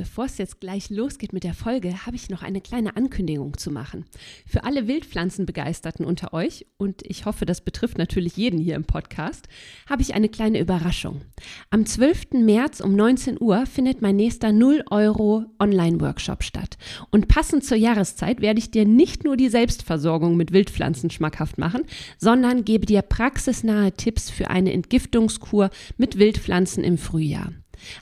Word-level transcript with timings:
Bevor 0.00 0.24
es 0.24 0.38
jetzt 0.38 0.60
gleich 0.60 0.88
losgeht 0.88 1.34
mit 1.34 1.44
der 1.44 1.52
Folge, 1.52 2.06
habe 2.06 2.16
ich 2.16 2.30
noch 2.30 2.42
eine 2.42 2.62
kleine 2.62 2.96
Ankündigung 2.96 3.58
zu 3.58 3.70
machen. 3.70 4.06
Für 4.46 4.64
alle 4.64 4.88
Wildpflanzenbegeisterten 4.88 6.06
unter 6.06 6.32
euch, 6.32 6.64
und 6.78 7.02
ich 7.04 7.26
hoffe, 7.26 7.44
das 7.44 7.60
betrifft 7.60 7.98
natürlich 7.98 8.34
jeden 8.34 8.58
hier 8.58 8.76
im 8.76 8.84
Podcast, 8.84 9.46
habe 9.90 10.00
ich 10.00 10.14
eine 10.14 10.30
kleine 10.30 10.58
Überraschung. 10.58 11.20
Am 11.68 11.84
12. 11.84 12.28
März 12.32 12.80
um 12.80 12.96
19 12.96 13.36
Uhr 13.42 13.66
findet 13.66 14.00
mein 14.00 14.16
nächster 14.16 14.52
0 14.52 14.84
Euro 14.90 15.44
Online-Workshop 15.58 16.44
statt. 16.44 16.78
Und 17.10 17.28
passend 17.28 17.62
zur 17.62 17.76
Jahreszeit 17.76 18.40
werde 18.40 18.58
ich 18.58 18.70
dir 18.70 18.86
nicht 18.86 19.24
nur 19.24 19.36
die 19.36 19.50
Selbstversorgung 19.50 20.34
mit 20.34 20.50
Wildpflanzen 20.50 21.10
schmackhaft 21.10 21.58
machen, 21.58 21.82
sondern 22.16 22.64
gebe 22.64 22.86
dir 22.86 23.02
praxisnahe 23.02 23.92
Tipps 23.92 24.30
für 24.30 24.48
eine 24.48 24.72
Entgiftungskur 24.72 25.68
mit 25.98 26.18
Wildpflanzen 26.18 26.84
im 26.84 26.96
Frühjahr. 26.96 27.52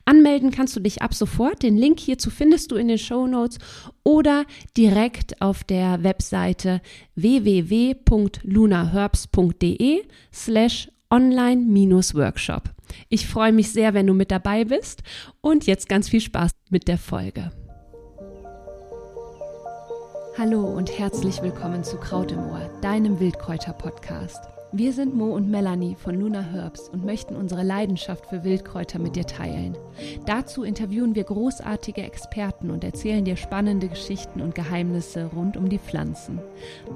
Anmelden 0.05 0.51
kannst 0.51 0.77
du 0.77 0.81
dich 0.81 1.01
ab 1.03 1.15
sofort. 1.15 1.63
Den 1.63 1.77
Link 1.77 2.01
hierzu 2.01 2.31
findest 2.31 2.71
du 2.71 2.77
in 2.77 2.89
den 2.89 2.99
Show 2.99 3.27
Notes 3.27 3.59
oder 4.05 4.45
direkt 4.77 5.41
auf 5.41 5.65
der 5.65 6.03
Webseite 6.03 6.83
www.lunaherbs.de 7.15 10.03
slash 10.33 10.91
online-workshop. 11.11 12.65
Ich 13.09 13.27
freue 13.27 13.53
mich 13.53 13.73
sehr, 13.73 13.95
wenn 13.95 14.07
du 14.07 14.15
mit 14.15 14.31
dabei 14.31 14.65
bist 14.65 15.03
und 15.41 15.67
jetzt 15.67 15.89
ganz 15.89 16.09
viel 16.09 16.21
Spaß 16.21 16.53
mit 16.71 16.87
der 16.89 16.99
Folge. 16.99 17.51
Hallo 20.39 20.65
und 20.65 20.99
herzlich 20.99 21.43
willkommen 21.43 21.83
zu 21.83 21.97
Kraut 21.97 22.31
im 22.31 22.39
Ohr, 22.39 22.71
deinem 22.81 23.19
Wildkräuter-Podcast. 23.19 24.58
Wir 24.71 24.93
sind 24.93 25.15
Mo 25.15 25.35
und 25.35 25.49
Melanie 25.49 25.95
von 25.95 26.21
Luna 26.21 26.43
Herbs 26.43 26.91
und 26.91 27.03
möchten 27.03 27.35
unsere 27.35 27.63
Leidenschaft 27.63 28.27
für 28.27 28.45
Wildkräuter 28.45 28.99
mit 28.99 29.17
dir 29.17 29.25
teilen. 29.25 29.79
Dazu 30.27 30.63
interviewen 30.63 31.15
wir 31.15 31.25
großartige 31.25 32.03
Experten 32.03 32.71
und 32.71 32.85
erzählen 32.85 33.25
dir 33.25 33.37
spannende 33.37 33.89
Geschichten 33.89 34.43
und 34.43 34.55
Geheimnisse 34.55 35.31
rund 35.35 35.57
um 35.57 35.71
die 35.71 35.79
Pflanzen. 35.79 36.39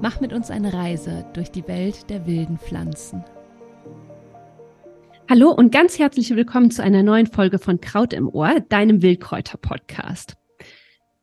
Mach 0.03 0.21
mit 0.21 0.33
uns 0.33 0.51
eine 0.51 0.71
Reise 0.71 1.25
durch 1.33 1.49
die 1.49 1.67
Welt 1.67 2.11
der 2.11 2.27
wilden 2.27 2.59
Pflanzen. 2.59 3.23
Hallo 5.27 5.49
und 5.49 5.71
ganz 5.71 5.97
herzlich 5.97 6.29
willkommen 6.35 6.69
zu 6.69 6.83
einer 6.83 7.01
neuen 7.01 7.25
Folge 7.25 7.57
von 7.57 7.81
Kraut 7.81 8.13
im 8.13 8.29
Ohr, 8.29 8.59
deinem 8.69 9.01
Wildkräuter-Podcast. 9.01 10.35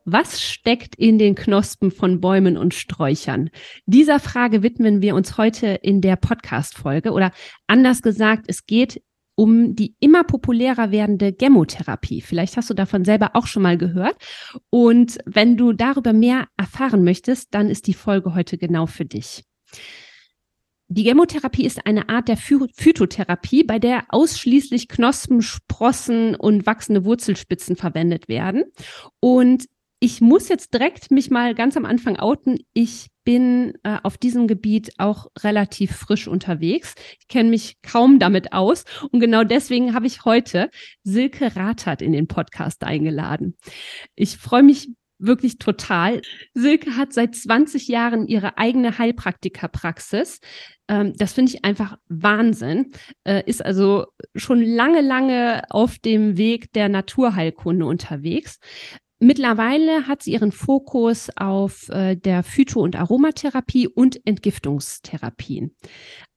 Was 0.06 0.40
steckt 0.40 0.94
in 0.96 1.18
den 1.18 1.34
Knospen 1.34 1.90
von 1.90 2.20
Bäumen 2.20 2.56
und 2.56 2.72
Sträuchern? 2.72 3.50
Dieser 3.84 4.18
Frage 4.18 4.62
widmen 4.62 5.02
wir 5.02 5.14
uns 5.14 5.36
heute 5.36 5.66
in 5.66 6.00
der 6.00 6.16
Podcast-Folge 6.16 7.12
oder 7.12 7.32
anders 7.66 8.00
gesagt, 8.00 8.46
es 8.48 8.64
geht 8.64 9.02
um 9.34 9.74
die 9.74 9.94
immer 10.00 10.24
populärer 10.24 10.90
werdende 10.90 11.32
Gemotherapie. 11.32 12.22
Vielleicht 12.22 12.56
hast 12.56 12.70
du 12.70 12.74
davon 12.74 13.04
selber 13.04 13.30
auch 13.34 13.46
schon 13.46 13.62
mal 13.62 13.76
gehört. 13.76 14.16
Und 14.70 15.18
wenn 15.26 15.56
du 15.56 15.72
darüber 15.72 16.12
mehr 16.12 16.48
erfahren 16.56 17.04
möchtest, 17.04 17.54
dann 17.54 17.68
ist 17.68 17.86
die 17.86 17.94
Folge 17.94 18.34
heute 18.34 18.56
genau 18.56 18.86
für 18.86 19.04
dich. 19.04 19.44
Die 20.88 21.04
Gemotherapie 21.04 21.64
ist 21.64 21.86
eine 21.86 22.08
Art 22.08 22.26
der 22.28 22.36
Phytotherapie, 22.36 23.64
bei 23.64 23.78
der 23.78 24.04
ausschließlich 24.08 24.88
Knospen, 24.88 25.40
Sprossen 25.40 26.34
und 26.34 26.66
wachsende 26.66 27.04
Wurzelspitzen 27.04 27.76
verwendet 27.76 28.28
werden. 28.28 28.64
Und 29.20 29.66
ich 30.00 30.22
muss 30.22 30.48
jetzt 30.48 30.72
direkt 30.72 31.10
mich 31.10 31.30
mal 31.30 31.54
ganz 31.54 31.76
am 31.76 31.84
Anfang 31.84 32.18
outen. 32.18 32.58
Ich 32.72 33.08
bin 33.22 33.74
äh, 33.82 33.98
auf 34.02 34.16
diesem 34.16 34.48
Gebiet 34.48 34.92
auch 34.96 35.26
relativ 35.38 35.94
frisch 35.94 36.26
unterwegs. 36.26 36.94
Ich 37.20 37.28
kenne 37.28 37.50
mich 37.50 37.76
kaum 37.82 38.18
damit 38.18 38.54
aus. 38.54 38.84
Und 39.12 39.20
genau 39.20 39.44
deswegen 39.44 39.94
habe 39.94 40.06
ich 40.06 40.24
heute 40.24 40.70
Silke 41.04 41.54
Rathert 41.54 42.00
in 42.00 42.12
den 42.12 42.28
Podcast 42.28 42.82
eingeladen. 42.82 43.56
Ich 44.16 44.38
freue 44.38 44.62
mich 44.62 44.88
wirklich 45.18 45.58
total. 45.58 46.22
Silke 46.54 46.96
hat 46.96 47.12
seit 47.12 47.36
20 47.36 47.86
Jahren 47.88 48.26
ihre 48.26 48.56
eigene 48.56 48.96
Heilpraktikerpraxis. 48.96 50.40
Ähm, 50.88 51.12
das 51.18 51.34
finde 51.34 51.52
ich 51.52 51.64
einfach 51.66 51.98
Wahnsinn. 52.08 52.92
Äh, 53.24 53.42
ist 53.44 53.62
also 53.62 54.06
schon 54.34 54.62
lange, 54.62 55.02
lange 55.02 55.64
auf 55.68 55.98
dem 55.98 56.38
Weg 56.38 56.72
der 56.72 56.88
Naturheilkunde 56.88 57.84
unterwegs. 57.84 58.58
Mittlerweile 59.22 60.08
hat 60.08 60.22
sie 60.22 60.32
ihren 60.32 60.50
Fokus 60.50 61.28
auf 61.36 61.90
äh, 61.90 62.16
der 62.16 62.42
Phyto- 62.42 62.80
und 62.80 62.96
Aromatherapie 62.96 63.86
und 63.86 64.18
Entgiftungstherapien. 64.26 65.76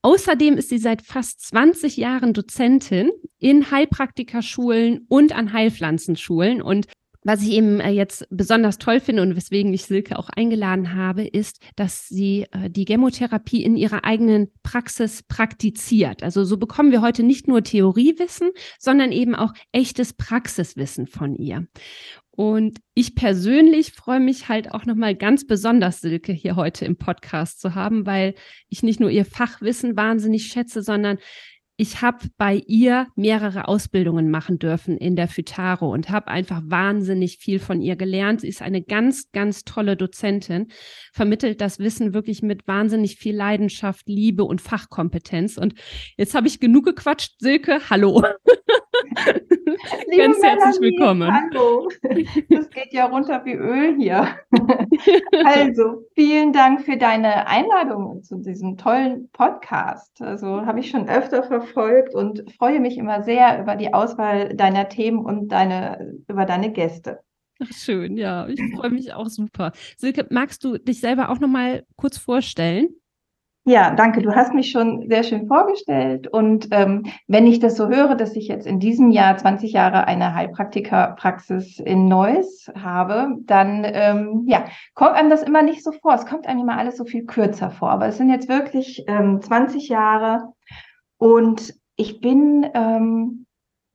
Außerdem 0.01 0.57
ist 0.57 0.67
sie 0.67 0.79
seit 0.79 1.01
fast 1.01 1.39
20 1.47 1.95
Jahren 1.95 2.33
Dozentin 2.33 3.09
in 3.39 3.71
Heilpraktikerschulen 3.71 5.05
und 5.07 5.33
an 5.33 5.53
Heilpflanzenschulen 5.53 6.61
und 6.61 6.87
was 7.23 7.41
ich 7.41 7.51
eben 7.51 7.79
äh, 7.79 7.91
jetzt 7.91 8.27
besonders 8.29 8.77
toll 8.77 8.99
finde 8.99 9.21
und 9.21 9.35
weswegen 9.35 9.73
ich 9.73 9.85
Silke 9.85 10.17
auch 10.17 10.29
eingeladen 10.29 10.95
habe, 10.95 11.23
ist, 11.23 11.59
dass 11.75 12.07
sie 12.07 12.47
äh, 12.51 12.69
die 12.69 12.85
Gemotherapie 12.85 13.63
in 13.63 13.75
ihrer 13.75 14.03
eigenen 14.03 14.51
Praxis 14.63 15.23
praktiziert. 15.23 16.23
Also 16.23 16.43
so 16.43 16.57
bekommen 16.57 16.91
wir 16.91 17.01
heute 17.01 17.23
nicht 17.23 17.47
nur 17.47 17.63
Theoriewissen, 17.63 18.51
sondern 18.79 19.11
eben 19.11 19.35
auch 19.35 19.53
echtes 19.71 20.13
Praxiswissen 20.13 21.07
von 21.07 21.35
ihr. 21.35 21.67
Und 22.35 22.79
ich 22.95 23.13
persönlich 23.13 23.91
freue 23.91 24.19
mich 24.19 24.49
halt 24.49 24.73
auch 24.73 24.85
nochmal 24.85 25.13
ganz 25.13 25.45
besonders, 25.45 26.01
Silke 26.01 26.33
hier 26.33 26.55
heute 26.55 26.83
im 26.83 26.97
Podcast 26.97 27.61
zu 27.61 27.75
haben, 27.75 28.07
weil 28.07 28.33
ich 28.69 28.81
nicht 28.81 28.99
nur 28.99 29.11
ihr 29.11 29.23
Fachwissen 29.23 29.95
wahnsinnig 29.95 30.47
schätze, 30.47 30.81
sondern 30.81 31.19
ich 31.83 32.01
habe 32.01 32.29
bei 32.37 32.61
ihr 32.65 33.07
mehrere 33.17 33.67
Ausbildungen 33.67 34.31
machen 34.31 34.57
dürfen 34.57 34.97
in 34.97 35.17
der 35.17 35.27
Phytaro 35.27 35.91
und 35.91 36.09
habe 36.09 36.29
einfach 36.29 36.61
wahnsinnig 36.63 37.39
viel 37.39 37.59
von 37.59 37.81
ihr 37.81 37.97
gelernt. 37.97 38.39
Sie 38.39 38.47
ist 38.47 38.61
eine 38.61 38.81
ganz, 38.81 39.33
ganz 39.33 39.65
tolle 39.65 39.97
Dozentin, 39.97 40.69
vermittelt 41.11 41.59
das 41.59 41.79
Wissen 41.79 42.13
wirklich 42.13 42.41
mit 42.41 42.69
wahnsinnig 42.69 43.17
viel 43.17 43.35
Leidenschaft, 43.35 44.07
Liebe 44.07 44.45
und 44.45 44.61
Fachkompetenz. 44.61 45.57
Und 45.57 45.73
jetzt 46.15 46.33
habe 46.35 46.47
ich 46.47 46.61
genug 46.61 46.85
gequatscht. 46.85 47.33
Silke, 47.39 47.81
hallo. 47.89 48.23
Ganz 50.17 50.41
herzlich 50.41 50.81
willkommen. 50.81 51.31
Hallo. 51.31 51.89
Das 52.49 52.69
geht 52.69 52.93
ja 52.93 53.05
runter 53.05 53.43
wie 53.45 53.53
Öl 53.53 53.95
hier. 53.97 54.27
Also, 55.45 56.05
vielen 56.15 56.53
Dank 56.53 56.81
für 56.81 56.95
deine 56.95 57.47
Einladung 57.47 58.23
zu 58.23 58.37
diesem 58.37 58.77
tollen 58.77 59.29
Podcast. 59.31 60.21
Also, 60.21 60.65
habe 60.65 60.79
ich 60.79 60.89
schon 60.89 61.09
öfter 61.09 61.43
verfolgt 61.43 62.15
und 62.15 62.43
freue 62.57 62.79
mich 62.79 62.97
immer 62.97 63.23
sehr 63.23 63.59
über 63.61 63.75
die 63.75 63.93
Auswahl 63.93 64.55
deiner 64.55 64.87
Themen 64.89 65.25
und 65.25 65.49
deine, 65.49 66.15
über 66.27 66.45
deine 66.45 66.71
Gäste. 66.71 67.19
Ach, 67.59 67.71
schön, 67.73 68.17
ja. 68.17 68.47
Ich 68.47 68.61
freue 68.75 68.91
mich 68.91 69.13
auch 69.13 69.27
super. 69.27 69.71
Silke, 69.97 70.27
magst 70.29 70.63
du 70.63 70.77
dich 70.77 70.99
selber 70.99 71.29
auch 71.29 71.39
noch 71.39 71.49
mal 71.49 71.85
kurz 71.95 72.17
vorstellen? 72.17 72.89
Ja, 73.65 73.91
danke. 73.91 74.21
Du 74.21 74.35
hast 74.35 74.53
mich 74.53 74.71
schon 74.71 75.07
sehr 75.07 75.23
schön 75.23 75.47
vorgestellt. 75.47 76.27
Und 76.27 76.67
ähm, 76.71 77.05
wenn 77.27 77.47
ich 77.47 77.59
das 77.59 77.77
so 77.77 77.87
höre, 77.87 78.15
dass 78.15 78.35
ich 78.35 78.49
jetzt 78.49 78.67
in 78.67 78.81
diesem 78.81 79.09
Jahr 79.09 79.37
20 79.37 79.71
Jahre 79.71 80.05
eine 80.05 80.35
Heilpraktikerpraxis 80.35 81.79
in 81.79 82.09
Neuss 82.09 82.69
habe, 82.77 83.37
dann 83.45 83.85
ähm, 83.85 84.43
ja, 84.47 84.65
kommt 84.95 85.13
einem 85.13 85.29
das 85.29 85.43
immer 85.43 85.61
nicht 85.61 85.81
so 85.81 85.93
vor. 85.93 86.13
Es 86.13 86.25
kommt 86.25 86.45
einem 86.45 86.59
immer 86.59 86.77
alles 86.77 86.97
so 86.97 87.05
viel 87.05 87.25
kürzer 87.25 87.71
vor. 87.71 87.89
Aber 87.89 88.07
es 88.07 88.17
sind 88.17 88.29
jetzt 88.29 88.49
wirklich 88.49 89.05
ähm, 89.07 89.41
20 89.41 89.87
Jahre. 89.87 90.53
Und 91.17 91.73
ich 91.95 92.19
bin 92.19 92.69
ähm, 92.73 93.42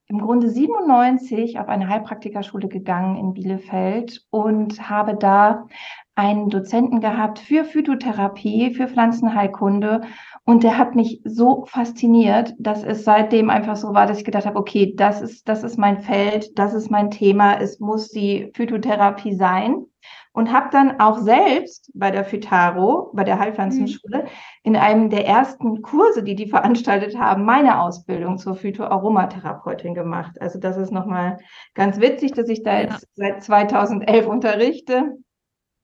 im 0.09 0.21
Grunde 0.21 0.49
97 0.49 1.59
auf 1.59 1.69
eine 1.69 1.89
Heilpraktikerschule 1.89 2.69
gegangen 2.69 3.17
in 3.17 3.35
Bielefeld 3.35 4.25
und 4.31 4.89
habe 4.89 5.15
da 5.15 5.67
einen 6.15 6.49
Dozenten 6.49 7.01
gehabt 7.01 7.39
für 7.39 7.65
Phytotherapie, 7.65 8.73
für 8.73 8.89
Pflanzenheilkunde. 8.89 10.01
Und 10.45 10.63
der 10.63 10.79
hat 10.79 10.95
mich 10.95 11.21
so 11.25 11.67
fasziniert, 11.67 12.55
dass 12.59 12.85
es 12.85 13.05
seitdem 13.05 13.51
einfach 13.51 13.77
so 13.77 13.93
war, 13.93 14.07
dass 14.07 14.19
ich 14.19 14.25
gedacht 14.25 14.47
habe, 14.47 14.59
okay, 14.59 14.95
das 14.97 15.21
ist, 15.21 15.47
das 15.47 15.63
ist 15.63 15.79
mein 15.79 15.99
Feld, 15.99 16.59
das 16.59 16.73
ist 16.73 16.91
mein 16.91 17.11
Thema, 17.11 17.61
es 17.61 17.79
muss 17.79 18.09
die 18.09 18.51
Phytotherapie 18.55 19.35
sein. 19.35 19.85
Und 20.33 20.53
habe 20.53 20.69
dann 20.71 21.01
auch 21.01 21.19
selbst 21.19 21.91
bei 21.95 22.11
der 22.11 22.25
Phytaro, 22.25 23.11
bei 23.15 23.25
der 23.25 23.39
Heilpflanzenschule, 23.39 24.25
mhm. 24.25 24.29
in 24.63 24.77
einem 24.77 25.11
der 25.11 25.27
ersten 25.27 25.83
Kurse, 25.83 26.23
die 26.23 26.37
die 26.37 26.49
veranstaltet 26.49 27.19
haben, 27.19 27.45
meine 27.45 27.81
Ausbildung 27.81 28.39
zur 28.39 28.55
Phytoaromatherapeutin 28.55 29.95
gemacht. 29.95 30.41
Also 30.41 30.59
das 30.59 30.77
ist 30.77 30.93
nochmal 30.93 31.39
ganz 31.75 32.01
witzig, 32.01 32.33
dass 32.33 32.49
ich 32.49 32.63
da 32.63 32.81
jetzt 32.81 33.09
seit 33.15 33.43
2011 33.43 34.27
unterrichte 34.27 35.15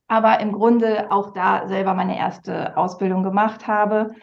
aber 0.06 0.40
im 0.40 0.52
Grunde 0.52 1.10
auch 1.10 1.32
da 1.32 1.66
selber 1.66 1.94
meine 1.94 2.18
erste 2.18 2.76
Ausbildung 2.76 3.22
gemacht 3.22 3.66
habe. 3.66 4.14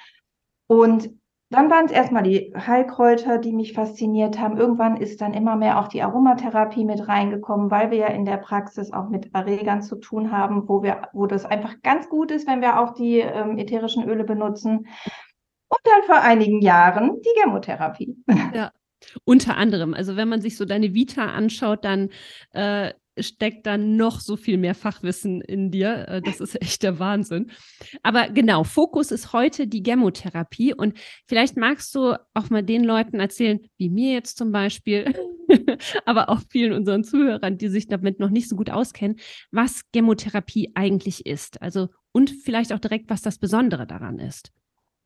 Und 0.67 1.09
dann 1.51 1.69
waren 1.69 1.85
es 1.85 1.91
erstmal 1.91 2.23
die 2.23 2.53
Heilkräuter, 2.55 3.37
die 3.37 3.51
mich 3.51 3.73
fasziniert 3.73 4.39
haben. 4.39 4.57
Irgendwann 4.57 4.95
ist 4.95 5.19
dann 5.19 5.33
immer 5.33 5.57
mehr 5.57 5.79
auch 5.79 5.89
die 5.89 6.01
Aromatherapie 6.01 6.85
mit 6.85 7.09
reingekommen, 7.09 7.69
weil 7.69 7.91
wir 7.91 7.97
ja 7.97 8.07
in 8.07 8.23
der 8.23 8.37
Praxis 8.37 8.93
auch 8.93 9.09
mit 9.09 9.35
Erregern 9.35 9.81
zu 9.81 9.97
tun 9.97 10.31
haben, 10.31 10.69
wo 10.69 10.81
wir, 10.81 11.09
wo 11.11 11.27
das 11.27 11.45
einfach 11.45 11.81
ganz 11.83 12.07
gut 12.07 12.31
ist, 12.31 12.47
wenn 12.47 12.61
wir 12.61 12.79
auch 12.79 12.93
die 12.93 13.19
ähm, 13.19 13.57
ätherischen 13.57 14.07
Öle 14.07 14.23
benutzen. 14.23 14.87
Und 15.67 15.79
dann 15.83 16.03
vor 16.05 16.21
einigen 16.21 16.61
Jahren 16.61 17.19
die 17.21 17.41
Chemotherapie. 17.41 18.15
Ja, 18.53 18.71
unter 19.25 19.57
anderem. 19.57 19.93
Also 19.93 20.15
wenn 20.15 20.29
man 20.29 20.41
sich 20.41 20.55
so 20.55 20.63
deine 20.63 20.93
Vita 20.93 21.25
anschaut, 21.25 21.83
dann 21.83 22.11
äh, 22.53 22.93
steckt 23.23 23.65
da 23.65 23.77
noch 23.77 24.19
so 24.19 24.35
viel 24.35 24.57
mehr 24.57 24.75
Fachwissen 24.75 25.41
in 25.41 25.71
dir. 25.71 26.07
Äh, 26.07 26.21
das 26.21 26.39
ist 26.39 26.61
echt 26.61 26.83
der 26.83 26.99
Wahnsinn. 26.99 27.51
Aber 28.03 28.29
genau, 28.29 28.63
Fokus 28.63 29.11
ist 29.11 29.33
heute 29.33 29.67
die 29.67 29.83
Gemotherapie. 29.83 30.73
Und 30.73 30.97
vielleicht 31.27 31.57
magst 31.57 31.93
du 31.95 32.15
auch 32.33 32.49
mal 32.49 32.63
den 32.63 32.83
Leuten 32.83 33.19
erzählen, 33.19 33.59
wie 33.77 33.89
mir 33.89 34.13
jetzt 34.13 34.37
zum 34.37 34.51
Beispiel, 34.51 35.13
aber 36.05 36.29
auch 36.29 36.41
vielen 36.49 36.73
unseren 36.73 37.03
Zuhörern, 37.03 37.57
die 37.57 37.69
sich 37.69 37.87
damit 37.87 38.19
noch 38.19 38.29
nicht 38.29 38.49
so 38.49 38.55
gut 38.55 38.69
auskennen, 38.69 39.17
was 39.51 39.83
Gemotherapie 39.91 40.71
eigentlich 40.75 41.25
ist. 41.25 41.61
Also 41.61 41.89
und 42.11 42.29
vielleicht 42.29 42.73
auch 42.73 42.79
direkt, 42.79 43.09
was 43.09 43.21
das 43.21 43.37
Besondere 43.37 43.87
daran 43.87 44.19
ist. 44.19 44.51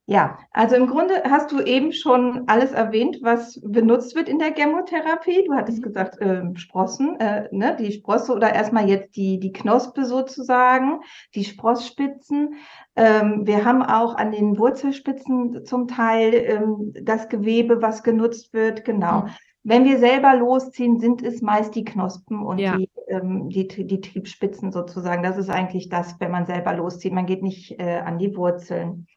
Ja, 0.07 0.37
also 0.51 0.75
im 0.75 0.85
Grunde 0.85 1.23
hast 1.27 1.51
du 1.51 1.61
eben 1.61 1.91
schon 1.91 2.43
alles 2.45 2.71
erwähnt, 2.71 3.17
was 3.23 3.59
benutzt 3.63 4.15
wird 4.15 4.29
in 4.29 4.37
der 4.37 4.51
Gemotherapie. 4.51 5.45
Du 5.45 5.53
hattest 5.55 5.79
mhm. 5.79 5.83
gesagt, 5.83 6.21
äh, 6.21 6.43
Sprossen, 6.53 7.19
äh, 7.19 7.49
ne, 7.51 7.75
die 7.79 7.91
Sprosse 7.91 8.33
oder 8.33 8.53
erstmal 8.53 8.87
jetzt 8.87 9.15
die, 9.15 9.39
die 9.39 9.51
Knospe 9.51 10.05
sozusagen, 10.05 10.99
die 11.33 11.43
Sprossspitzen. 11.43 12.57
Ähm, 12.95 13.47
wir 13.47 13.65
haben 13.65 13.81
auch 13.81 14.15
an 14.15 14.31
den 14.31 14.59
Wurzelspitzen 14.59 15.65
zum 15.65 15.87
Teil 15.87 16.35
ähm, 16.35 16.93
das 17.01 17.27
Gewebe, 17.27 17.81
was 17.81 18.03
genutzt 18.03 18.53
wird. 18.53 18.85
Genau. 18.85 19.21
Mhm. 19.21 19.29
Wenn 19.67 19.85
wir 19.85 19.97
selber 19.97 20.35
losziehen, 20.35 20.99
sind 20.99 21.23
es 21.23 21.41
meist 21.41 21.73
die 21.73 21.83
Knospen 21.83 22.45
und 22.45 22.59
ja. 22.59 22.77
die, 22.77 22.87
ähm, 23.07 23.49
die, 23.49 23.67
die 23.67 23.99
Triebspitzen 23.99 24.71
sozusagen. 24.71 25.23
Das 25.23 25.37
ist 25.37 25.49
eigentlich 25.49 25.89
das, 25.89 26.19
wenn 26.19 26.29
man 26.29 26.45
selber 26.45 26.75
loszieht. 26.75 27.11
Man 27.11 27.25
geht 27.25 27.41
nicht 27.41 27.79
äh, 27.79 27.97
an 27.97 28.19
die 28.19 28.37
Wurzeln. 28.37 29.07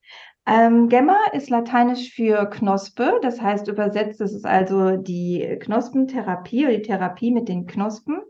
Ähm, 0.51 0.89
Gemma 0.89 1.19
ist 1.35 1.51
lateinisch 1.51 2.15
für 2.15 2.47
Knospe, 2.49 3.19
das 3.21 3.39
heißt 3.39 3.69
übersetzt, 3.69 4.19
es 4.23 4.33
ist 4.33 4.47
also 4.47 4.97
die 4.97 5.59
Knospentherapie 5.61 6.65
oder 6.65 6.77
die 6.77 6.83
Therapie 6.83 7.31
mit 7.31 7.51
den 7.51 7.67
Knospen. 7.67 8.23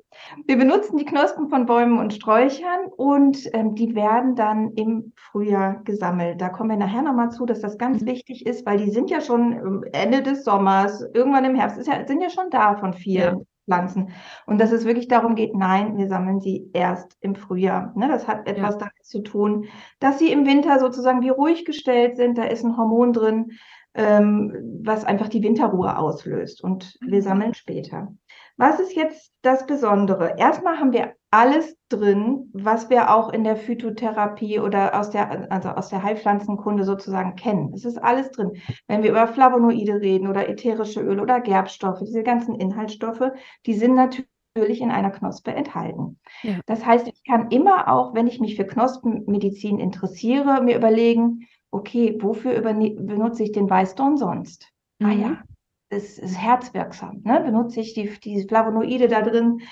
Wir 0.44 0.58
benutzen 0.58 0.96
die 0.96 1.04
Knospen 1.04 1.48
von 1.48 1.66
Bäumen 1.66 1.96
und 1.96 2.12
Sträuchern 2.12 2.86
und 2.96 3.48
ähm, 3.52 3.76
die 3.76 3.94
werden 3.94 4.34
dann 4.34 4.72
im 4.72 5.12
Frühjahr 5.14 5.80
gesammelt. 5.84 6.40
Da 6.40 6.48
kommen 6.48 6.70
wir 6.70 6.76
nachher 6.76 7.02
nochmal 7.02 7.30
zu, 7.30 7.46
dass 7.46 7.60
das 7.60 7.78
ganz 7.78 8.02
mhm. 8.02 8.06
wichtig 8.06 8.46
ist, 8.46 8.66
weil 8.66 8.78
die 8.78 8.90
sind 8.90 9.10
ja 9.10 9.20
schon 9.20 9.84
Ende 9.92 10.22
des 10.22 10.42
Sommers, 10.42 11.04
irgendwann 11.14 11.44
im 11.44 11.54
Herbst, 11.54 11.86
ja, 11.86 12.04
sind 12.04 12.20
ja 12.20 12.30
schon 12.30 12.50
da 12.50 12.74
von 12.76 12.94
vielen. 12.94 13.38
Ja. 13.38 13.44
Pflanzen. 13.68 14.10
Und 14.46 14.60
dass 14.60 14.72
es 14.72 14.86
wirklich 14.86 15.08
darum 15.08 15.34
geht, 15.34 15.54
nein, 15.54 15.98
wir 15.98 16.08
sammeln 16.08 16.40
sie 16.40 16.70
erst 16.72 17.16
im 17.20 17.34
Frühjahr. 17.34 17.92
Ne, 17.94 18.08
das 18.08 18.26
hat 18.26 18.48
etwas 18.48 18.74
ja. 18.74 18.78
damit 18.78 19.04
zu 19.04 19.20
tun, 19.20 19.66
dass 20.00 20.18
sie 20.18 20.32
im 20.32 20.46
Winter 20.46 20.78
sozusagen 20.78 21.20
wie 21.20 21.28
ruhig 21.28 21.66
gestellt 21.66 22.16
sind. 22.16 22.38
Da 22.38 22.44
ist 22.44 22.64
ein 22.64 22.76
Hormon 22.78 23.12
drin, 23.12 23.52
ähm, 23.94 24.80
was 24.82 25.04
einfach 25.04 25.28
die 25.28 25.42
Winterruhe 25.42 25.98
auslöst. 25.98 26.64
Und 26.64 26.96
wir 27.00 27.18
mhm. 27.18 27.24
sammeln 27.24 27.54
später. 27.54 28.08
Was 28.58 28.80
ist 28.80 28.96
jetzt 28.96 29.32
das 29.42 29.66
Besondere? 29.66 30.34
Erstmal 30.36 30.78
haben 30.78 30.92
wir 30.92 31.14
alles 31.30 31.76
drin, 31.88 32.50
was 32.52 32.90
wir 32.90 33.14
auch 33.14 33.32
in 33.32 33.44
der 33.44 33.56
Phytotherapie 33.56 34.58
oder 34.58 34.98
aus 34.98 35.10
der, 35.10 35.50
also 35.52 35.68
aus 35.68 35.90
der 35.90 36.02
Heilpflanzenkunde 36.02 36.82
sozusagen 36.82 37.36
kennen. 37.36 37.72
Es 37.72 37.84
ist 37.84 37.98
alles 37.98 38.32
drin. 38.32 38.52
Wenn 38.88 39.04
wir 39.04 39.10
über 39.10 39.28
Flavonoide 39.28 40.00
reden 40.00 40.26
oder 40.26 40.48
ätherische 40.48 41.00
Öle 41.00 41.22
oder 41.22 41.40
Gerbstoffe, 41.40 42.00
diese 42.00 42.24
ganzen 42.24 42.56
Inhaltsstoffe, 42.56 43.30
die 43.64 43.74
sind 43.74 43.94
natürlich 43.94 44.26
in 44.56 44.90
einer 44.90 45.10
Knospe 45.10 45.54
enthalten. 45.54 46.18
Ja. 46.42 46.58
Das 46.66 46.84
heißt, 46.84 47.06
ich 47.06 47.22
kann 47.24 47.50
immer 47.50 47.86
auch, 47.86 48.12
wenn 48.14 48.26
ich 48.26 48.40
mich 48.40 48.56
für 48.56 48.66
Knospenmedizin 48.66 49.78
interessiere, 49.78 50.62
mir 50.64 50.76
überlegen, 50.76 51.46
okay, 51.70 52.18
wofür 52.20 52.60
benutze 52.60 53.44
ich 53.44 53.52
den 53.52 53.70
Weißdorn 53.70 54.16
sonst? 54.16 54.68
Mhm. 54.98 55.06
Ah 55.06 55.12
ja, 55.12 55.42
ist, 55.90 56.18
ist 56.18 56.36
herzwirksam. 56.36 57.22
Ne? 57.24 57.40
Benutze 57.40 57.80
ich 57.80 57.94
die, 57.94 58.10
die 58.20 58.46
Flavonoide 58.46 59.08
da 59.08 59.22
drin, 59.22 59.62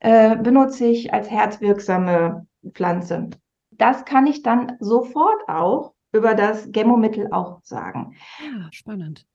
äh, 0.00 0.36
benutze 0.36 0.86
ich 0.86 1.12
als 1.12 1.30
herzwirksame 1.30 2.46
Pflanze. 2.72 3.30
Das 3.70 4.04
kann 4.04 4.26
ich 4.26 4.42
dann 4.42 4.76
sofort 4.80 5.48
auch 5.48 5.94
über 6.12 6.34
das 6.34 6.70
Gemmomittel 6.70 7.28
auch 7.32 7.60
sagen. 7.62 8.16
Ja, 8.40 8.68
spannend. 8.72 9.26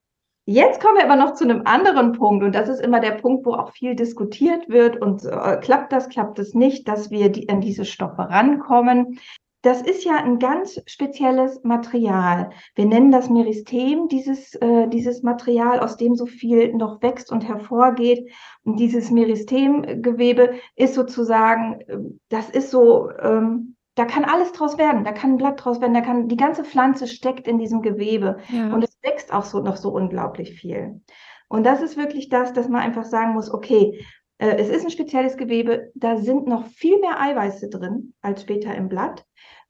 Jetzt 0.47 0.79
kommen 0.79 0.97
wir 0.97 1.05
aber 1.05 1.15
noch 1.15 1.33
zu 1.33 1.43
einem 1.43 1.63
anderen 1.65 2.11
Punkt 2.11 2.43
und 2.43 2.53
das 2.53 2.69
ist 2.69 2.79
immer 2.79 2.99
der 2.99 3.13
Punkt, 3.13 3.47
wo 3.47 3.53
auch 3.53 3.71
viel 3.71 3.95
diskutiert 3.95 4.69
wird 4.69 5.01
und 5.01 5.25
äh, 5.25 5.57
klappt 5.57 5.91
das, 5.91 6.07
klappt 6.07 6.37
es 6.37 6.53
nicht, 6.53 6.87
dass 6.87 7.09
wir 7.09 7.29
die, 7.29 7.49
an 7.49 7.61
diese 7.61 7.83
Stoffe 7.83 8.29
rankommen 8.29 9.19
das 9.65 9.81
ist 9.81 10.03
ja 10.03 10.17
ein 10.17 10.37
ganz 10.37 10.79
spezielles 10.85 11.63
Material. 11.63 12.51
Wir 12.75 12.85
nennen 12.85 13.11
das 13.11 13.29
Meristem, 13.31 14.07
dieses, 14.07 14.53
äh, 14.55 14.87
dieses 14.89 15.23
Material, 15.23 15.79
aus 15.79 15.97
dem 15.97 16.15
so 16.15 16.27
viel 16.27 16.73
noch 16.75 17.01
wächst 17.01 17.31
und 17.31 17.47
hervorgeht. 17.47 18.31
Und 18.63 18.79
dieses 18.79 19.09
Meristemgewebe 19.09 20.53
ist 20.75 20.93
sozusagen, 20.93 21.81
äh, 21.81 21.97
das 22.29 22.51
ist 22.51 22.69
so, 22.69 23.09
ähm, 23.19 23.75
da 23.95 24.05
kann 24.05 24.23
alles 24.23 24.51
draus 24.51 24.77
werden, 24.77 25.03
da 25.03 25.13
kann 25.13 25.31
ein 25.31 25.37
Blatt 25.37 25.63
draus 25.63 25.81
werden, 25.81 25.93
da 25.95 26.01
kann, 26.01 26.27
die 26.27 26.37
ganze 26.37 26.63
Pflanze 26.63 27.07
steckt 27.07 27.47
in 27.47 27.57
diesem 27.57 27.81
Gewebe. 27.81 28.37
Ja. 28.49 28.71
Und 28.71 28.83
es 28.83 28.95
wächst 29.01 29.33
auch 29.33 29.45
so 29.45 29.61
noch 29.61 29.77
so 29.77 29.89
unglaublich 29.89 30.59
viel. 30.59 31.01
Und 31.47 31.65
das 31.65 31.81
ist 31.81 31.97
wirklich 31.97 32.29
das, 32.29 32.53
dass 32.53 32.69
man 32.69 32.81
einfach 32.81 33.05
sagen 33.05 33.33
muss, 33.33 33.51
okay, 33.51 33.99
äh, 34.37 34.57
es 34.57 34.69
ist 34.69 34.83
ein 34.83 34.91
spezielles 34.91 35.37
Gewebe, 35.37 35.91
da 35.95 36.17
sind 36.17 36.45
noch 36.45 36.67
viel 36.67 36.99
mehr 36.99 37.19
Eiweiße 37.19 37.69
drin 37.69 38.13
als 38.21 38.41
später 38.41 38.75
im 38.75 38.89
Blatt. 38.89 39.25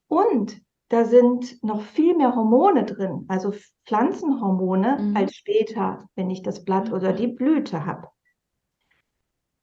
Und 0.08 0.62
da 0.90 1.06
sind 1.06 1.62
noch 1.64 1.82
viel 1.82 2.16
mehr 2.16 2.36
Hormone 2.36 2.86
drin, 2.86 3.26
also 3.28 3.54
Pflanzenhormone, 3.88 4.98
mhm. 5.00 5.18
als 5.18 5.36
später, 5.36 6.08
wenn 6.16 6.30
ich 6.30 6.44
das 6.44 6.64
Blatt 6.64 6.92
oder 6.92 7.12
die 7.12 7.28
Blüte 7.28 7.86
habe. 7.86 8.08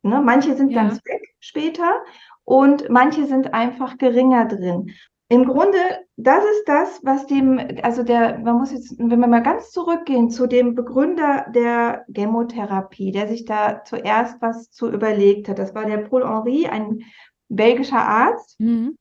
Ne, 0.03 0.21
manche 0.21 0.57
sind 0.57 0.73
ja. 0.73 0.83
ganz 0.83 0.97
weg 1.05 1.23
später 1.39 2.03
und 2.43 2.91
manche 2.91 3.27
sind 3.27 3.55
einfach 3.55 3.99
geringer 3.99 4.47
drin. 4.47 4.93
Im 5.29 5.47
Grunde, 5.47 5.79
das 6.17 6.45
ist 6.45 6.65
das, 6.67 7.01
was 7.05 7.27
dem, 7.27 7.59
also 7.83 8.03
der, 8.03 8.39
man 8.41 8.59
muss 8.59 8.73
jetzt, 8.73 8.99
wenn 8.99 9.21
wir 9.21 9.29
mal 9.29 9.43
ganz 9.43 9.71
zurückgehen 9.71 10.29
zu 10.29 10.47
dem 10.47 10.75
Begründer 10.75 11.47
der 11.55 12.05
Gemotherapie, 12.09 13.13
der 13.13 13.29
sich 13.29 13.47
da 13.47 13.83
zuerst 13.85 14.43
was 14.43 14.71
zu 14.71 14.91
überlegt 14.91 15.49
hat. 15.49 15.59
Das 15.59 15.75
war 15.75 15.87
der 15.87 15.99
Paul 15.99 16.29
Henry, 16.29 16.67
ein 16.67 17.05
belgischer 17.49 18.03
Arzt. 18.07 18.61
Mhm. 18.61 18.99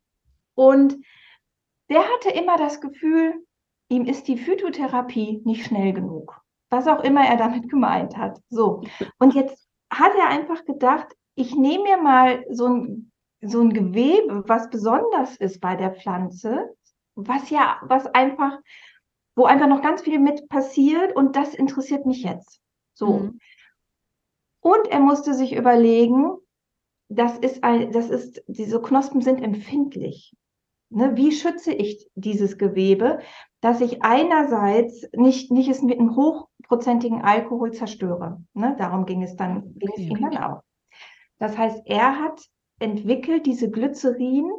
Und 0.56 1.00
der 1.92 2.08
hatte 2.08 2.30
immer 2.30 2.58
das 2.58 2.80
Gefühl, 2.80 3.46
ihm 3.90 4.06
ist 4.06 4.28
die 4.30 4.38
Phytotherapie 4.38 5.42
nicht 5.44 5.66
schnell 5.66 5.92
genug. 5.92 6.42
Was 6.70 6.88
auch 6.88 7.04
immer 7.04 7.28
er 7.28 7.36
damit 7.36 7.70
gemeint 7.70 8.16
hat. 8.18 8.40
So. 8.50 8.84
Und 9.20 9.36
jetzt 9.36 9.68
hat 9.92 10.14
er 10.18 10.30
einfach 10.30 10.64
gedacht, 10.64 11.08
ich 11.36 11.54
nehme 11.54 11.84
mir 11.84 11.98
mal 11.98 12.46
so 12.50 12.68
ein, 12.68 13.12
so 13.42 13.60
ein 13.60 13.74
Gewebe, 13.74 14.44
was 14.48 14.70
besonders 14.70 15.36
ist 15.36 15.60
bei 15.60 15.76
der 15.76 15.94
Pflanze, 15.94 16.74
was 17.16 17.50
ja, 17.50 17.82
was 17.84 18.06
einfach, 18.08 18.58
wo 19.36 19.44
einfach 19.44 19.68
noch 19.68 19.82
ganz 19.82 20.02
viel 20.02 20.20
mit 20.20 20.48
passiert 20.48 21.14
und 21.14 21.36
das 21.36 21.54
interessiert 21.54 22.06
mich 22.06 22.24
jetzt. 22.24 22.62
So. 22.94 23.20
Mhm. 23.20 23.40
Und 24.62 24.88
er 24.88 25.00
musste 25.00 25.34
sich 25.34 25.56
überlegen, 25.56 26.38
das 27.10 27.38
ist 27.40 27.66
ein, 27.66 27.92
das 27.92 28.10
ist, 28.10 28.42
diese 28.48 28.82
Knospen 28.82 29.22
sind 29.22 29.42
empfindlich. 29.42 30.34
Ne, 30.94 31.16
wie 31.16 31.32
schütze 31.32 31.72
ich 31.72 32.10
dieses 32.16 32.58
Gewebe, 32.58 33.20
dass 33.62 33.80
ich 33.80 34.04
einerseits 34.04 35.08
nicht, 35.16 35.50
nicht 35.50 35.70
es 35.70 35.82
mit 35.82 35.98
einem 35.98 36.18
hochprozentigen 36.18 37.22
Alkohol 37.22 37.72
zerstöre. 37.72 38.44
Ne, 38.54 38.76
darum 38.78 39.06
ging 39.06 39.24
es 39.24 39.38
dann, 39.38 39.74
ging 39.76 39.90
es 39.96 40.00
ihm 40.00 40.20
dann 40.20 40.38
auch. 40.38 40.64
Das 41.40 41.58
heißt, 41.58 41.84
er 41.86 42.20
hat 42.20 42.42
entwickelt 42.80 43.46
diese 43.46 43.72
Glycerin, 43.72 44.52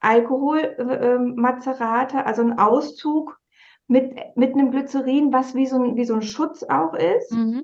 Alkoholmazerate, 0.00 2.18
äh, 2.18 2.22
also 2.22 2.42
einen 2.42 2.58
Auszug 2.58 3.40
mit, 3.86 4.14
mit 4.36 4.52
einem 4.52 4.70
Glycerin, 4.70 5.32
was 5.32 5.54
wie 5.54 5.64
so 5.66 5.82
ein, 5.82 5.96
wie 5.96 6.04
so 6.04 6.12
ein 6.14 6.22
Schutz 6.22 6.62
auch 6.64 6.92
ist. 6.92 7.32
Mhm. 7.32 7.62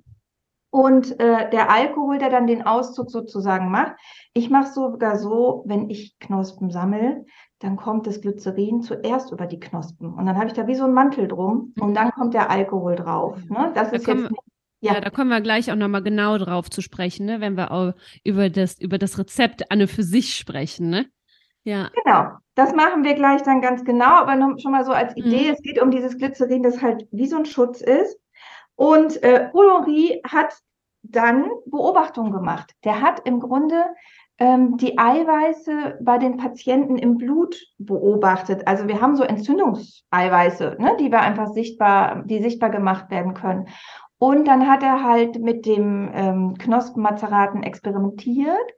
Und 0.71 1.21
äh, 1.21 1.51
der 1.51 1.71
Alkohol, 1.71 2.17
der 2.19 2.31
dann 2.31 2.47
den 2.47 2.67
Auszug 2.67 3.11
sozusagen 3.11 3.71
macht. 3.71 3.97
Ich 4.33 4.49
mache 4.51 4.73
sogar 4.73 5.19
so, 5.19 5.63
wenn 5.67 5.91
ich 5.91 6.19
Knospen 6.19 6.71
sammle, 6.71 7.27
dann 7.65 7.77
kommt 7.77 8.07
das 8.07 8.21
Glycerin 8.21 8.83
zuerst 8.83 9.33
über 9.33 9.47
die 9.47 9.59
Knospen. 9.59 10.13
Und 10.13 10.27
dann 10.27 10.37
habe 10.37 10.49
ich 10.49 10.53
da 10.53 10.67
wie 10.67 10.75
so 10.75 10.85
einen 10.85 10.93
Mantel 10.93 11.29
drum 11.29 11.73
und 11.81 11.91
mhm. 11.91 11.95
dann 11.95 12.11
kommt 12.11 12.35
der 12.35 12.51
Alkohol 12.51 12.95
drauf. 12.95 13.39
Ne? 13.49 13.73
Das 13.75 13.91
da 13.91 13.97
ist 13.97 14.07
jetzt. 14.07 14.31
Ja. 14.81 14.95
ja. 14.95 15.01
da 15.01 15.09
kommen 15.09 15.31
wir 15.31 15.41
gleich 15.41 15.73
auch 15.73 15.77
nochmal 15.77 16.03
genau 16.03 16.37
drauf 16.37 16.69
zu 16.69 16.83
sprechen, 16.83 17.25
ne? 17.25 17.41
wenn 17.41 17.57
wir 17.57 17.71
auch 17.71 17.95
über 18.23 18.51
das, 18.51 18.79
über 18.79 18.99
das 18.99 19.19
Rezept 19.19 19.71
an 19.71 19.81
und 19.81 19.91
für 19.91 20.03
sich 20.03 20.35
sprechen. 20.35 20.91
Ne? 20.91 21.07
Ja. 21.63 21.89
Genau, 22.05 22.33
das 22.55 22.75
machen 22.75 23.03
wir 23.03 23.15
gleich 23.15 23.43
dann 23.43 23.63
ganz 23.63 23.83
genau, 23.83 24.13
aber 24.13 24.37
schon 24.61 24.73
mal 24.73 24.85
so 24.85 24.93
als 24.93 25.17
Idee, 25.17 25.47
mhm. 25.47 25.55
es 25.55 25.63
geht 25.63 25.81
um 25.81 25.91
dieses 25.91 26.19
Glycerin, 26.19 26.63
das 26.63 26.83
halt 26.83 27.09
wie 27.13 27.27
so 27.27 27.39
ein 27.39 27.47
Schutz 27.47 27.81
ist. 27.81 28.19
Und 28.77 29.23
äh, 29.23 29.49
Henri 29.55 30.21
hat 30.31 30.55
dann 31.03 31.49
Beobachtungen 31.65 32.33
gemacht. 32.33 32.73
Der 32.85 33.01
hat 33.01 33.27
im 33.27 33.41
Grunde 33.41 33.85
ähm, 34.39 34.77
die 34.77 34.99
Eiweiße 34.99 35.99
bei 36.01 36.19
den 36.19 36.37
Patienten 36.37 36.97
im 36.97 37.17
Blut 37.17 37.57
beobachtet. 37.79 38.67
Also 38.67 38.89
wir 38.89 39.01
haben 39.01 39.17
so 39.17 39.23
Entzündungseiweiße, 39.23 40.77
ne, 40.79 40.97
die 40.99 41.11
wir 41.11 41.21
einfach 41.21 41.49
sichtbar, 41.49 42.23
die 42.25 42.43
sichtbar 42.43 42.71
gemacht 42.71 43.11
werden 43.11 43.35
können. 43.35 43.69
Und 44.19 44.47
dann 44.49 44.69
hat 44.69 44.83
er 44.83 45.03
halt 45.03 45.41
mit 45.41 45.67
dem 45.67 46.11
ähm, 46.15 46.55
Knospenmazeraten 46.59 47.63
experimentiert 47.63 48.73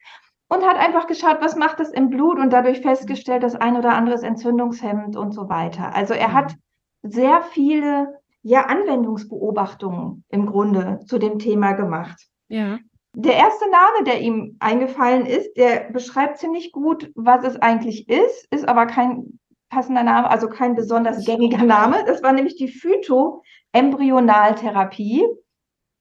und 0.49 0.65
hat 0.65 0.77
einfach 0.77 1.07
geschaut, 1.07 1.39
was 1.41 1.57
macht 1.57 1.81
das 1.81 1.91
im 1.91 2.11
Blut 2.11 2.39
und 2.39 2.53
dadurch 2.53 2.81
festgestellt, 2.81 3.43
dass 3.43 3.55
ein 3.55 3.77
oder 3.77 3.95
anderes 3.95 4.23
Entzündungshemd 4.23 5.17
und 5.17 5.33
so 5.33 5.49
weiter. 5.49 5.95
Also 5.95 6.15
er 6.15 6.33
hat 6.33 6.55
sehr 7.03 7.43
viele 7.43 8.21
ja, 8.43 8.67
Anwendungsbeobachtungen 8.67 10.25
im 10.29 10.47
Grunde 10.47 11.01
zu 11.07 11.19
dem 11.19 11.39
Thema 11.39 11.73
gemacht. 11.73 12.29
Ja. 12.49 12.79
Der 13.19 13.35
erste 13.35 13.65
Name, 13.71 14.05
der 14.05 14.21
ihm 14.21 14.57
eingefallen 14.61 15.25
ist, 15.27 15.57
der 15.57 15.91
beschreibt 15.91 16.39
ziemlich 16.39 16.71
gut, 16.71 17.11
was 17.15 17.45
es 17.45 17.57
eigentlich 17.57 18.07
ist, 18.09 18.47
ist 18.51 18.69
aber 18.69 18.87
kein 18.87 19.39
passender 19.71 20.03
Name, 20.03 20.31
also 20.31 20.49
kein 20.49 20.75
besonders 20.75 21.25
gängiger 21.25 21.65
Name. 21.65 22.05
Das 22.07 22.23
war 22.23 22.33
nämlich 22.33 22.57
die 22.57 22.69
Phytoembryonaltherapie 22.69 25.25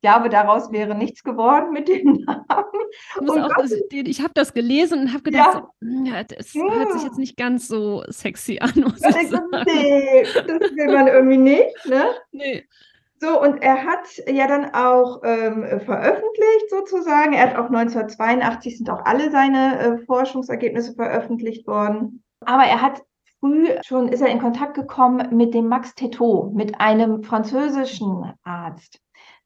glaube, 0.06 0.30
daraus 0.30 0.72
wäre 0.72 0.94
nichts 0.94 1.24
geworden 1.24 1.74
mit 1.74 1.88
dem 1.88 2.14
Namen. 2.26 3.28
Auch, 3.28 3.50
ich 3.92 4.22
habe 4.22 4.34
das 4.36 4.54
gelesen 4.54 5.00
und 5.00 5.14
habe 5.14 5.24
gedacht, 5.24 5.56
ja. 5.56 5.68
So, 5.82 5.88
hm, 5.88 6.06
ja, 6.06 6.24
das 6.24 6.54
ja. 6.54 6.64
hört 6.64 6.94
sich 6.94 7.04
jetzt 7.04 7.18
nicht 7.18 7.38
ganz 7.38 7.68
so 7.68 8.04
sexy 8.10 8.60
an. 8.62 8.72
Muss 8.76 9.02
ich 9.02 9.32
nee, 9.66 10.24
das 10.24 10.46
will 10.46 10.94
man 10.94 11.08
irgendwie 11.08 11.38
nicht. 11.38 11.86
Ne? 11.88 12.06
Nee. 12.32 12.68
So, 13.18 13.42
und 13.42 13.62
er 13.62 13.86
hat 13.86 14.22
ja 14.28 14.48
dann 14.48 14.74
auch 14.74 15.22
ähm, 15.24 15.64
veröffentlicht 15.82 16.70
sozusagen. 16.70 17.34
Er 17.34 17.50
hat 17.50 17.56
auch 17.56 17.70
1982 17.70 18.78
sind 18.78 18.90
auch 18.90 19.06
alle 19.06 19.32
seine 19.32 19.80
äh, 19.80 19.98
Forschungsergebnisse 20.06 20.96
veröffentlicht 20.96 21.66
worden. 21.66 22.24
Aber 22.42 22.64
er 22.64 22.82
hat 22.82 23.02
früh 23.40 23.70
schon, 23.86 24.10
ist 24.10 24.22
er 24.22 24.28
in 24.28 24.40
Kontakt 24.40 24.74
gekommen 24.74 25.36
mit 25.36 25.54
dem 25.54 25.68
Max 25.68 25.96
Tetot, 25.96 26.54
mit 26.54 26.80
einem 26.82 27.24
französischen 27.24 28.34
Arzt 28.44 29.00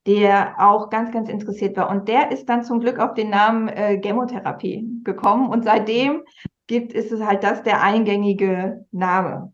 der 0.08 0.56
auch 0.58 0.90
ganz, 0.90 1.12
ganz 1.12 1.30
interessiert 1.30 1.78
war. 1.78 1.90
Und 1.90 2.08
der 2.08 2.32
ist 2.32 2.48
dann 2.48 2.64
zum 2.64 2.80
Glück 2.80 3.00
auf 3.00 3.14
den 3.14 3.30
Namen 3.30 3.68
äh, 3.68 4.00
Chemotherapie 4.02 4.88
gekommen. 5.04 5.50
Und 5.50 5.66
seitdem 5.66 6.24
gibt, 6.68 6.94
ist 6.94 7.12
es 7.12 7.22
halt 7.22 7.44
das 7.44 7.64
der 7.64 7.84
eingängige 7.84 8.86
Name. 8.92 9.54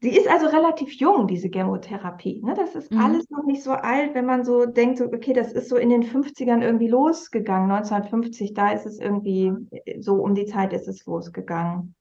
Sie 0.00 0.10
ist 0.10 0.28
also 0.28 0.46
relativ 0.46 0.92
jung, 0.94 1.26
diese 1.26 1.48
Chemotherapie. 1.48 2.40
Ne? 2.42 2.54
Das 2.54 2.74
ist 2.74 2.90
mhm. 2.90 3.00
alles 3.00 3.28
noch 3.30 3.44
nicht 3.44 3.62
so 3.62 3.72
alt, 3.72 4.14
wenn 4.14 4.26
man 4.26 4.44
so 4.44 4.66
denkt, 4.66 4.98
so, 4.98 5.04
okay, 5.04 5.32
das 5.32 5.52
ist 5.52 5.68
so 5.68 5.76
in 5.76 5.90
den 5.90 6.02
50ern 6.02 6.62
irgendwie 6.62 6.88
losgegangen. 6.88 7.70
1950, 7.70 8.54
da 8.54 8.72
ist 8.72 8.86
es 8.86 8.98
irgendwie, 8.98 9.52
so 9.98 10.14
um 10.14 10.34
die 10.34 10.46
Zeit 10.46 10.72
ist 10.72 10.88
es 10.88 11.04
losgegangen 11.04 11.94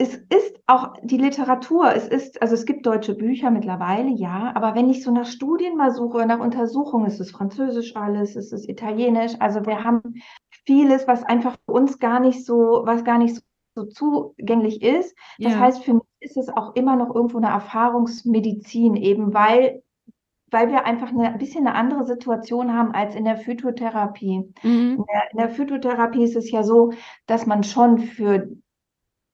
es 0.00 0.14
ist 0.14 0.58
auch 0.66 0.94
die 1.02 1.18
Literatur, 1.18 1.94
es 1.94 2.08
ist, 2.08 2.40
also 2.40 2.54
es 2.54 2.64
gibt 2.64 2.86
deutsche 2.86 3.14
Bücher 3.14 3.50
mittlerweile, 3.50 4.08
ja, 4.08 4.50
aber 4.54 4.74
wenn 4.74 4.88
ich 4.88 5.04
so 5.04 5.10
nach 5.10 5.26
Studien 5.26 5.76
mal 5.76 5.90
suche, 5.90 6.24
nach 6.24 6.40
Untersuchungen, 6.40 7.04
ist 7.04 7.20
es 7.20 7.32
Französisch 7.32 7.94
alles, 7.96 8.34
ist 8.34 8.54
es 8.54 8.66
Italienisch, 8.66 9.34
also 9.40 9.66
wir 9.66 9.84
haben 9.84 10.00
vieles, 10.64 11.06
was 11.06 11.22
einfach 11.22 11.58
für 11.66 11.72
uns 11.72 11.98
gar 11.98 12.18
nicht 12.18 12.46
so, 12.46 12.80
was 12.84 13.04
gar 13.04 13.18
nicht 13.18 13.34
so, 13.34 13.42
so 13.80 13.86
zugänglich 13.86 14.82
ist. 14.82 15.14
Das 15.38 15.52
ja. 15.52 15.58
heißt, 15.58 15.84
für 15.84 15.94
mich 15.94 16.02
ist 16.20 16.36
es 16.36 16.48
auch 16.48 16.74
immer 16.74 16.96
noch 16.96 17.14
irgendwo 17.14 17.38
eine 17.38 17.48
Erfahrungsmedizin, 17.48 18.96
eben 18.96 19.34
weil 19.34 19.82
weil 20.52 20.68
wir 20.68 20.84
einfach 20.84 21.10
eine, 21.10 21.28
ein 21.28 21.38
bisschen 21.38 21.64
eine 21.64 21.76
andere 21.76 22.04
Situation 22.04 22.74
haben 22.74 22.90
als 22.92 23.14
in 23.14 23.24
der 23.24 23.36
Phytotherapie. 23.36 24.52
Mhm. 24.64 24.96
In, 24.98 25.04
der, 25.04 25.30
in 25.30 25.38
der 25.38 25.50
Phytotherapie 25.50 26.24
ist 26.24 26.34
es 26.34 26.50
ja 26.50 26.64
so, 26.64 26.92
dass 27.26 27.46
man 27.46 27.62
schon 27.62 27.98
für 27.98 28.48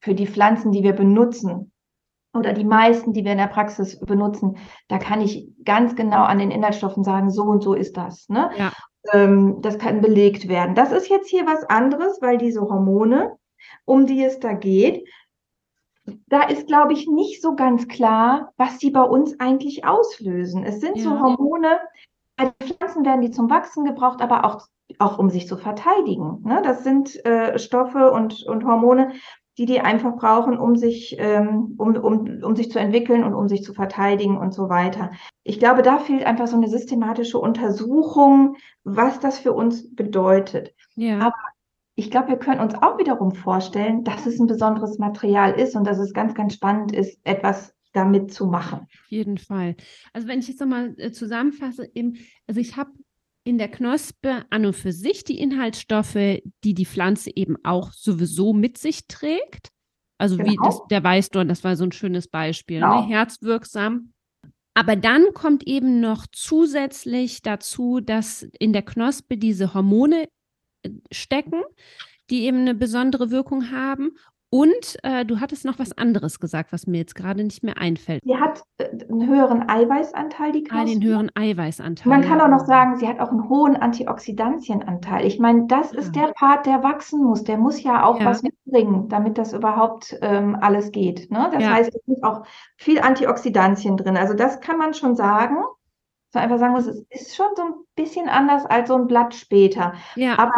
für 0.01 0.15
die 0.15 0.27
Pflanzen, 0.27 0.73
die 0.73 0.83
wir 0.83 0.93
benutzen 0.93 1.73
oder 2.33 2.53
die 2.53 2.65
meisten, 2.65 3.13
die 3.13 3.25
wir 3.25 3.33
in 3.33 3.39
der 3.39 3.49
Praxis 3.49 3.99
benutzen, 3.99 4.59
da 4.89 4.99
kann 4.99 5.21
ich 5.21 5.49
ganz 5.65 5.97
genau 5.97 6.23
an 6.23 6.39
den 6.39 6.51
Inhaltsstoffen 6.51 7.03
sagen, 7.03 7.31
so 7.31 7.43
und 7.43 7.63
so 7.63 7.75
ist 7.75 7.97
das. 7.97 8.29
Ne? 8.29 8.51
Ja. 8.57 8.73
Ähm, 9.13 9.61
das 9.63 9.79
kann 9.79 10.03
belegt 10.03 10.49
werden. 10.49 10.75
Das 10.75 10.93
ist 10.93 11.09
jetzt 11.09 11.29
hier 11.29 11.47
was 11.47 11.65
anderes, 11.65 12.21
weil 12.21 12.39
diese 12.39 12.61
Hormone, 12.61 13.37
um 13.85 14.07
die 14.07 14.23
es 14.23 14.41
da 14.41 14.53
geht, 14.53 15.07
da 16.29 16.43
ist, 16.43 16.67
glaube 16.67 16.93
ich, 16.93 17.09
nicht 17.09 17.43
so 17.43 17.55
ganz 17.55 17.89
klar, 17.89 18.53
was 18.57 18.79
die 18.79 18.91
bei 18.91 19.03
uns 19.03 19.39
eigentlich 19.41 19.85
auslösen. 19.85 20.65
Es 20.65 20.81
sind 20.81 20.97
ja. 20.99 21.05
so 21.05 21.21
Hormone, 21.21 21.81
bei 22.37 22.53
Pflanzen 22.63 23.05
werden 23.05 23.23
die 23.23 23.31
zum 23.31 23.51
Wachsen 23.51 23.85
gebraucht, 23.85 24.21
aber 24.21 24.45
auch, 24.45 24.67
auch 24.99 25.19
um 25.19 25.31
sich 25.31 25.49
zu 25.49 25.57
verteidigen. 25.57 26.43
Ne? 26.45 26.61
Das 26.63 26.85
sind 26.85 27.25
äh, 27.25 27.59
Stoffe 27.59 28.13
und, 28.13 28.45
und 28.45 28.65
Hormone, 28.65 29.13
die 29.59 29.67
die 29.67 29.81
einfach 29.81 30.17
brauchen, 30.17 30.59
um 30.59 30.77
sich, 30.77 31.17
ähm, 31.19 31.75
um, 31.79 31.97
um, 31.97 32.43
um 32.43 32.57
sich 32.57 32.71
zu 32.71 32.79
entwickeln 32.79 33.25
und 33.25 33.35
um 33.35 33.49
sich 33.49 33.63
zu 33.63 33.73
verteidigen 33.73 34.37
und 34.37 34.53
so 34.53 34.69
weiter. 34.69 35.11
Ich 35.45 35.59
glaube, 35.59 35.81
da 35.81 35.99
fehlt 35.99 36.27
einfach 36.27 36.47
so 36.47 36.57
eine 36.57 36.69
systematische 36.69 37.39
Untersuchung, 37.39 38.57
was 38.85 39.19
das 39.19 39.39
für 39.39 39.55
uns 39.55 39.95
bedeutet. 39.95 40.75
Ja. 40.95 41.21
Aber 41.21 41.37
ich 41.97 42.11
glaube, 42.11 42.29
wir 42.29 42.37
können 42.37 42.61
uns 42.61 42.75
auch 42.75 42.99
wiederum 42.99 43.35
vorstellen, 43.35 44.05
dass 44.05 44.27
es 44.27 44.39
ein 44.39 44.47
besonderes 44.47 44.99
Material 44.99 45.59
ist 45.59 45.75
und 45.75 45.87
dass 45.87 45.99
es 45.99 46.13
ganz, 46.13 46.35
ganz 46.35 46.55
spannend 46.55 46.93
ist, 46.93 47.19
etwas 47.25 47.75
damit 47.95 48.33
zu 48.33 48.47
machen. 48.47 48.81
Auf 48.81 49.09
jeden 49.09 49.39
Fall. 49.39 49.75
Also 50.13 50.29
wenn 50.29 50.39
ich 50.39 50.49
jetzt 50.49 50.61
nochmal 50.61 50.95
äh, 50.99 51.11
zusammenfasse, 51.11 51.91
eben, 51.95 52.19
also 52.47 52.61
ich 52.61 52.77
habe 52.77 52.91
in 53.45 53.57
der 53.57 53.69
Knospe 53.69 54.45
an 54.51 54.67
und 54.67 54.77
für 54.77 54.93
sich 54.93 55.25
die 55.25 55.39
Inhaltsstoffe, 55.39 56.43
die 56.65 56.75
die 56.75 56.85
Pflanze 56.85 57.31
eben 57.35 57.57
auch 57.65 57.93
sowieso 57.93 58.53
mit 58.53 58.77
sich 58.77 59.07
trägt. 59.07 59.71
Also 60.19 60.37
genau. 60.37 60.51
wie 60.51 60.57
das, 60.63 60.81
der 60.91 61.03
Weißdorn, 61.03 61.49
das 61.49 61.65
war 61.65 61.77
so 61.77 61.85
ein 61.85 61.93
schönes 61.93 62.29
Beispiel, 62.29 62.81
ne? 62.81 62.87
genau. 62.87 63.03
ne? 63.03 63.09
herzwirksam. 63.09 64.13
Aber 64.75 64.97
dann 64.97 65.33
kommt 65.33 65.67
eben 65.67 66.01
noch 66.01 66.27
zusätzlich 66.31 67.41
dazu, 67.41 68.01
dass 68.01 68.43
in 68.59 68.75
der 68.75 68.83
Knospe 68.83 69.39
diese 69.39 69.73
Hormone 69.73 70.29
stecken, 71.13 71.63
die 72.31 72.45
eben 72.45 72.59
eine 72.59 72.75
besondere 72.75 73.31
Wirkung 73.31 73.71
haben 73.71 74.13
und 74.49 74.97
äh, 75.03 75.25
du 75.25 75.41
hattest 75.41 75.65
noch 75.65 75.79
was 75.81 75.99
anderes 75.99 76.39
gesagt, 76.39 76.73
was 76.73 76.87
mir 76.87 76.99
jetzt 76.99 77.17
gerade 77.17 77.43
nicht 77.43 77.65
mehr 77.65 77.79
einfällt. 77.79 78.23
Sie 78.25 78.37
hat 78.37 78.63
äh, 78.79 78.89
einen 79.11 79.27
höheren 79.27 79.69
Eiweißanteil, 79.69 80.53
die 80.53 80.63
Knospe. 80.63 80.83
Ah, 80.83 80.85
den 80.85 81.03
höheren 81.03 81.33
Eiweißanteil. 81.35 82.09
Man 82.09 82.23
kann 82.23 82.41
auch 82.41 82.49
noch 82.49 82.65
sagen, 82.65 82.97
sie 82.97 83.09
hat 83.09 83.19
auch 83.19 83.31
einen 83.31 83.49
hohen 83.49 83.77
Antioxidantienanteil. 83.77 85.27
Ich 85.27 85.41
meine, 85.41 85.67
das 85.67 85.93
ja. 85.93 85.99
ist 85.99 86.15
der 86.15 86.33
Part, 86.39 86.67
der 86.67 86.85
wachsen 86.85 87.25
muss. 87.25 87.43
Der 87.43 87.59
muss 87.59 87.83
ja 87.83 88.05
auch 88.05 88.21
ja. 88.21 88.27
was 88.27 88.43
mitbringen, 88.43 89.09
damit 89.09 89.37
das 89.37 89.53
überhaupt 89.53 90.17
ähm, 90.23 90.57
alles 90.61 90.93
geht. 90.93 91.29
Ne? 91.31 91.51
Das 91.53 91.65
ja. 91.65 91.75
heißt, 91.75 91.93
es 91.93 92.05
sind 92.07 92.23
auch 92.23 92.45
viel 92.77 93.01
Antioxidantien 93.01 93.97
drin. 93.97 94.17
Also 94.17 94.35
das 94.35 94.61
kann 94.61 94.79
man 94.79 94.95
schon 94.95 95.17
sagen. 95.17 95.57
So 96.37 96.43
einfach 96.43 96.59
sagen 96.59 96.75
muss, 96.75 96.87
es 96.87 97.03
ist 97.09 97.35
schon 97.35 97.47
so 97.57 97.63
ein 97.63 97.73
bisschen 97.95 98.29
anders 98.29 98.67
als 98.67 98.89
so 98.89 98.95
ein 98.95 99.07
Blatt 99.07 99.35
später. 99.35 99.95
Ja. 100.17 100.39
Aber 100.39 100.53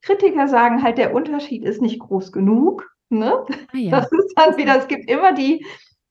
Kritiker 0.00 0.48
sagen 0.48 0.82
halt, 0.82 0.96
der 0.96 1.14
Unterschied 1.14 1.62
ist 1.62 1.82
nicht 1.82 2.00
groß 2.00 2.32
genug. 2.32 2.90
Ne? 3.10 3.44
Ah, 3.50 3.76
ja. 3.76 3.90
Das 3.90 4.10
ist 4.10 4.32
dann 4.34 4.56
wieder, 4.56 4.78
es 4.78 4.88
gibt 4.88 5.10
immer 5.10 5.34
die, 5.34 5.66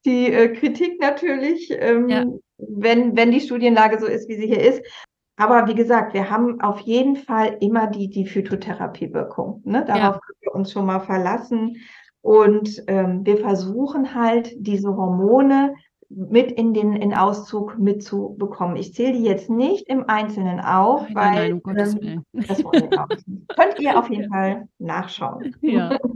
die 0.06 0.32
äh, 0.32 0.50
Kritik 0.50 1.02
natürlich, 1.02 1.72
ähm, 1.72 2.10
ja. 2.10 2.24
wenn, 2.58 3.18
wenn 3.18 3.32
die 3.32 3.42
Studienlage 3.42 4.00
so 4.00 4.06
ist, 4.06 4.30
wie 4.30 4.36
sie 4.36 4.46
hier 4.46 4.62
ist. 4.62 4.84
Aber 5.38 5.68
wie 5.68 5.76
gesagt, 5.76 6.14
wir 6.14 6.30
haben 6.30 6.62
auf 6.62 6.82
jeden 6.82 7.16
Fall 7.16 7.58
immer 7.62 7.88
die, 7.88 8.12
die 8.12 8.28
Phytotherapiewirkung. 8.28 9.64
Ne? 9.66 9.86
Darauf 9.86 10.18
ja. 10.18 10.20
können 10.20 10.38
wir 10.42 10.54
uns 10.54 10.72
schon 10.72 10.86
mal 10.86 11.00
verlassen. 11.00 11.78
Und 12.22 12.84
ähm, 12.86 13.26
wir 13.26 13.38
versuchen 13.38 14.14
halt, 14.14 14.54
diese 14.56 14.96
Hormone 14.96 15.74
mit 16.10 16.52
in 16.52 16.74
den 16.74 16.94
in 16.94 17.14
Auszug 17.14 17.78
mitzubekommen. 17.78 18.76
Ich 18.76 18.94
zähle 18.94 19.14
die 19.14 19.24
jetzt 19.24 19.50
nicht 19.50 19.88
im 19.88 20.06
Einzelnen 20.08 20.60
auf, 20.60 21.02
nein, 21.02 21.16
weil 21.16 21.34
nein, 21.36 21.54
um 21.54 21.64
Gottes 21.64 21.94
ähm, 21.94 22.02
Willen. 22.02 22.48
das 22.48 22.66
auch 22.66 22.72
nicht. 22.72 22.90
Könnt 23.56 23.80
ihr 23.80 23.98
auf 23.98 24.10
jeden 24.10 24.30
Fall 24.30 24.68
nachschauen. 24.80 25.56
Ja. 25.62 25.98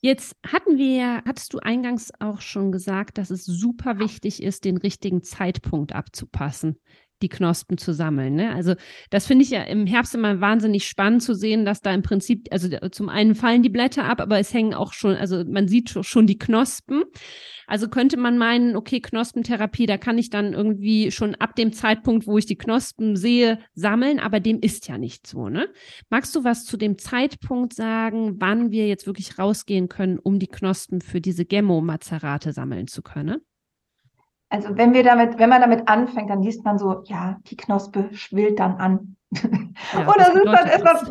Jetzt 0.00 0.36
hatten 0.46 0.78
wir, 0.78 1.22
hattest 1.26 1.52
du 1.52 1.58
eingangs 1.58 2.12
auch 2.20 2.40
schon 2.40 2.70
gesagt, 2.70 3.18
dass 3.18 3.30
es 3.30 3.44
super 3.44 3.98
wichtig 3.98 4.40
ist, 4.40 4.64
den 4.64 4.76
richtigen 4.76 5.24
Zeitpunkt 5.24 5.92
abzupassen 5.92 6.78
die 7.22 7.28
Knospen 7.28 7.78
zu 7.78 7.92
sammeln. 7.92 8.34
Ne? 8.34 8.54
Also 8.54 8.74
das 9.10 9.26
finde 9.26 9.44
ich 9.44 9.50
ja 9.50 9.62
im 9.62 9.86
Herbst 9.86 10.14
immer 10.14 10.40
wahnsinnig 10.40 10.86
spannend 10.86 11.22
zu 11.22 11.34
sehen, 11.34 11.64
dass 11.64 11.82
da 11.82 11.92
im 11.92 12.02
Prinzip, 12.02 12.48
also 12.50 12.68
zum 12.90 13.08
einen 13.08 13.34
fallen 13.34 13.62
die 13.62 13.68
Blätter 13.68 14.04
ab, 14.04 14.20
aber 14.20 14.38
es 14.38 14.52
hängen 14.54 14.74
auch 14.74 14.92
schon, 14.92 15.16
also 15.16 15.44
man 15.44 15.68
sieht 15.68 15.90
schon 16.04 16.26
die 16.26 16.38
Knospen. 16.38 17.04
Also 17.66 17.88
könnte 17.88 18.16
man 18.16 18.38
meinen, 18.38 18.76
okay, 18.76 19.00
Knospentherapie, 19.00 19.84
da 19.84 19.98
kann 19.98 20.16
ich 20.16 20.30
dann 20.30 20.54
irgendwie 20.54 21.10
schon 21.10 21.34
ab 21.34 21.54
dem 21.54 21.72
Zeitpunkt, 21.72 22.26
wo 22.26 22.38
ich 22.38 22.46
die 22.46 22.56
Knospen 22.56 23.14
sehe, 23.14 23.58
sammeln, 23.74 24.20
aber 24.20 24.40
dem 24.40 24.60
ist 24.60 24.88
ja 24.88 24.96
nicht 24.96 25.26
so. 25.26 25.50
Ne? 25.50 25.68
Magst 26.08 26.34
du 26.34 26.44
was 26.44 26.64
zu 26.64 26.78
dem 26.78 26.96
Zeitpunkt 26.96 27.74
sagen, 27.74 28.36
wann 28.38 28.70
wir 28.70 28.88
jetzt 28.88 29.06
wirklich 29.06 29.38
rausgehen 29.38 29.88
können, 29.88 30.18
um 30.18 30.38
die 30.38 30.46
Knospen 30.46 31.02
für 31.02 31.20
diese 31.20 31.44
Gemmo-Mazerate 31.44 32.52
sammeln 32.52 32.86
zu 32.86 33.02
können? 33.02 33.42
Also 34.50 34.76
wenn 34.76 34.94
wir 34.94 35.02
damit, 35.02 35.38
wenn 35.38 35.50
man 35.50 35.60
damit 35.60 35.88
anfängt, 35.88 36.30
dann 36.30 36.42
liest 36.42 36.64
man 36.64 36.78
so, 36.78 37.02
ja, 37.04 37.38
die 37.46 37.56
Knospe 37.56 38.08
schwillt 38.12 38.58
dann 38.58 38.76
an. 38.76 39.16
Ja, 39.92 40.12
das 40.16 40.34
ist 40.34 40.44
dann 40.46 40.68
etwas, 40.68 41.10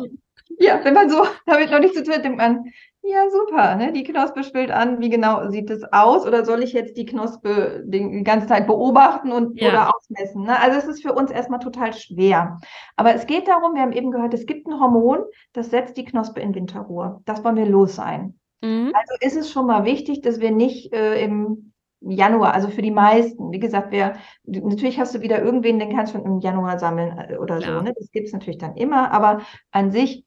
ja, 0.58 0.80
wenn 0.82 0.94
man 0.94 1.08
so 1.08 1.24
damit 1.46 1.70
noch 1.70 1.78
nicht 1.78 1.94
zu 1.94 2.02
tun 2.02 2.14
hat, 2.14 2.24
denkt 2.24 2.38
man, 2.38 2.64
Ja, 3.02 3.30
super. 3.30 3.76
Ne? 3.76 3.92
Die 3.92 4.02
Knospe 4.02 4.42
schwillt 4.44 4.70
an. 4.70 5.00
Wie 5.00 5.08
genau 5.08 5.48
sieht 5.50 5.70
es 5.70 5.82
aus? 5.92 6.26
Oder 6.26 6.44
soll 6.44 6.62
ich 6.62 6.72
jetzt 6.74 6.96
die 6.96 7.06
Knospe 7.06 7.82
die 7.86 8.22
ganze 8.22 8.48
Zeit 8.48 8.66
beobachten 8.66 9.32
und 9.32 9.58
Ja. 9.58 9.68
oder 9.68 9.96
ausmessen? 9.96 10.42
Ne? 10.42 10.60
Also 10.60 10.78
es 10.78 10.84
ist 10.86 11.02
für 11.02 11.14
uns 11.14 11.30
erstmal 11.30 11.60
total 11.60 11.94
schwer. 11.94 12.58
Aber 12.96 13.14
es 13.14 13.26
geht 13.26 13.48
darum, 13.48 13.74
wir 13.74 13.82
haben 13.82 13.92
eben 13.92 14.10
gehört, 14.10 14.34
es 14.34 14.44
gibt 14.46 14.66
ein 14.66 14.78
Hormon, 14.78 15.20
das 15.54 15.70
setzt 15.70 15.96
die 15.96 16.04
Knospe 16.04 16.40
in 16.40 16.54
Winterruhe. 16.54 17.22
Das 17.24 17.42
wollen 17.44 17.56
wir 17.56 17.66
los 17.66 17.94
sein. 17.94 18.38
Mhm. 18.60 18.92
Also 18.94 19.14
ist 19.20 19.36
es 19.36 19.50
schon 19.52 19.66
mal 19.66 19.84
wichtig, 19.84 20.20
dass 20.20 20.40
wir 20.40 20.50
nicht 20.50 20.92
äh, 20.92 21.22
im 21.22 21.72
Januar, 22.00 22.54
also 22.54 22.68
für 22.68 22.82
die 22.82 22.90
meisten, 22.90 23.50
wie 23.50 23.58
gesagt, 23.58 23.88
wer, 23.90 24.16
natürlich 24.44 25.00
hast 25.00 25.14
du 25.14 25.20
wieder 25.20 25.42
irgendwen, 25.42 25.78
den 25.78 25.94
kannst 25.94 26.14
du 26.14 26.18
im 26.18 26.38
Januar 26.40 26.78
sammeln 26.78 27.18
äh, 27.18 27.36
oder 27.36 27.58
Klar. 27.58 27.78
so. 27.78 27.84
Ne? 27.84 27.92
Das 27.98 28.10
gibt 28.10 28.28
es 28.28 28.32
natürlich 28.32 28.58
dann 28.58 28.76
immer, 28.76 29.10
aber 29.10 29.42
an 29.72 29.90
sich 29.90 30.24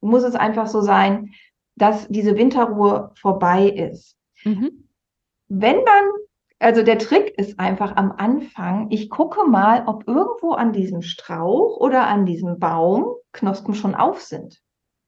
muss 0.00 0.22
es 0.22 0.34
einfach 0.34 0.66
so 0.66 0.80
sein, 0.80 1.32
dass 1.76 2.08
diese 2.08 2.36
Winterruhe 2.36 3.12
vorbei 3.20 3.68
ist. 3.68 4.16
Mhm. 4.44 4.88
Wenn 5.48 5.76
man, 5.76 6.04
also 6.58 6.82
der 6.82 6.98
Trick 6.98 7.36
ist 7.38 7.58
einfach 7.58 7.96
am 7.96 8.12
Anfang, 8.12 8.90
ich 8.90 9.10
gucke 9.10 9.46
mal, 9.46 9.84
ob 9.86 10.06
irgendwo 10.08 10.52
an 10.52 10.72
diesem 10.72 11.02
Strauch 11.02 11.78
oder 11.78 12.06
an 12.06 12.24
diesem 12.24 12.58
Baum 12.58 13.14
Knospen 13.32 13.74
schon 13.74 13.94
auf 13.94 14.22
sind. 14.22 14.60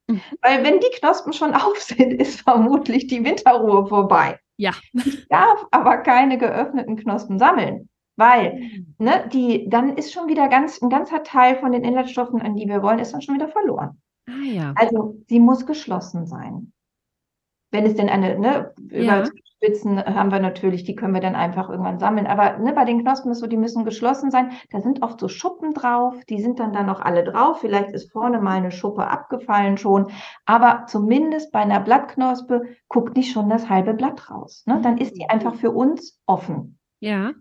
Mhm. 0.08 0.20
Weil 0.42 0.64
wenn 0.64 0.80
die 0.80 0.90
Knospen 0.98 1.32
schon 1.32 1.54
auf 1.54 1.78
sind, 1.78 2.12
ist 2.12 2.40
vermutlich 2.40 3.06
die 3.06 3.24
Winterruhe 3.24 3.86
vorbei. 3.86 4.38
Ja. 4.56 4.72
Ich 4.92 5.26
darf 5.28 5.66
aber 5.70 5.98
keine 5.98 6.38
geöffneten 6.38 6.96
Knospen 6.96 7.38
sammeln, 7.38 7.88
weil 8.16 8.84
ne, 8.98 9.28
die, 9.32 9.68
dann 9.68 9.96
ist 9.96 10.12
schon 10.12 10.28
wieder 10.28 10.48
ganz, 10.48 10.80
ein 10.80 10.90
ganzer 10.90 11.22
Teil 11.22 11.56
von 11.56 11.72
den 11.72 11.84
Inhaltsstoffen, 11.84 12.40
an 12.42 12.56
die 12.56 12.68
wir 12.68 12.82
wollen, 12.82 12.98
ist 12.98 13.12
dann 13.12 13.22
schon 13.22 13.34
wieder 13.34 13.48
verloren. 13.48 14.00
Ah 14.28 14.44
ja. 14.44 14.72
Also 14.76 15.16
sie 15.28 15.40
muss 15.40 15.66
geschlossen 15.66 16.26
sein. 16.26 16.72
Wenn 17.70 17.86
es 17.86 17.94
denn 17.94 18.08
eine, 18.08 18.38
ne, 18.38 18.72
Ja. 18.90 19.24
Überspitzen 19.62 20.04
haben 20.04 20.32
wir 20.32 20.40
natürlich, 20.40 20.84
die 20.84 20.94
können 20.94 21.14
wir 21.14 21.20
dann 21.20 21.34
einfach 21.36 21.70
irgendwann 21.70 21.98
sammeln. 21.98 22.26
Aber 22.26 22.58
ne, 22.58 22.72
bei 22.72 22.84
den 22.84 23.02
Knospen 23.02 23.30
ist 23.30 23.38
so, 23.38 23.46
die 23.46 23.56
müssen 23.56 23.84
geschlossen 23.84 24.30
sein. 24.30 24.52
Da 24.70 24.80
sind 24.80 25.02
oft 25.02 25.20
so 25.20 25.28
Schuppen 25.28 25.72
drauf, 25.72 26.16
die 26.28 26.40
sind 26.42 26.58
dann 26.58 26.72
da 26.72 26.82
noch 26.82 27.00
alle 27.00 27.24
drauf. 27.24 27.60
Vielleicht 27.60 27.90
ist 27.90 28.10
vorne 28.12 28.40
mal 28.40 28.56
eine 28.56 28.72
Schuppe 28.72 29.06
abgefallen 29.06 29.78
schon. 29.78 30.10
Aber 30.46 30.84
zumindest 30.88 31.52
bei 31.52 31.60
einer 31.60 31.80
Blattknospe 31.80 32.62
guckt 32.88 33.16
nicht 33.16 33.32
schon 33.32 33.48
das 33.48 33.68
halbe 33.68 33.94
Blatt 33.94 34.30
raus. 34.30 34.64
Ne? 34.66 34.80
Dann 34.82 34.98
ist 34.98 35.16
die 35.16 35.28
einfach 35.28 35.54
für 35.54 35.70
uns 35.70 36.20
offen 36.26 36.78
Ja. 37.00 37.32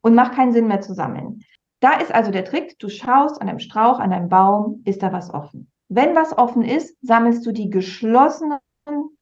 und 0.00 0.14
macht 0.14 0.32
keinen 0.34 0.52
Sinn 0.52 0.68
mehr 0.68 0.80
zu 0.80 0.94
sammeln. 0.94 1.42
Da 1.80 1.92
ist 2.00 2.14
also 2.14 2.30
der 2.30 2.44
Trick, 2.44 2.78
du 2.78 2.88
schaust 2.88 3.40
an 3.42 3.48
einem 3.48 3.58
Strauch, 3.58 3.98
an 3.98 4.12
einem 4.12 4.30
Baum, 4.30 4.82
ist 4.86 5.02
da 5.02 5.12
was 5.12 5.32
offen. 5.32 5.70
Wenn 5.88 6.16
was 6.16 6.36
offen 6.36 6.62
ist, 6.64 6.96
sammelst 7.02 7.44
du 7.46 7.52
die 7.52 7.68
geschlossenen 7.68 8.58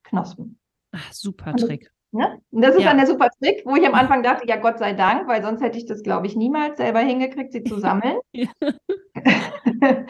Knospen. 0.05 0.59
Ach, 0.93 1.13
super 1.13 1.55
Trick. 1.57 1.91
Ne? 2.15 2.39
Und 2.53 2.63
das 2.63 2.77
ist 2.77 2.83
Ja. 2.83 2.89
dann 2.91 2.99
der 2.99 3.07
super 3.09 3.29
Trick, 3.43 3.63
wo 3.67 3.75
ich 3.75 3.85
am 3.87 3.95
Anfang 3.95 4.23
dachte, 4.23 4.47
ja 4.47 4.57
Gott 4.57 4.79
sei 4.79 4.93
Dank, 4.93 5.27
weil 5.27 5.43
sonst 5.43 5.61
hätte 5.63 5.79
ich 5.79 5.87
das, 5.87 6.03
glaube 6.05 6.27
ich, 6.29 6.37
niemals 6.37 6.77
selber 6.77 7.01
hingekriegt, 7.01 7.53
sie 7.53 7.65
zu 7.65 7.79
sammeln. 7.81 8.19
Ja. 8.33 8.49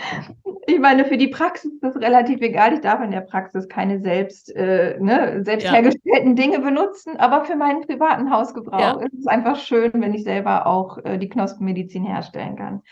Ich 0.66 0.78
meine, 0.78 1.04
für 1.04 1.18
die 1.18 1.28
Praxis 1.28 1.72
ist 1.72 1.82
das 1.82 1.96
relativ 1.96 2.40
egal. 2.40 2.72
Ich 2.72 2.80
darf 2.80 3.02
in 3.02 3.10
der 3.10 3.20
Praxis 3.20 3.68
keine 3.68 4.00
selbst, 4.00 4.54
äh, 4.56 4.96
ne, 4.98 5.42
selbst 5.44 5.64
Ja. 5.64 5.72
hergestellten 5.72 6.36
Dinge 6.36 6.58
benutzen, 6.60 7.16
aber 7.18 7.44
für 7.44 7.54
meinen 7.54 7.82
privaten 7.82 8.30
Hausgebrauch 8.30 9.00
ist 9.02 9.12
es 9.20 9.26
einfach 9.26 9.56
schön, 9.56 9.92
wenn 9.94 10.14
ich 10.14 10.24
selber 10.24 10.66
auch 10.66 10.98
äh, 11.04 11.18
die 11.18 11.28
Knospenmedizin 11.28 12.04
herstellen 12.04 12.56
kann. 12.56 12.82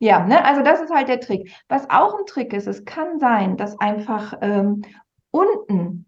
Ja, 0.00 0.26
ne, 0.26 0.44
also 0.44 0.62
das 0.62 0.80
ist 0.82 0.92
halt 0.92 1.08
der 1.08 1.20
Trick. 1.20 1.52
Was 1.68 1.88
auch 1.90 2.18
ein 2.18 2.26
Trick 2.26 2.52
ist, 2.52 2.66
es 2.66 2.84
kann 2.84 3.20
sein, 3.20 3.56
dass 3.56 3.78
einfach 3.78 4.34
ähm, 4.40 4.82
unten 5.30 6.06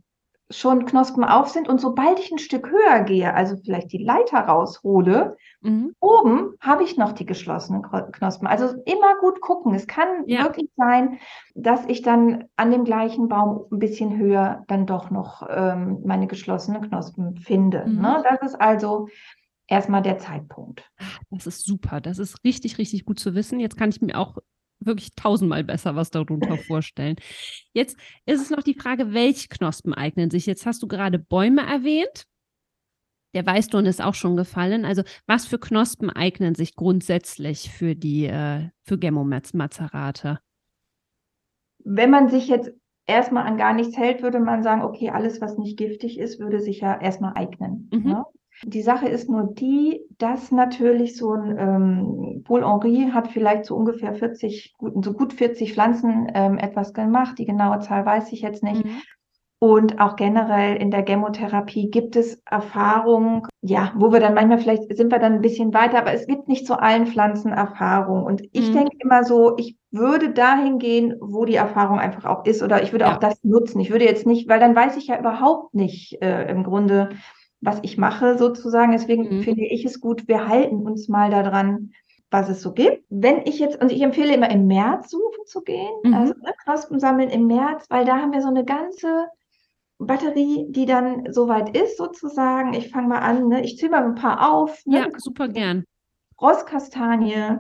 schon 0.51 0.85
Knospen 0.85 1.25
auf 1.25 1.49
sind 1.49 1.69
und 1.69 1.81
sobald 1.81 2.19
ich 2.19 2.31
ein 2.31 2.39
Stück 2.39 2.71
höher 2.71 3.01
gehe, 3.01 3.33
also 3.35 3.57
vielleicht 3.57 3.93
die 3.93 4.03
Leiter 4.05 4.41
raushole, 4.41 5.37
Mhm. 5.65 5.95
Oben 5.99 6.53
habe 6.61 6.85
ich 6.85 6.99
noch 6.99 7.13
die 7.13 7.25
geschlossenen 7.25 7.81
Knospen. 8.13 8.47
Also 8.47 8.67
immer 8.85 9.17
gut 9.19 9.41
gucken. 9.41 9.75
Es 9.75 9.87
kann 9.87 10.07
Ja. 10.27 10.45
wirklich 10.45 10.69
sein, 10.77 11.19
dass 11.55 11.87
ich 11.87 12.03
dann 12.03 12.45
an 12.57 12.71
dem 12.71 12.85
gleichen 12.85 13.29
Baum 13.29 13.65
ein 13.73 13.79
bisschen 13.79 14.15
höher 14.19 14.63
dann 14.69 14.85
doch 14.85 15.11
noch 15.11 15.43
ähm, 15.49 16.03
meine 16.05 16.27
geschlossenen 16.27 16.83
Knospen 16.83 17.39
finde. 17.39 17.87
Mhm. 17.87 18.03
Ne? 18.03 18.23
Das 18.29 18.43
ist 18.43 18.61
also 18.61 19.09
erstmal 19.67 20.03
der 20.03 20.19
Zeitpunkt. 20.19 20.87
Das 21.31 21.47
ist 21.47 21.65
super. 21.65 22.03
Das 22.03 22.19
ist 22.19 22.45
richtig, 22.45 22.77
richtig 22.77 23.07
gut 23.07 23.19
zu 23.19 23.35
wissen. 23.35 23.59
Jetzt 23.59 23.79
kann 23.79 23.89
ich 23.89 24.03
mir 24.03 24.19
auch 24.19 24.37
wirklich 24.87 25.15
tausendmal 25.15 25.65
besser 25.65 25.97
was 25.97 26.11
darunter 26.11 26.57
vorstellen. 26.67 27.17
Jetzt 27.73 27.97
ist 28.27 28.41
es 28.41 28.51
noch 28.51 28.63
die 28.63 28.75
Frage, 28.75 29.13
welche 29.13 29.49
Knospen 29.49 29.95
eignen 29.95 30.31
sich? 30.31 30.47
Jetzt 30.47 30.67
hast 30.67 30.83
du 30.83 30.89
gerade 30.89 31.19
Bäume 31.19 31.63
erwähnt. 31.63 32.27
Der 33.35 33.45
Weißdorn 33.45 33.87
ist 33.87 34.01
auch 34.01 34.15
schon 34.15 34.37
gefallen. 34.37 34.85
Also 34.85 35.03
was 35.27 35.47
für 35.47 35.59
Knospen 35.59 36.09
eignen 36.09 36.55
sich 36.55 36.77
grundsätzlich 36.77 37.71
für 37.71 37.97
die 37.97 38.27
äh, 38.27 38.69
für 38.83 38.97
Gemmo-Mazerate? 38.97 40.39
Wenn 41.85 42.11
man 42.11 42.29
sich 42.29 42.49
jetzt 42.49 42.71
erstmal 43.07 43.47
an 43.47 43.59
gar 43.59 43.75
nichts 43.75 43.97
hält, 43.97 44.23
würde 44.23 44.39
man 44.39 44.63
sagen, 44.63 44.83
okay, 44.83 45.11
alles, 45.11 45.41
was 45.41 45.59
nicht 45.59 45.77
giftig 45.77 46.19
ist, 46.19 46.39
würde 46.39 46.61
sich 46.61 46.81
ja 46.81 46.99
erstmal 46.99 47.35
eignen. 47.35 47.91
Mhm. 47.93 48.03
Ne? 48.05 48.25
Die 48.63 48.83
Sache 48.83 49.09
ist 49.09 49.29
nur 49.29 49.53
die, 49.53 50.03
dass 50.19 50.53
natürlich 50.53 51.17
so 51.17 51.33
ein 51.33 51.57
ähm, 51.59 52.43
Paul 52.45 52.65
Henri 52.65 53.11
hat 53.13 53.29
vielleicht 53.29 53.65
so 53.65 53.77
ungefähr 53.77 54.15
40, 54.15 54.75
gut, 54.79 55.05
so 55.05 55.13
gut 55.13 55.33
40 55.33 55.73
Pflanzen 55.75 56.31
ähm, 56.35 56.59
etwas 56.59 56.93
gemacht. 56.95 57.39
Die 57.39 57.47
genaue 57.47 57.81
Zahl 57.81 58.07
weiß 58.07 58.33
ich 58.33 58.41
jetzt 58.43 58.63
nicht. 58.63 58.85
Mhm. 58.85 59.03
Und 59.61 59.99
auch 59.99 60.17
generell 60.17 60.77
in 60.77 60.91
der 60.91 61.07
Chemotherapie 61.07 61.91
gibt 61.91 62.17
es 62.17 62.43
Erfahrungen, 62.45 63.43
ja, 63.63 63.93
wo 63.97 64.13
wir 64.13 64.21
dann 64.21 64.35
manchmal 64.35 64.59
vielleicht 64.59 64.95
sind 64.95 65.11
wir 65.11 65.19
dann 65.19 65.35
ein 65.35 65.41
bisschen 65.41 65.73
weiter, 65.73 65.99
aber 65.99 66.13
es 66.13 66.27
gibt 66.27 66.49
nicht 66.49 66.67
zu 66.67 66.79
allen 66.79 67.07
Pflanzen 67.07 67.51
Erfahrung. 67.51 68.25
Und 68.25 68.43
ich 68.53 68.71
Mhm. 68.71 68.73
denke 68.73 68.97
immer 68.99 69.25
so, 69.25 69.57
ich 69.57 69.77
würde 69.91 70.33
dahin 70.35 70.79
gehen, 70.79 71.15
wo 71.21 71.47
die 71.47 71.55
Erfahrung 71.55 71.99
einfach 71.99 72.27
auch 72.27 72.45
ist, 72.45 72.63
oder 72.63 72.83
ich 72.83 72.93
würde 72.93 73.07
Ja. 73.07 73.15
auch 73.15 73.19
das 73.19 73.43
nutzen. 73.43 73.81
Ich 73.81 73.91
würde 73.91 74.05
jetzt 74.05 74.27
nicht, 74.27 74.49
weil 74.51 74.61
dann 74.61 74.77
weiß 74.77 74.97
ich 74.99 75.07
ja 75.07 75.19
überhaupt 75.19 75.75
nicht 75.75 76.21
äh, 76.21 76.47
im 76.51 76.63
Grunde, 76.63 77.11
was 77.65 77.79
ich 77.83 77.97
mache 77.99 78.39
sozusagen. 78.39 78.93
Deswegen 78.93 79.39
Mhm. 79.39 79.43
finde 79.43 79.65
ich 79.67 79.85
es 79.85 80.01
gut, 80.01 80.29
wir 80.29 80.49
halten 80.49 80.87
uns 80.87 81.09
mal 81.09 81.31
daran, 81.31 81.93
was 82.31 82.49
es 82.49 82.63
so 82.63 82.73
gibt. 82.73 83.05
Wenn 83.11 83.43
ich 83.47 83.59
jetzt, 83.59 83.81
und 83.81 83.93
ich 83.93 84.03
empfehle 84.03 84.35
immer 84.35 84.51
im 84.51 84.67
März 84.67 85.11
suchen 85.11 85.47
zu 85.47 85.63
gehen, 85.63 85.93
Mhm. 86.05 86.15
also 86.15 86.35
ne, 86.35 86.53
Knospen 86.65 86.99
sammeln 87.01 87.31
im 87.31 87.47
März, 87.47 87.87
weil 87.91 88.05
da 88.05 88.17
haben 88.17 88.33
wir 88.33 88.43
so 88.43 88.49
eine 88.49 88.65
ganze 88.65 89.27
Batterie, 89.99 90.67
die 90.71 90.87
dann 90.87 91.33
soweit 91.33 91.77
ist 91.77 91.97
sozusagen. 91.97 92.75
Ich 92.75 92.91
fange 92.91 93.09
mal 93.09 93.21
an, 93.21 93.49
ne? 93.49 93.65
ich 93.65 93.77
zähle 93.79 93.93
mal 93.93 94.05
ein 94.05 94.17
paar 94.17 94.53
auf. 94.53 94.83
Ne? 94.87 94.99
Ja, 94.99 95.07
super 95.17 95.49
gern. 95.49 95.85
Rosskastanie, 96.41 97.57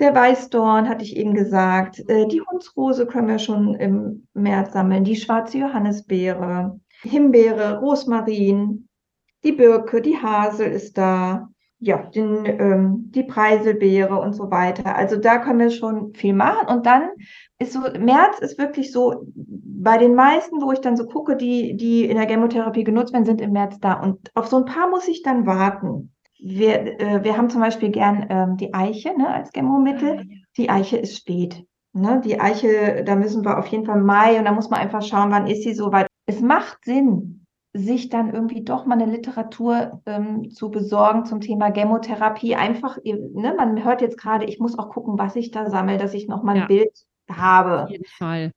der 0.00 0.14
Weißdorn, 0.14 0.88
hatte 0.88 1.04
ich 1.04 1.16
eben 1.16 1.34
gesagt. 1.34 2.02
Äh, 2.08 2.26
die 2.26 2.40
Hundsrose 2.40 3.06
können 3.06 3.28
wir 3.28 3.38
schon 3.38 3.74
im 3.76 4.26
März 4.34 4.72
sammeln. 4.72 5.04
Die 5.04 5.16
schwarze 5.16 5.58
Johannisbeere, 5.58 6.80
Himbeere, 7.02 7.78
Rosmarin, 7.78 8.88
die 9.44 9.52
Birke, 9.52 10.00
die 10.00 10.18
Hasel 10.18 10.70
ist 10.70 10.98
da. 10.98 11.48
Ja, 11.84 12.04
den, 12.14 12.46
ähm, 12.46 13.10
die 13.10 13.24
Preiselbeere 13.24 14.20
und 14.20 14.34
so 14.34 14.52
weiter. 14.52 14.94
Also 14.94 15.16
da 15.16 15.38
können 15.38 15.58
wir 15.58 15.70
schon 15.70 16.14
viel 16.14 16.32
machen. 16.32 16.68
Und 16.68 16.86
dann 16.86 17.10
ist 17.58 17.72
so, 17.72 17.80
März 17.98 18.38
ist 18.38 18.56
wirklich 18.56 18.92
so, 18.92 19.24
bei 19.34 19.98
den 19.98 20.14
meisten, 20.14 20.62
wo 20.62 20.70
ich 20.70 20.80
dann 20.80 20.96
so 20.96 21.06
gucke, 21.06 21.36
die, 21.36 21.76
die 21.76 22.04
in 22.04 22.16
der 22.16 22.28
Chemotherapie 22.28 22.84
genutzt 22.84 23.12
werden, 23.12 23.24
sind 23.24 23.40
im 23.40 23.50
März 23.50 23.80
da. 23.80 23.94
Und 23.94 24.30
auf 24.34 24.46
so 24.46 24.58
ein 24.58 24.64
paar 24.64 24.88
muss 24.90 25.08
ich 25.08 25.22
dann 25.22 25.44
warten. 25.44 26.14
Wir, 26.38 27.00
äh, 27.00 27.24
wir 27.24 27.36
haben 27.36 27.50
zum 27.50 27.60
Beispiel 27.60 27.90
gern 27.90 28.26
ähm, 28.30 28.56
die 28.56 28.72
Eiche 28.72 29.16
ne, 29.18 29.28
als 29.28 29.50
Chemomittel. 29.52 30.20
Ah. 30.20 30.22
Die 30.56 30.70
Eiche 30.70 30.98
ist 30.98 31.16
spät. 31.16 31.64
Ne? 31.92 32.22
Die 32.24 32.40
Eiche, 32.40 33.02
da 33.04 33.16
müssen 33.16 33.44
wir 33.44 33.58
auf 33.58 33.66
jeden 33.66 33.86
Fall 33.86 34.00
Mai 34.00 34.38
und 34.38 34.44
da 34.44 34.52
muss 34.52 34.70
man 34.70 34.80
einfach 34.80 35.02
schauen, 35.02 35.30
wann 35.30 35.48
ist 35.48 35.62
sie 35.64 35.74
soweit. 35.74 36.06
Es 36.26 36.40
macht 36.40 36.84
Sinn, 36.84 37.41
sich 37.74 38.10
dann 38.10 38.32
irgendwie 38.32 38.64
doch 38.64 38.84
mal 38.84 39.00
eine 39.00 39.10
Literatur 39.10 40.02
ähm, 40.04 40.50
zu 40.50 40.70
besorgen 40.70 41.24
zum 41.24 41.40
Thema 41.40 41.72
Chemotherapie. 41.72 42.54
Einfach, 42.54 42.98
ne, 43.02 43.54
man 43.56 43.82
hört 43.82 44.02
jetzt 44.02 44.18
gerade, 44.18 44.44
ich 44.44 44.58
muss 44.58 44.78
auch 44.78 44.90
gucken, 44.90 45.18
was 45.18 45.36
ich 45.36 45.50
da 45.50 45.70
sammle, 45.70 45.96
dass 45.96 46.12
ich 46.14 46.28
noch 46.28 46.42
mal 46.42 46.52
ein 46.52 46.60
Ja. 46.62 46.66
Bild 46.66 47.06
habe. 47.30 47.84
Auf 47.84 47.90
jeden 47.90 48.04
Fall. 48.04 48.52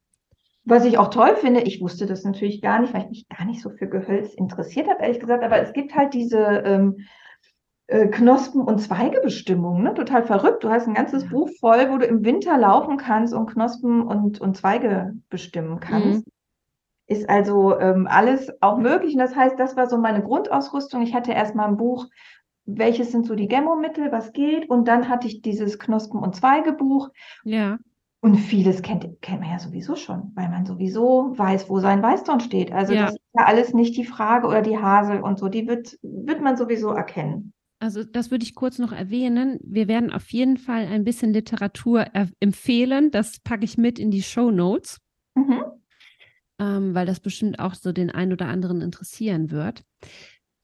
Was 0.66 0.84
ich 0.84 0.98
auch 0.98 1.10
toll 1.10 1.36
finde, 1.36 1.62
ich 1.62 1.80
wusste 1.80 2.08
das 2.08 2.24
natürlich 2.24 2.62
gar 2.62 2.80
nicht, 2.80 2.94
weil 2.94 3.04
ich 3.04 3.10
mich 3.10 3.30
gar 3.30 3.46
nicht 3.46 3.62
so 3.62 3.70
für 3.70 3.88
Gehölz 3.88 4.34
interessiert 4.34 4.90
habe, 4.90 5.04
ehrlich 5.04 5.20
gesagt, 5.20 5.44
aber 5.44 5.60
es 5.60 5.74
gibt 5.74 5.96
halt 5.96 6.14
diese 6.14 6.40
ähm, 6.40 6.98
äh, 7.88 8.08
Knospen- 8.08 8.64
und 8.64 8.80
Zweigebestimmungen, 8.80 9.84
ne? 9.84 9.94
Total 9.94 10.24
verrückt. 10.24 10.64
Du 10.64 10.70
hast 10.70 10.88
ein 10.88 10.96
ganzes 10.96 11.24
Ja. 11.24 11.30
Buch 11.30 11.50
voll, 11.60 11.92
wo 11.92 12.00
du 12.00 12.06
im 12.06 12.26
Winter 12.26 12.58
laufen 12.58 12.98
kannst 12.98 13.34
und 13.34 13.46
Knospen 13.46 14.02
und, 14.02 14.42
und 14.42 14.58
Zweige 14.58 15.14
bestimmen 15.30 15.80
kannst. 15.80 16.26
Ist 17.08 17.30
also 17.30 17.80
ähm, 17.80 18.08
alles 18.10 18.52
auch 18.62 18.78
möglich. 18.78 19.14
Und 19.14 19.20
das 19.20 19.36
heißt, 19.36 19.60
das 19.60 19.76
war 19.76 19.88
so 19.88 19.98
meine 19.98 20.24
Grundausrüstung. 20.24 21.02
Ich 21.04 21.14
hatte 21.14 21.32
erstmal 21.34 21.68
ein 21.68 21.78
Buch, 21.78 22.08
welches 22.66 23.12
sind 23.12 23.28
so 23.28 23.36
die 23.36 23.48
Gemmomittel, 23.48 24.12
was 24.12 24.34
geht. 24.34 24.70
Und 24.70 24.88
dann 24.88 25.08
hatte 25.08 25.28
ich 25.28 25.42
dieses 25.42 25.78
Knospen- 25.78 26.20
und 26.20 26.36
Zweigebuch. 26.36 27.10
Ja. 27.44 27.78
Und 28.22 28.38
vieles 28.38 28.82
kennt, 28.82 29.06
kennt 29.22 29.42
man 29.42 29.52
ja 29.52 29.60
sowieso 29.60 29.96
schon, 29.96 30.32
weil 30.34 30.50
man 30.50 30.66
sowieso 30.66 31.34
weiß, 31.38 31.70
wo 31.70 31.80
sein 31.80 32.02
Weißdorn 32.02 32.40
steht. 32.40 32.72
Also 32.72 32.94
Ja. 32.94 33.04
das 33.04 33.12
ist 33.14 33.22
ja 33.38 33.46
alles 33.46 33.74
nicht 33.76 33.96
die 33.98 34.06
Frage 34.06 34.48
oder 34.48 34.64
die 34.64 34.80
Hasel 34.80 35.22
und 35.22 35.38
so, 35.38 35.48
die 35.48 35.68
wird, 35.68 36.00
wird 36.02 36.42
man 36.42 36.58
sowieso 36.58 36.90
erkennen. 36.90 37.54
Also 37.78 38.04
das 38.04 38.32
würde 38.32 38.44
ich 38.44 38.56
kurz 38.56 38.80
noch 38.80 38.94
erwähnen. 38.94 39.60
Wir 39.62 39.88
werden 39.88 40.12
auf 40.12 40.32
jeden 40.32 40.58
Fall 40.58 40.88
ein 40.88 41.04
bisschen 41.04 41.34
Literatur 41.34 42.00
er- 42.14 42.30
empfehlen. 42.40 43.12
Das 43.12 43.38
packe 43.44 43.64
ich 43.66 43.78
mit 43.78 44.00
in 44.00 44.10
die 44.10 44.24
Show 44.24 44.50
Notes, 44.50 44.98
Mhm. 45.36 45.62
Ähm, 46.60 46.94
weil 46.94 47.06
das 47.06 47.20
bestimmt 47.20 47.60
auch 47.60 47.76
so 47.76 47.92
den 47.92 48.12
einen 48.12 48.34
oder 48.34 48.48
anderen 48.48 48.82
interessieren 48.82 49.52
wird. 49.52 49.84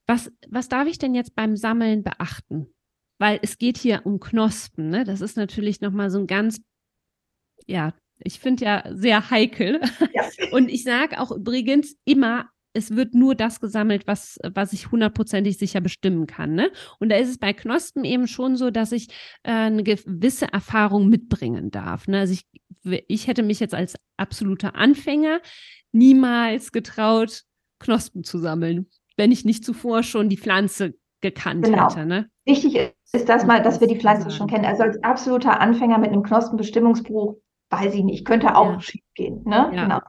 Was, 0.08 0.32
was 0.50 0.70
darf 0.70 0.88
ich 0.88 0.98
denn 0.98 1.16
jetzt 1.16 1.36
beim 1.36 1.56
Sammeln 1.56 2.04
beachten? 2.04 2.74
Weil 3.20 3.40
es 3.42 3.58
geht 3.58 3.78
hier 3.78 4.02
um 4.06 4.20
Knospen. 4.20 4.90
Ne? 4.90 5.04
Das 5.04 5.22
ist 5.22 5.38
natürlich 5.38 5.82
nochmal 5.82 6.10
so 6.10 6.20
ein 6.20 6.28
ganz, 6.28 6.62
ja, 7.68 7.94
ich 8.20 8.40
finde 8.40 8.66
ja 8.66 8.84
sehr 8.90 9.30
heikel. 9.30 9.82
Ja. 10.14 10.30
Und 10.52 10.70
ich 10.70 10.84
sage 10.84 11.20
auch 11.20 11.32
übrigens 11.32 11.96
immer, 12.06 12.50
es 12.74 12.96
wird 12.96 13.14
nur 13.14 13.36
das 13.36 13.60
gesammelt, 13.60 14.08
was, 14.08 14.40
was 14.54 14.74
ich 14.74 14.92
hundertprozentig 14.92 15.58
sicher 15.58 15.82
bestimmen 15.82 16.26
kann. 16.28 16.54
Ne? 16.54 16.72
Und 17.00 17.10
da 17.10 17.18
ist 17.18 17.30
es 17.30 17.38
bei 17.38 17.54
Knospen 17.54 18.06
eben 18.06 18.28
schon 18.28 18.56
so, 18.56 18.72
dass 18.72 18.92
ich 18.92 19.10
äh, 19.44 19.52
eine 19.52 19.84
gewisse 19.84 20.52
Erfahrung 20.52 21.10
mitbringen 21.10 21.72
darf. 21.72 22.08
Ne? 22.08 22.20
Also 22.20 22.34
ich, 22.34 22.46
ich 23.08 23.28
hätte 23.28 23.44
mich 23.44 23.60
jetzt 23.60 23.74
als 23.74 23.96
absoluter 24.18 24.76
Anfänger 24.76 25.42
niemals 25.92 26.72
getraut, 26.72 27.44
Knospen 27.80 28.24
zu 28.24 28.38
sammeln, 28.38 28.88
wenn 29.18 29.32
ich 29.32 29.44
nicht 29.44 29.66
zuvor 29.66 30.04
schon 30.04 30.30
die 30.30 30.38
Pflanze 30.38 30.94
gekannt 31.22 31.66
Genau. 31.66 31.90
hätte. 31.90 32.06
Ne? 32.06 32.30
Wichtig 32.46 32.94
ist 33.12 33.28
das 33.30 33.46
mal, 33.46 33.62
dass 33.62 33.82
wir 33.82 33.88
die 33.88 34.00
Pflanze 34.00 34.32
schon 34.32 34.48
kennen. 34.48 34.66
Also 34.66 34.84
als 34.84 35.04
absoluter 35.04 35.60
Anfänger 35.60 35.98
mit 35.98 36.12
einem 36.12 36.24
Knospenbestimmungsbuch, 36.24 37.38
weiß 37.70 37.94
ich 37.96 38.04
nicht, 38.04 38.26
könnte 38.26 38.56
auch 38.56 38.72
Ja. 38.74 38.80
schief 38.80 39.04
gehen. 39.16 39.44
Ne? 39.46 39.72
Ja. 39.74 39.84
Genau. 39.84 40.00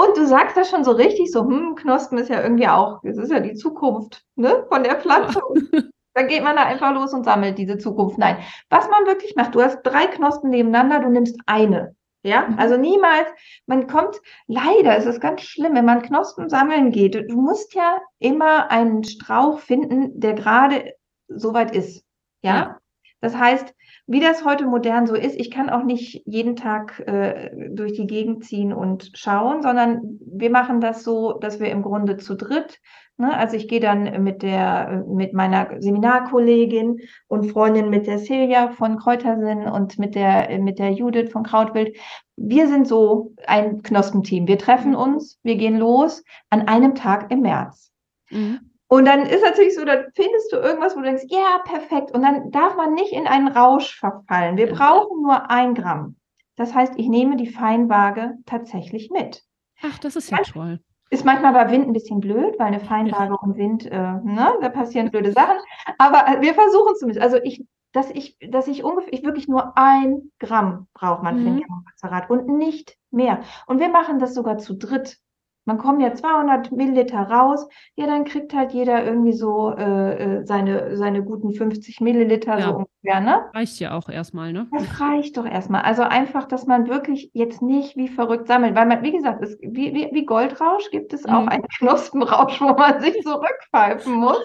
Und 0.00 0.16
du 0.16 0.26
sagst 0.26 0.56
das 0.56 0.70
schon 0.70 0.84
so 0.84 0.92
richtig, 0.92 1.30
so, 1.30 1.42
hm, 1.42 1.74
Knospen 1.74 2.16
ist 2.18 2.30
ja 2.30 2.42
irgendwie 2.42 2.68
auch, 2.68 3.00
das 3.02 3.18
ist 3.18 3.30
ja 3.30 3.40
die 3.40 3.54
Zukunft 3.54 4.24
ne, 4.36 4.64
von 4.68 4.82
der 4.82 4.96
Pflanze. 5.00 5.40
Und 5.44 5.68
dann 6.14 6.28
geht 6.28 6.42
man 6.42 6.56
da 6.56 6.62
einfach 6.64 6.94
los 6.94 7.12
und 7.12 7.24
sammelt 7.24 7.58
diese 7.58 7.76
Zukunft. 7.76 8.16
Nein, 8.16 8.38
was 8.70 8.88
man 8.88 9.06
wirklich 9.06 9.36
macht, 9.36 9.54
du 9.54 9.62
hast 9.62 9.82
drei 9.82 10.06
Knospen 10.06 10.50
nebeneinander, 10.50 11.00
du 11.00 11.10
nimmst 11.10 11.38
eine. 11.46 11.94
Ja, 12.22 12.48
Mhm. 12.48 12.58
also 12.58 12.76
niemals, 12.76 13.28
man 13.66 13.86
kommt, 13.86 14.20
leider 14.46 14.96
ist 14.96 15.06
es 15.06 15.20
ganz 15.20 15.42
schlimm, 15.42 15.74
wenn 15.74 15.86
man 15.86 16.02
Knospen 16.02 16.48
sammeln 16.48 16.92
geht. 16.92 17.14
Du 17.14 17.36
musst 17.40 17.74
ja 17.74 17.98
immer 18.18 18.70
einen 18.70 19.04
Strauch 19.04 19.58
finden, 19.60 20.18
der 20.20 20.34
gerade 20.34 20.92
soweit 21.28 21.74
ist. 21.74 22.04
Ja? 22.42 22.54
Ja. 22.54 22.78
Das 23.20 23.36
heißt, 23.36 23.74
wie 24.10 24.18
das 24.18 24.44
heute 24.44 24.66
modern 24.66 25.06
so 25.06 25.14
ist, 25.14 25.38
ich 25.38 25.52
kann 25.52 25.70
auch 25.70 25.84
nicht 25.84 26.22
jeden 26.26 26.56
Tag 26.56 26.98
äh, 27.06 27.50
durch 27.70 27.92
die 27.92 28.08
Gegend 28.08 28.44
ziehen 28.44 28.72
und 28.72 29.12
schauen, 29.14 29.62
sondern 29.62 30.18
wir 30.26 30.50
machen 30.50 30.80
das 30.80 31.04
so, 31.04 31.34
dass 31.34 31.60
wir 31.60 31.70
im 31.70 31.82
Grunde 31.82 32.16
zu 32.16 32.34
dritt, 32.34 32.80
ne, 33.18 33.32
also 33.36 33.56
ich 33.56 33.68
gehe 33.68 33.78
dann 33.78 34.24
mit 34.24 34.42
der, 34.42 35.04
mit 35.06 35.32
meiner 35.32 35.80
Seminarkollegin 35.80 37.02
und 37.28 37.52
Freundin 37.52 37.88
mit 37.88 38.08
der 38.08 38.18
Silja 38.18 38.70
von 38.70 38.98
Kräutersinn 38.98 39.68
und 39.68 40.00
mit 40.00 40.16
der, 40.16 40.58
mit 40.58 40.80
der 40.80 40.90
Judith 40.90 41.30
von 41.30 41.44
Krautwild. 41.44 41.96
Wir 42.34 42.66
sind 42.66 42.88
so 42.88 43.32
ein 43.46 43.82
Knospenteam. 43.82 44.48
Wir 44.48 44.58
treffen 44.58 44.96
uns, 44.96 45.38
wir 45.44 45.54
gehen 45.54 45.78
los 45.78 46.24
an 46.48 46.66
einem 46.66 46.96
Tag 46.96 47.30
im 47.30 47.42
März. 47.42 47.92
Mhm. 48.30 48.69
Und 48.90 49.04
dann 49.04 49.24
ist 49.24 49.42
natürlich 49.42 49.74
so, 49.76 49.84
dann 49.84 50.06
findest 50.14 50.52
du 50.52 50.56
irgendwas, 50.56 50.94
wo 50.96 51.00
du 51.00 51.06
denkst, 51.06 51.24
ja, 51.28 51.58
perfekt. 51.64 52.10
Und 52.12 52.22
dann 52.22 52.50
darf 52.50 52.74
man 52.76 52.92
nicht 52.94 53.12
in 53.12 53.26
einen 53.28 53.48
Rausch 53.48 53.96
verfallen. 53.98 54.56
Wir 54.56 54.68
Ja. 54.68 54.74
brauchen 54.74 55.22
nur 55.22 55.50
ein 55.50 55.74
Gramm. 55.74 56.16
Das 56.56 56.74
heißt, 56.74 56.94
ich 56.96 57.08
nehme 57.08 57.36
die 57.36 57.46
Feinwaage 57.46 58.34
tatsächlich 58.46 59.10
mit. 59.10 59.42
Ach, 59.82 59.98
das 59.98 60.16
ist 60.16 60.30
ja 60.30 60.38
toll. 60.38 60.80
Ist 61.10 61.24
manchmal 61.24 61.52
bei 61.52 61.70
Wind 61.72 61.86
ein 61.86 61.92
bisschen 61.92 62.20
blöd, 62.20 62.56
weil 62.58 62.66
eine 62.68 62.80
Feinwaage 62.80 63.36
und 63.38 63.56
Wind, 63.56 63.86
äh, 63.86 63.96
ne, 63.96 64.52
da 64.60 64.68
passieren 64.68 65.10
blöde 65.10 65.32
Sachen. 65.32 65.56
Aber 65.98 66.26
äh, 66.28 66.40
wir 66.40 66.54
versuchen 66.54 66.92
es 66.92 66.98
zumindest. 66.98 67.22
Also 67.24 67.38
ich, 67.42 67.64
dass 67.92 68.10
ich, 68.10 68.36
dass 68.50 68.68
ich 68.68 68.84
ungefähr, 68.84 69.12
ich 69.12 69.24
wirklich 69.24 69.48
nur 69.48 69.76
ein 69.78 70.30
Gramm 70.38 70.88
braucht 70.94 71.22
man 71.22 71.38
für 71.38 71.44
den 71.44 71.54
Mhm. 71.54 71.62
Chemopräparat 71.64 72.30
und 72.30 72.48
nicht 72.48 72.96
mehr. 73.10 73.40
Und 73.66 73.80
wir 73.80 73.88
machen 73.88 74.18
das 74.18 74.34
sogar 74.34 74.58
zu 74.58 74.74
dritt. 74.74 75.18
Man 75.66 75.78
kommt 75.78 76.00
ja 76.02 76.14
200 76.14 76.72
Milliliter 76.72 77.20
raus, 77.20 77.68
ja, 77.94 78.06
dann 78.06 78.24
kriegt 78.24 78.54
halt 78.54 78.72
jeder 78.72 79.04
irgendwie 79.04 79.32
so 79.32 79.70
äh, 79.76 80.38
äh, 80.40 80.44
seine, 80.46 80.96
seine 80.96 81.22
guten 81.22 81.52
50 81.52 82.00
Milliliter 82.00 82.58
Ja. 82.58 82.66
so 82.68 82.74
ungefähr, 82.76 83.20
ne? 83.20 83.50
Reicht 83.54 83.78
ja 83.78 83.92
auch 83.96 84.08
erstmal, 84.08 84.52
ne? 84.52 84.66
Das 84.72 85.00
reicht 85.00 85.36
doch 85.36 85.44
erstmal. 85.46 85.82
Also 85.82 86.02
einfach, 86.02 86.46
dass 86.48 86.66
man 86.66 86.88
wirklich 86.88 87.30
jetzt 87.34 87.60
nicht 87.62 87.96
wie 87.96 88.08
verrückt 88.08 88.46
sammelt, 88.48 88.74
weil 88.74 88.86
man, 88.86 89.02
wie 89.02 89.12
gesagt, 89.12 89.42
es, 89.42 89.58
wie, 89.60 89.94
wie, 89.94 90.08
wie 90.12 90.24
Goldrausch 90.24 90.90
gibt 90.90 91.12
es 91.12 91.26
auch 91.26 91.42
Mhm. 91.42 91.48
einen 91.48 91.68
Knospenrausch, 91.78 92.60
wo 92.60 92.68
man 92.74 93.00
sich 93.00 93.20
zurückpfeifen 93.22 94.14
muss. 94.14 94.42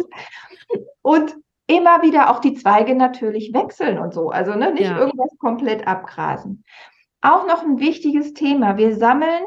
Und 1.01 1.35
immer 1.67 2.01
wieder 2.03 2.29
auch 2.29 2.39
die 2.39 2.53
Zweige 2.53 2.95
natürlich 2.95 3.53
wechseln 3.53 3.97
und 3.97 4.13
so. 4.13 4.29
Also 4.29 4.53
ne, 4.53 4.71
nicht 4.71 4.83
Ja. 4.89 4.99
irgendwas 4.99 5.31
komplett 5.39 5.87
abgrasen. 5.87 6.63
Auch 7.21 7.47
noch 7.47 7.63
ein 7.63 7.79
wichtiges 7.79 8.33
Thema. 8.33 8.77
Wir 8.77 8.95
sammeln 8.95 9.43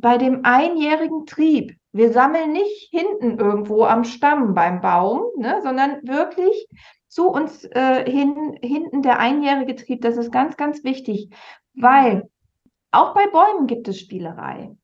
bei 0.00 0.18
dem 0.18 0.44
einjährigen 0.44 1.26
Trieb. 1.26 1.76
Wir 1.92 2.12
sammeln 2.12 2.52
nicht 2.52 2.90
hinten 2.90 3.38
irgendwo 3.38 3.84
am 3.84 4.04
Stamm 4.04 4.54
beim 4.54 4.80
Baum, 4.80 5.22
ne, 5.36 5.60
sondern 5.62 6.00
wirklich 6.02 6.68
zu 7.08 7.28
uns 7.28 7.64
äh, 7.64 8.08
hin, 8.10 8.58
hinten 8.62 9.02
der 9.02 9.18
einjährige 9.18 9.74
Trieb. 9.74 10.02
Das 10.02 10.16
ist 10.16 10.30
ganz, 10.30 10.56
ganz 10.56 10.84
wichtig, 10.84 11.30
weil 11.74 12.28
auch 12.90 13.14
bei 13.14 13.26
Bäumen 13.26 13.66
gibt 13.66 13.88
es 13.88 13.98
Spielerei. 13.98 14.76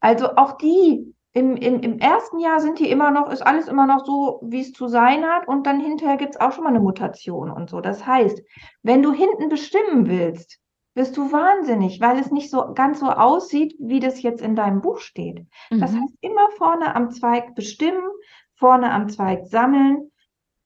Also 0.00 0.36
auch 0.36 0.56
die 0.56 1.14
im, 1.32 1.56
im, 1.56 1.80
im 1.80 1.98
ersten 1.98 2.40
Jahr 2.40 2.60
sind 2.60 2.78
die 2.78 2.90
immer 2.90 3.10
noch, 3.10 3.30
ist 3.30 3.42
alles 3.42 3.68
immer 3.68 3.86
noch 3.86 4.04
so, 4.04 4.40
wie 4.42 4.60
es 4.60 4.72
zu 4.72 4.88
sein 4.88 5.24
hat, 5.24 5.46
und 5.46 5.66
dann 5.66 5.80
hinterher 5.80 6.16
gibt 6.16 6.34
es 6.34 6.40
auch 6.40 6.52
schon 6.52 6.64
mal 6.64 6.70
eine 6.70 6.80
Mutation 6.80 7.50
und 7.50 7.70
so. 7.70 7.80
Das 7.80 8.06
heißt, 8.06 8.42
wenn 8.82 9.02
du 9.02 9.12
hinten 9.12 9.48
bestimmen 9.48 10.08
willst, 10.08 10.58
wirst 10.98 11.16
du 11.16 11.32
wahnsinnig, 11.32 12.00
weil 12.02 12.18
es 12.18 12.30
nicht 12.30 12.50
so 12.50 12.74
ganz 12.74 13.00
so 13.00 13.06
aussieht, 13.06 13.74
wie 13.78 14.00
das 14.00 14.20
jetzt 14.20 14.42
in 14.42 14.54
deinem 14.54 14.82
Buch 14.82 14.98
steht. 14.98 15.46
Das 15.70 15.92
Mhm. 15.92 16.02
heißt, 16.02 16.14
immer 16.20 16.50
vorne 16.58 16.94
am 16.94 17.10
Zweig 17.10 17.54
bestimmen, 17.54 18.02
vorne 18.56 18.92
am 18.92 19.08
Zweig 19.08 19.46
sammeln 19.46 20.10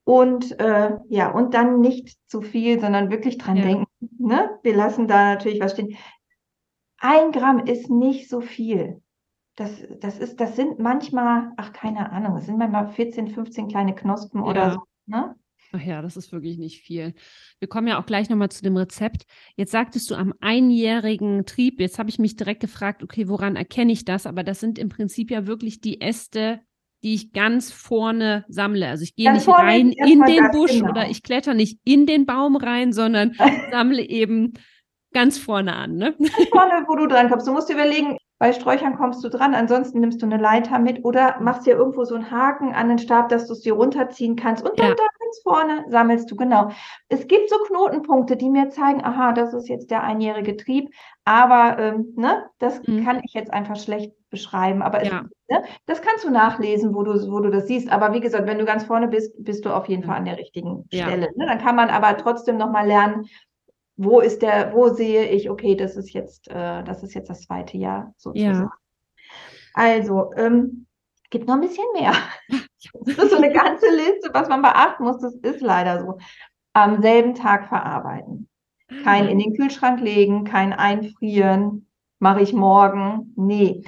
und 0.05 0.59
äh, 0.59 0.97
ja, 1.09 1.31
und 1.31 1.55
dann 1.55 1.81
nicht 1.81 2.19
zu 2.27 2.41
viel, 2.43 2.81
sondern 2.81 3.11
wirklich 3.11 3.39
dran 3.39 3.59
Ja. 3.59 3.63
denken. 3.65 3.87
Ne? 4.19 4.59
Wir 4.65 4.75
lassen 4.75 5.07
da 5.07 5.35
natürlich 5.35 5.61
was 5.61 5.73
stehen. 5.73 5.97
Ein 6.99 7.33
Gramm 7.33 7.61
ist 7.67 7.91
nicht 7.91 8.29
so 8.29 8.41
viel. 8.41 9.03
Das, 9.57 9.71
das 10.01 10.19
ist, 10.19 10.41
das 10.41 10.57
sind 10.57 10.79
manchmal, 10.79 11.53
ach, 11.57 11.73
keine 11.73 12.11
Ahnung, 12.11 12.37
es 12.39 12.47
sind 12.47 12.57
manchmal 12.59 12.89
14, 12.89 13.29
15 13.29 13.69
kleine 13.69 13.95
Knospen 13.95 14.43
oder 14.43 14.63
Ja. 14.63 14.71
so. 14.73 14.81
Ne? 15.07 15.35
Ach 15.75 15.81
ja, 15.81 16.03
das 16.03 16.19
ist 16.19 16.33
wirklich 16.33 16.59
nicht 16.59 16.83
viel. 16.83 17.15
Wir 17.59 17.69
kommen 17.69 17.89
ja 17.89 17.99
auch 17.99 18.05
gleich 18.05 18.29
nochmal 18.29 18.51
zu 18.51 18.63
dem 18.63 18.77
Rezept. 18.77 19.25
Jetzt 19.57 19.73
sagtest 19.73 20.11
du 20.11 20.15
am 20.15 20.35
einjährigen 20.41 21.47
Trieb, 21.47 21.81
jetzt 21.81 21.99
habe 21.99 22.11
ich 22.11 22.19
mich 22.19 22.37
direkt 22.37 22.61
gefragt, 22.61 23.03
okay, 23.03 23.27
woran 23.29 23.57
erkenne 23.57 23.93
ich 23.93 24.05
das? 24.05 24.27
Aber 24.27 24.45
das 24.45 24.61
sind 24.61 24.79
im 24.79 24.91
Prinzip 24.91 25.31
ja 25.31 25.47
wirklich 25.47 25.81
die 25.81 26.03
Äste, 26.03 26.61
die 27.03 27.15
ich 27.15 27.33
ganz 27.33 27.73
vorne 27.73 28.45
sammle. 28.49 28.87
Also 28.87 29.03
ich 29.05 29.17
gehe 29.17 29.27
Ganz 29.27 29.47
nicht 29.47 29.59
rein 29.59 29.93
in 29.93 30.23
den 30.23 30.51
Busch 30.53 30.73
genau. 30.73 30.91
oder 30.91 31.09
ich 31.09 31.23
kletter 31.23 31.55
nicht 31.55 31.81
in 31.85 32.05
den 32.05 32.27
Baum 32.27 32.57
rein, 32.57 32.93
sondern 32.93 33.33
sammle 33.71 34.03
eben 34.03 34.53
ganz 35.15 35.39
vorne 35.39 35.75
an. 35.75 35.97
Ne? 35.97 36.15
vorne, 36.51 36.85
wo 36.87 36.97
du 36.97 37.07
dran 37.07 37.31
kommst. 37.31 37.47
Du 37.47 37.53
musst 37.53 37.69
dir 37.71 37.75
überlegen, 37.75 38.19
bei 38.39 38.53
Sträuchern 38.53 38.97
kommst 38.97 39.23
du 39.23 39.29
dran, 39.29 39.55
ansonsten 39.55 40.01
nimmst 40.01 40.21
du 40.21 40.27
eine 40.27 40.37
Leiter 40.37 40.79
mit 40.79 41.05
oder 41.05 41.41
machst 41.41 41.67
dir 41.67 41.77
irgendwo 41.77 42.05
so 42.05 42.17
einen 42.17 42.31
Haken 42.31 42.75
an 42.75 42.89
den 42.89 42.99
Stab, 42.99 43.29
dass 43.29 43.47
du 43.47 43.53
es 43.53 43.61
dir 43.61 43.75
runterziehen 43.75 44.37
kannst 44.37 44.69
und 44.69 44.79
dann 44.79 44.89
Ja. 44.89 44.95
da 44.95 45.05
ganz 45.33 45.43
vorne 45.43 45.85
sammelst 45.89 46.31
du, 46.31 46.37
genau. 46.37 46.71
Es 47.09 47.27
gibt 47.27 47.49
so 47.49 47.57
Knotenpunkte, 47.67 48.37
die 48.37 48.51
mir 48.51 48.71
zeigen, 48.71 49.03
aha, 49.05 49.33
das 49.33 49.55
ist 49.55 49.69
jetzt 49.69 49.91
der 49.91 50.03
einjährige 50.03 50.57
Trieb, 50.57 50.91
aber 51.25 51.79
ähm, 51.79 52.13
ne, 52.17 52.45
das 52.59 52.83
Mhm. 52.87 53.05
kann 53.05 53.21
ich 53.25 53.33
jetzt 53.35 53.53
einfach 53.53 53.77
schlecht 53.77 54.13
beschreiben, 54.31 54.83
aber 54.83 55.03
es, 55.03 55.09
Ja. 55.09 55.25
ne, 55.49 55.63
das 55.87 56.03
kannst 56.03 56.25
du 56.25 56.31
nachlesen, 56.31 56.95
wo 56.95 57.03
du, 57.03 57.13
wo 57.31 57.41
du 57.41 57.51
das 57.51 57.67
siehst, 57.67 57.91
aber 57.91 58.13
wie 58.13 58.21
gesagt, 58.21 58.47
wenn 58.47 58.59
du 58.59 58.65
ganz 58.65 58.85
vorne 58.85 59.09
bist, 59.09 59.33
bist 59.45 59.65
du 59.65 59.71
auf 59.71 59.89
jeden 59.89 60.05
Fall 60.05 60.17
an 60.17 60.25
der 60.25 60.39
richtigen 60.39 60.87
Ja. 60.93 61.07
Stelle. 61.07 61.29
Ne? 61.37 61.47
Dann 61.47 61.59
kann 61.59 61.77
man 61.77 61.91
aber 61.91 62.17
trotzdem 62.17 62.57
nochmal 62.57 62.87
lernen, 62.87 63.27
wo 63.97 64.21
ist 64.21 64.43
der, 64.43 64.73
wo 64.75 64.89
sehe 64.89 65.27
ich, 65.29 65.51
okay, 65.51 65.77
das 65.77 65.97
ist 65.97 66.13
jetzt, 66.13 66.49
äh, 66.49 66.83
das 66.83 67.03
ist 67.03 67.15
jetzt 67.15 67.29
das 67.31 67.43
zweite 67.43 67.77
Jahr 67.77 68.13
sozusagen. 68.17 68.63
Ja. 68.65 68.71
Also, 69.75 70.33
ähm, 70.37 70.87
gibt 71.33 71.49
noch 71.49 71.55
ein 71.57 71.61
bisschen 71.61 71.87
mehr. 71.95 72.13
Das 73.07 73.17
ist 73.17 73.31
so 73.31 73.37
eine 73.37 73.53
ganze 73.53 73.87
Liste, 73.91 74.31
was 74.33 74.49
man 74.49 74.61
beachten 74.61 75.05
muss. 75.05 75.19
Das 75.21 75.35
ist 75.37 75.61
leider 75.61 76.01
so. 76.05 76.19
Am 76.73 77.01
selben 77.01 77.35
Tag 77.35 77.69
verarbeiten. 77.69 78.49
Kein 79.05 79.29
in 79.29 79.39
den 79.39 79.55
Kühlschrank 79.55 80.01
legen, 80.01 80.45
kein 80.45 80.73
einfrieren, 80.73 81.87
mache 82.19 82.41
ich 82.43 82.53
morgen. 82.53 83.33
Nee. 83.37 83.85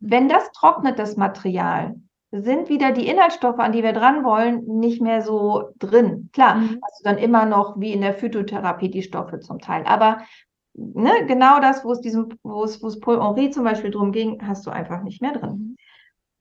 Wenn 0.00 0.28
das 0.28 0.50
trocknet, 0.52 0.98
das 0.98 1.16
Material, 1.16 1.94
sind 2.32 2.68
wieder 2.68 2.90
die 2.90 3.06
Inhaltsstoffe, 3.06 3.60
an 3.60 3.70
die 3.72 3.84
wir 3.84 3.92
dran 3.92 4.24
wollen, 4.24 4.64
nicht 4.80 5.00
mehr 5.00 5.22
so 5.22 5.70
drin. 5.78 6.28
Klar, 6.32 6.56
Mhm. 6.56 6.80
hast 6.82 7.00
du 7.00 7.04
dann 7.04 7.18
immer 7.18 7.46
noch, 7.46 7.78
wie 7.80 7.92
in 7.92 8.00
der 8.00 8.14
Phytotherapie, 8.14 8.90
die 8.90 9.02
Stoffe 9.02 9.38
zum 9.38 9.60
Teil. 9.60 9.84
Aber 9.86 10.18
ne, 10.74 11.24
genau 11.26 11.60
das, 11.60 11.84
wo 11.84 11.92
es 11.92 12.00
diesem, 12.00 12.28
wo 12.42 12.64
es, 12.64 12.82
wo 12.82 12.88
es 12.88 12.98
Paul 12.98 13.22
Henri 13.22 13.50
zum 13.50 13.62
Beispiel 13.62 13.92
drum 13.92 14.10
ging, 14.10 14.44
hast 14.44 14.66
du 14.66 14.70
einfach 14.70 15.02
nicht 15.04 15.22
mehr 15.22 15.32
drin. 15.32 15.76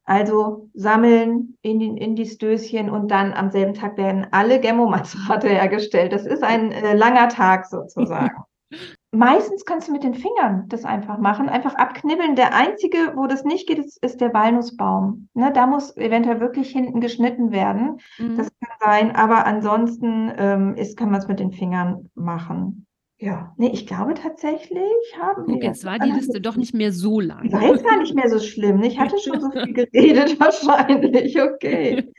Also 0.05 0.69
sammeln 0.73 1.57
in, 1.61 1.79
die, 1.79 1.87
in 1.87 2.15
die 2.15 2.25
Stößchen 2.25 2.89
und 2.89 3.09
dann 3.09 3.33
am 3.33 3.51
selben 3.51 3.73
Tag 3.73 3.97
werden 3.97 4.27
alle 4.31 4.59
Gemmomacerate 4.59 5.47
hergestellt. 5.49 6.11
Das 6.11 6.25
ist 6.25 6.43
ein 6.43 6.71
äh, 6.71 6.93
langer 6.93 7.29
Tag 7.29 7.65
sozusagen. 7.67 8.35
Meistens 9.15 9.63
kannst 9.65 9.87
du 9.87 9.91
mit 9.91 10.03
den 10.03 10.15
Fingern 10.15 10.65
das 10.69 10.85
einfach 10.85 11.19
machen, 11.19 11.47
einfach 11.47 11.75
abknibbeln. 11.75 12.35
Der 12.35 12.55
einzige, 12.55 13.13
wo 13.15 13.27
das 13.27 13.43
nicht 13.43 13.67
geht, 13.67 13.77
ist, 13.77 14.03
ist 14.03 14.19
der 14.19 14.33
Walnussbaum. 14.33 15.29
Ne, 15.35 15.51
da 15.53 15.67
muss 15.67 15.95
eventuell 15.95 16.39
wirklich 16.39 16.71
hinten 16.71 16.99
geschnitten 16.99 17.51
werden. 17.51 17.99
Mhm. 18.17 18.37
Das 18.37 18.47
kann 18.59 18.77
sein, 18.79 19.15
aber 19.15 19.45
ansonsten 19.45 20.33
ähm, 20.35 20.75
ist, 20.75 20.97
kann 20.97 21.11
man 21.11 21.21
es 21.21 21.27
mit 21.27 21.39
den 21.39 21.51
Fingern 21.51 22.09
machen. 22.15 22.87
Ja, 23.19 23.53
nee, 23.57 23.69
ich 23.71 23.87
glaube 23.87 24.15
tatsächlich 24.15 24.81
haben 25.17 25.47
wir. 25.47 25.63
Jetzt 25.63 25.85
war 25.85 25.99
die 25.99 26.11
Liste 26.11 26.41
doch 26.41 26.55
nicht 26.55 26.73
mehr 26.73 26.91
so 26.91 27.19
lang. 27.19 27.51
War 27.51 27.63
jetzt 27.63 27.85
gar 27.85 27.97
nicht 27.97 28.13
mehr 28.15 28.29
so 28.29 28.39
schlimm. 28.39 28.81
Ich 28.83 28.99
hatte 28.99 29.17
schon 29.17 29.39
so 29.39 29.51
viel 29.51 29.73
geredet, 29.73 30.39
wahrscheinlich. 30.39 31.39
Okay. 31.39 32.11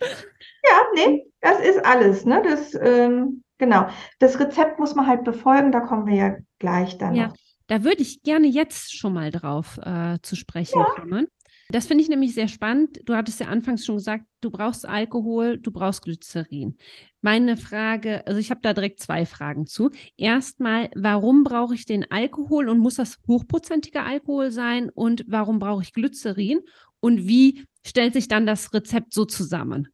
Ja, 0.00 0.80
nee, 0.94 1.26
das 1.40 1.60
ist 1.60 1.84
alles. 1.84 2.24
Ne? 2.24 2.42
Das, 2.42 2.74
ähm, 2.80 3.42
genau. 3.58 3.88
Das 4.18 4.40
Rezept 4.40 4.78
muss 4.78 4.94
man 4.94 5.06
halt 5.06 5.24
befolgen, 5.24 5.72
da 5.72 5.80
kommen 5.80 6.06
wir 6.06 6.14
ja 6.14 6.36
gleich 6.58 6.98
dann. 6.98 7.14
Ja, 7.14 7.28
noch. 7.28 7.36
da 7.66 7.84
würde 7.84 8.02
ich 8.02 8.22
gerne 8.22 8.46
jetzt 8.46 8.96
schon 8.96 9.12
mal 9.12 9.30
drauf 9.30 9.78
äh, 9.84 10.18
zu 10.22 10.36
sprechen 10.36 10.80
ja. 10.80 10.84
kommen. 10.84 11.28
Das 11.70 11.86
finde 11.86 12.02
ich 12.02 12.08
nämlich 12.08 12.32
sehr 12.32 12.48
spannend. 12.48 13.00
Du 13.04 13.14
hattest 13.14 13.40
ja 13.40 13.48
anfangs 13.48 13.84
schon 13.84 13.96
gesagt, 13.96 14.24
du 14.40 14.50
brauchst 14.50 14.88
Alkohol, 14.88 15.58
du 15.58 15.70
brauchst 15.70 16.00
Glycerin. 16.02 16.78
Meine 17.20 17.58
Frage, 17.58 18.26
also 18.26 18.40
ich 18.40 18.50
habe 18.50 18.60
da 18.62 18.72
direkt 18.72 19.00
zwei 19.00 19.26
Fragen 19.26 19.66
zu. 19.66 19.90
Erstmal, 20.16 20.88
warum 20.94 21.44
brauche 21.44 21.74
ich 21.74 21.84
den 21.84 22.10
Alkohol 22.10 22.70
und 22.70 22.78
muss 22.78 22.94
das 22.94 23.18
hochprozentiger 23.26 24.06
Alkohol 24.06 24.50
sein? 24.50 24.88
Und 24.88 25.24
warum 25.28 25.58
brauche 25.58 25.82
ich 25.82 25.92
Glycerin? 25.92 26.60
Und 27.00 27.28
wie 27.28 27.66
stellt 27.86 28.14
sich 28.14 28.28
dann 28.28 28.46
das 28.46 28.72
Rezept 28.72 29.12
so 29.12 29.26
zusammen? 29.26 29.88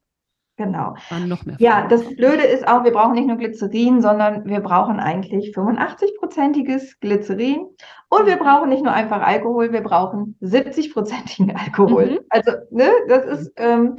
Genau. 0.56 0.94
ja, 1.58 1.88
das 1.88 2.04
Blöde 2.14 2.44
ist 2.44 2.66
auch, 2.68 2.84
wir 2.84 2.92
brauchen 2.92 3.14
nicht 3.14 3.26
nur 3.26 3.36
Glycerin, 3.36 4.00
sondern 4.00 4.44
wir 4.44 4.60
brauchen 4.60 5.00
eigentlich 5.00 5.52
85-prozentiges 5.56 7.00
Glycerin 7.00 7.66
und 8.08 8.26
wir 8.26 8.36
mhm. 8.36 8.40
brauchen 8.40 8.68
nicht 8.68 8.84
nur 8.84 8.92
einfach 8.92 9.20
Alkohol, 9.20 9.72
wir 9.72 9.82
brauchen 9.82 10.38
70-prozentigen 10.40 11.56
Alkohol. 11.64 12.06
Mhm. 12.06 12.18
Also, 12.28 12.52
ne, 12.70 12.88
das 13.08 13.24
ist, 13.26 13.52
ähm, 13.56 13.96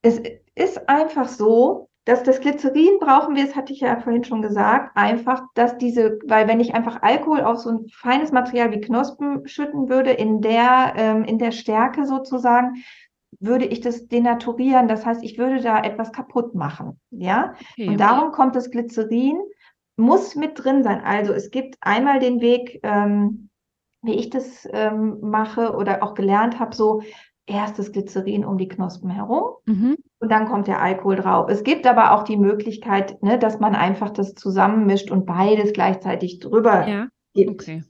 es 0.00 0.22
ist 0.54 0.88
einfach 0.88 1.28
so, 1.28 1.88
dass 2.04 2.24
das 2.24 2.40
Glycerin 2.40 2.98
brauchen 2.98 3.36
wir, 3.36 3.46
das 3.46 3.54
hatte 3.54 3.72
ich 3.72 3.80
ja 3.80 4.00
vorhin 4.00 4.24
schon 4.24 4.42
gesagt, 4.42 4.96
einfach, 4.96 5.42
dass 5.54 5.78
diese, 5.78 6.18
weil 6.26 6.48
wenn 6.48 6.58
ich 6.58 6.74
einfach 6.74 7.00
Alkohol 7.02 7.42
auf 7.42 7.58
so 7.58 7.70
ein 7.70 7.86
feines 7.92 8.32
Material 8.32 8.72
wie 8.72 8.80
Knospen 8.80 9.46
schütten 9.46 9.88
würde, 9.88 10.10
in 10.10 10.40
der, 10.40 10.94
ähm, 10.96 11.24
in 11.24 11.38
der 11.38 11.52
Stärke 11.52 12.04
sozusagen, 12.04 12.82
würde 13.42 13.64
ich 13.64 13.80
das 13.80 14.08
denaturieren. 14.08 14.88
Das 14.88 15.04
heißt, 15.04 15.22
ich 15.22 15.38
würde 15.38 15.60
da 15.60 15.82
etwas 15.82 16.12
kaputt 16.12 16.54
machen. 16.54 17.00
Ja. 17.10 17.54
Okay. 17.72 17.88
Und 17.88 18.00
darum 18.00 18.32
kommt 18.32 18.56
das 18.56 18.70
Glycerin, 18.70 19.38
muss 19.96 20.36
mit 20.36 20.62
drin 20.62 20.82
sein. 20.82 21.00
Also 21.04 21.32
es 21.32 21.50
gibt 21.50 21.76
einmal 21.80 22.18
den 22.18 22.40
Weg, 22.40 22.80
ähm, 22.82 23.50
wie 24.02 24.14
ich 24.14 24.30
das 24.30 24.68
ähm, 24.72 25.18
mache 25.20 25.74
oder 25.74 26.02
auch 26.02 26.14
gelernt 26.14 26.58
habe, 26.58 26.74
so 26.74 27.02
erst 27.46 27.78
das 27.78 27.92
Glycerin 27.92 28.44
um 28.44 28.56
die 28.58 28.68
Knospen 28.68 29.10
herum 29.10 29.56
mhm. 29.66 29.96
und 30.20 30.30
dann 30.30 30.46
kommt 30.46 30.68
der 30.68 30.80
Alkohol 30.80 31.16
drauf. 31.16 31.48
Es 31.48 31.64
gibt 31.64 31.86
aber 31.86 32.12
auch 32.12 32.22
die 32.22 32.36
Möglichkeit, 32.36 33.22
ne, 33.22 33.38
dass 33.38 33.60
man 33.60 33.74
einfach 33.74 34.10
das 34.10 34.34
zusammenmischt 34.34 35.10
und 35.10 35.26
beides 35.26 35.72
gleichzeitig 35.72 36.38
drüber 36.38 36.86
ja. 36.86 37.08
gibt. 37.34 37.50
Okay. 37.50 37.82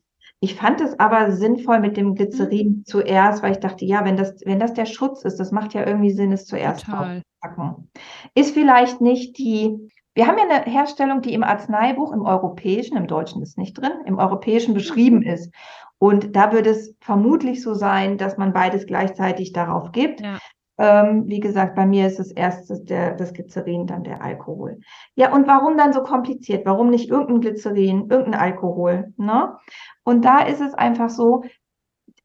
Ich 0.45 0.57
fand 0.57 0.81
es 0.81 0.99
aber 0.99 1.31
sinnvoll 1.31 1.79
mit 1.79 1.97
dem 1.97 2.17
Glycerin 2.17 2.79
mhm. 2.79 2.85
zuerst, 2.85 3.45
weil 3.45 3.53
ich 3.53 3.61
dachte, 3.61 3.85
ja, 3.85 4.05
wenn 4.05 4.17
das, 4.17 4.41
wenn 4.45 4.59
das 4.59 4.75
der 4.75 4.87
Schutz 4.87 5.25
ist, 5.25 5.39
das 5.39 5.53
macht 5.53 5.73
ja 5.73 5.87
irgendwie 5.87 6.11
Sinn, 6.11 6.33
es 6.33 6.47
zuerst 6.47 6.85
Total. 6.85 7.23
packen. 7.41 7.89
Ist 8.35 8.53
vielleicht 8.53 9.01
nicht 9.01 9.39
die, 9.39 9.89
wir 10.15 10.27
haben 10.27 10.39
ja 10.39 10.45
eine 10.45 10.65
Herstellung, 10.65 11.23
die 11.23 11.33
im 11.33 11.45
Arzneibuch, 11.45 12.13
im 12.13 12.23
europäischen, 12.23 12.97
im 12.97 13.07
deutschen 13.07 13.41
ist 13.41 13.57
nicht 13.57 13.75
drin, 13.75 13.93
im 14.05 14.19
europäischen 14.19 14.75
beschrieben 14.75 15.19
mhm. 15.19 15.29
ist. 15.29 15.55
Und 15.99 16.35
da 16.35 16.51
wird 16.51 16.67
es 16.67 16.97
vermutlich 17.01 17.63
so 17.63 17.75
sein, 17.75 18.19
dass 18.19 18.37
man 18.37 18.53
beides 18.53 18.87
gleichzeitig 18.87 19.53
darauf 19.53 19.93
gibt. 19.93 20.23
Ja. 20.23 20.39
Ähm, 20.83 21.29
wie 21.29 21.39
gesagt, 21.39 21.77
bei 21.77 21.87
mir 21.87 22.09
ist 22.09 22.19
es 22.19 22.33
erst 22.33 22.69
das, 22.69 22.83
der, 22.83 23.15
das 23.15 23.33
Glycerin, 23.33 23.87
dann 23.87 24.03
der 24.03 24.21
Alkohol. 24.21 24.81
Ja, 25.15 25.33
und 25.33 25.47
warum 25.47 25.79
dann 25.79 25.93
so 25.93 26.03
kompliziert? 26.03 26.67
Warum 26.67 26.91
nicht 26.91 27.09
irgendein 27.09 27.41
Glycerin, 27.41 28.09
irgendein 28.11 28.35
Alkohol? 28.35 29.15
Ne? 29.17 29.57
Und 30.03 30.25
da 30.25 30.41
ist 30.41 30.61
es 30.61 30.75
einfach 30.75 31.09
so, 31.09 31.45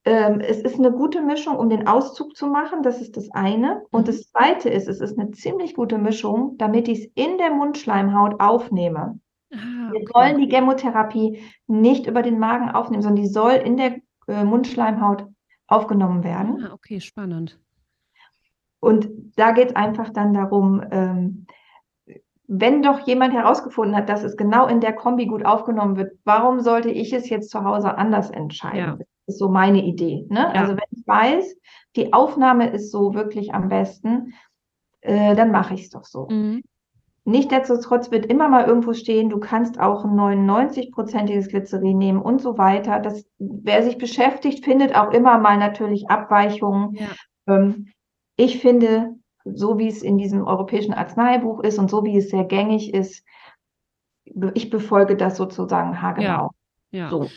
ähm, 0.05 0.39
es 0.39 0.59
ist 0.59 0.79
eine 0.79 0.91
gute 0.91 1.21
Mischung, 1.21 1.55
um 1.55 1.69
den 1.69 1.85
Auszug 1.85 2.35
zu 2.35 2.47
machen. 2.47 2.81
Das 2.81 2.99
ist 2.99 3.15
das 3.15 3.29
eine. 3.29 3.83
Und 3.91 4.01
mhm. 4.01 4.05
das 4.05 4.31
zweite 4.31 4.69
ist, 4.69 4.87
es 4.87 5.01
ist 5.01 5.19
eine 5.19 5.29
ziemlich 5.29 5.75
gute 5.75 5.99
Mischung, 5.99 6.55
damit 6.57 6.87
ich 6.87 7.01
es 7.01 7.11
in 7.13 7.37
der 7.37 7.51
Mundschleimhaut 7.51 8.39
aufnehme. 8.39 9.19
Ah, 9.53 9.89
okay. 9.89 9.99
Wir 9.99 10.07
wollen 10.15 10.37
die 10.39 10.49
Chemotherapie 10.49 11.43
nicht 11.67 12.07
über 12.07 12.23
den 12.23 12.39
Magen 12.39 12.71
aufnehmen, 12.71 13.03
sondern 13.03 13.23
die 13.23 13.29
soll 13.29 13.51
in 13.51 13.77
der 13.77 13.97
äh, 14.27 14.43
Mundschleimhaut 14.43 15.27
aufgenommen 15.67 16.23
werden. 16.23 16.65
Ah, 16.65 16.73
okay, 16.73 16.99
spannend. 16.99 17.59
Und 18.79 19.09
da 19.35 19.51
geht 19.51 19.69
es 19.69 19.75
einfach 19.75 20.09
dann 20.09 20.33
darum, 20.33 20.83
ähm, 20.91 21.47
wenn 22.47 22.81
doch 22.81 23.01
jemand 23.01 23.33
herausgefunden 23.33 23.95
hat, 23.95 24.07
dass 24.07 24.23
es 24.23 24.37
genau 24.37 24.67
in 24.67 24.79
der 24.79 24.93
Kombi 24.93 25.25
gut 25.25 25.45
aufgenommen 25.45 25.97
wird, 25.97 26.17
warum 26.23 26.61
sollte 26.61 26.89
ich 26.89 27.11
es 27.11 27.29
jetzt 27.29 27.49
zu 27.49 27.63
Hause 27.63 27.97
anders 27.97 28.29
entscheiden? 28.29 28.79
Ja. 28.79 28.97
Das 28.97 29.35
ist 29.35 29.39
so 29.39 29.49
meine 29.49 29.83
Idee. 29.83 30.25
Ne? 30.29 30.51
Ja. 30.53 30.61
Also 30.61 30.73
wenn 30.73 30.87
ich 30.91 31.05
weiß, 31.05 31.57
die 31.97 32.13
Aufnahme 32.13 32.69
ist 32.69 32.91
so 32.91 33.13
wirklich 33.13 33.53
am 33.53 33.67
besten, 33.67 34.33
äh, 35.01 35.35
dann 35.35 35.51
mache 35.51 35.73
ich 35.73 35.83
es 35.83 35.89
doch 35.89 36.05
so. 36.05 36.27
Mhm. 36.29 36.63
Nichtsdestotrotz 37.25 38.09
wird 38.09 38.27
immer 38.27 38.47
mal 38.47 38.65
irgendwo 38.65 38.93
stehen, 38.93 39.29
du 39.29 39.37
kannst 39.37 39.81
auch 39.81 40.05
ein 40.05 40.15
99-prozentiges 40.15 41.49
Glycerin 41.49 41.97
nehmen 41.97 42.21
und 42.21 42.41
so 42.41 42.57
weiter. 42.57 42.99
Das, 42.99 43.25
wer 43.37 43.83
sich 43.83 43.97
beschäftigt, 43.97 44.63
findet 44.63 44.95
auch 44.95 45.11
immer 45.11 45.37
mal 45.37 45.57
natürlich 45.57 46.09
Abweichungen. 46.09 46.95
Ja. 46.95 47.07
Ähm, 47.47 47.87
ich 48.37 48.59
finde, 48.59 49.15
so 49.43 49.77
wie 49.77 49.87
es 49.87 50.03
in 50.03 50.17
diesem 50.17 50.45
europäischen 50.45 50.93
Arzneibuch 50.93 51.61
ist 51.61 51.79
und 51.79 51.89
so 51.89 52.05
wie 52.05 52.17
es 52.17 52.29
sehr 52.29 52.45
gängig 52.45 52.93
ist, 52.93 53.25
ich 54.53 54.69
befolge 54.69 55.15
das 55.15 55.37
sozusagen 55.37 56.01
haargenau. 56.01 56.51
Ja, 56.91 56.99
ja. 56.99 57.09
So. 57.09 57.27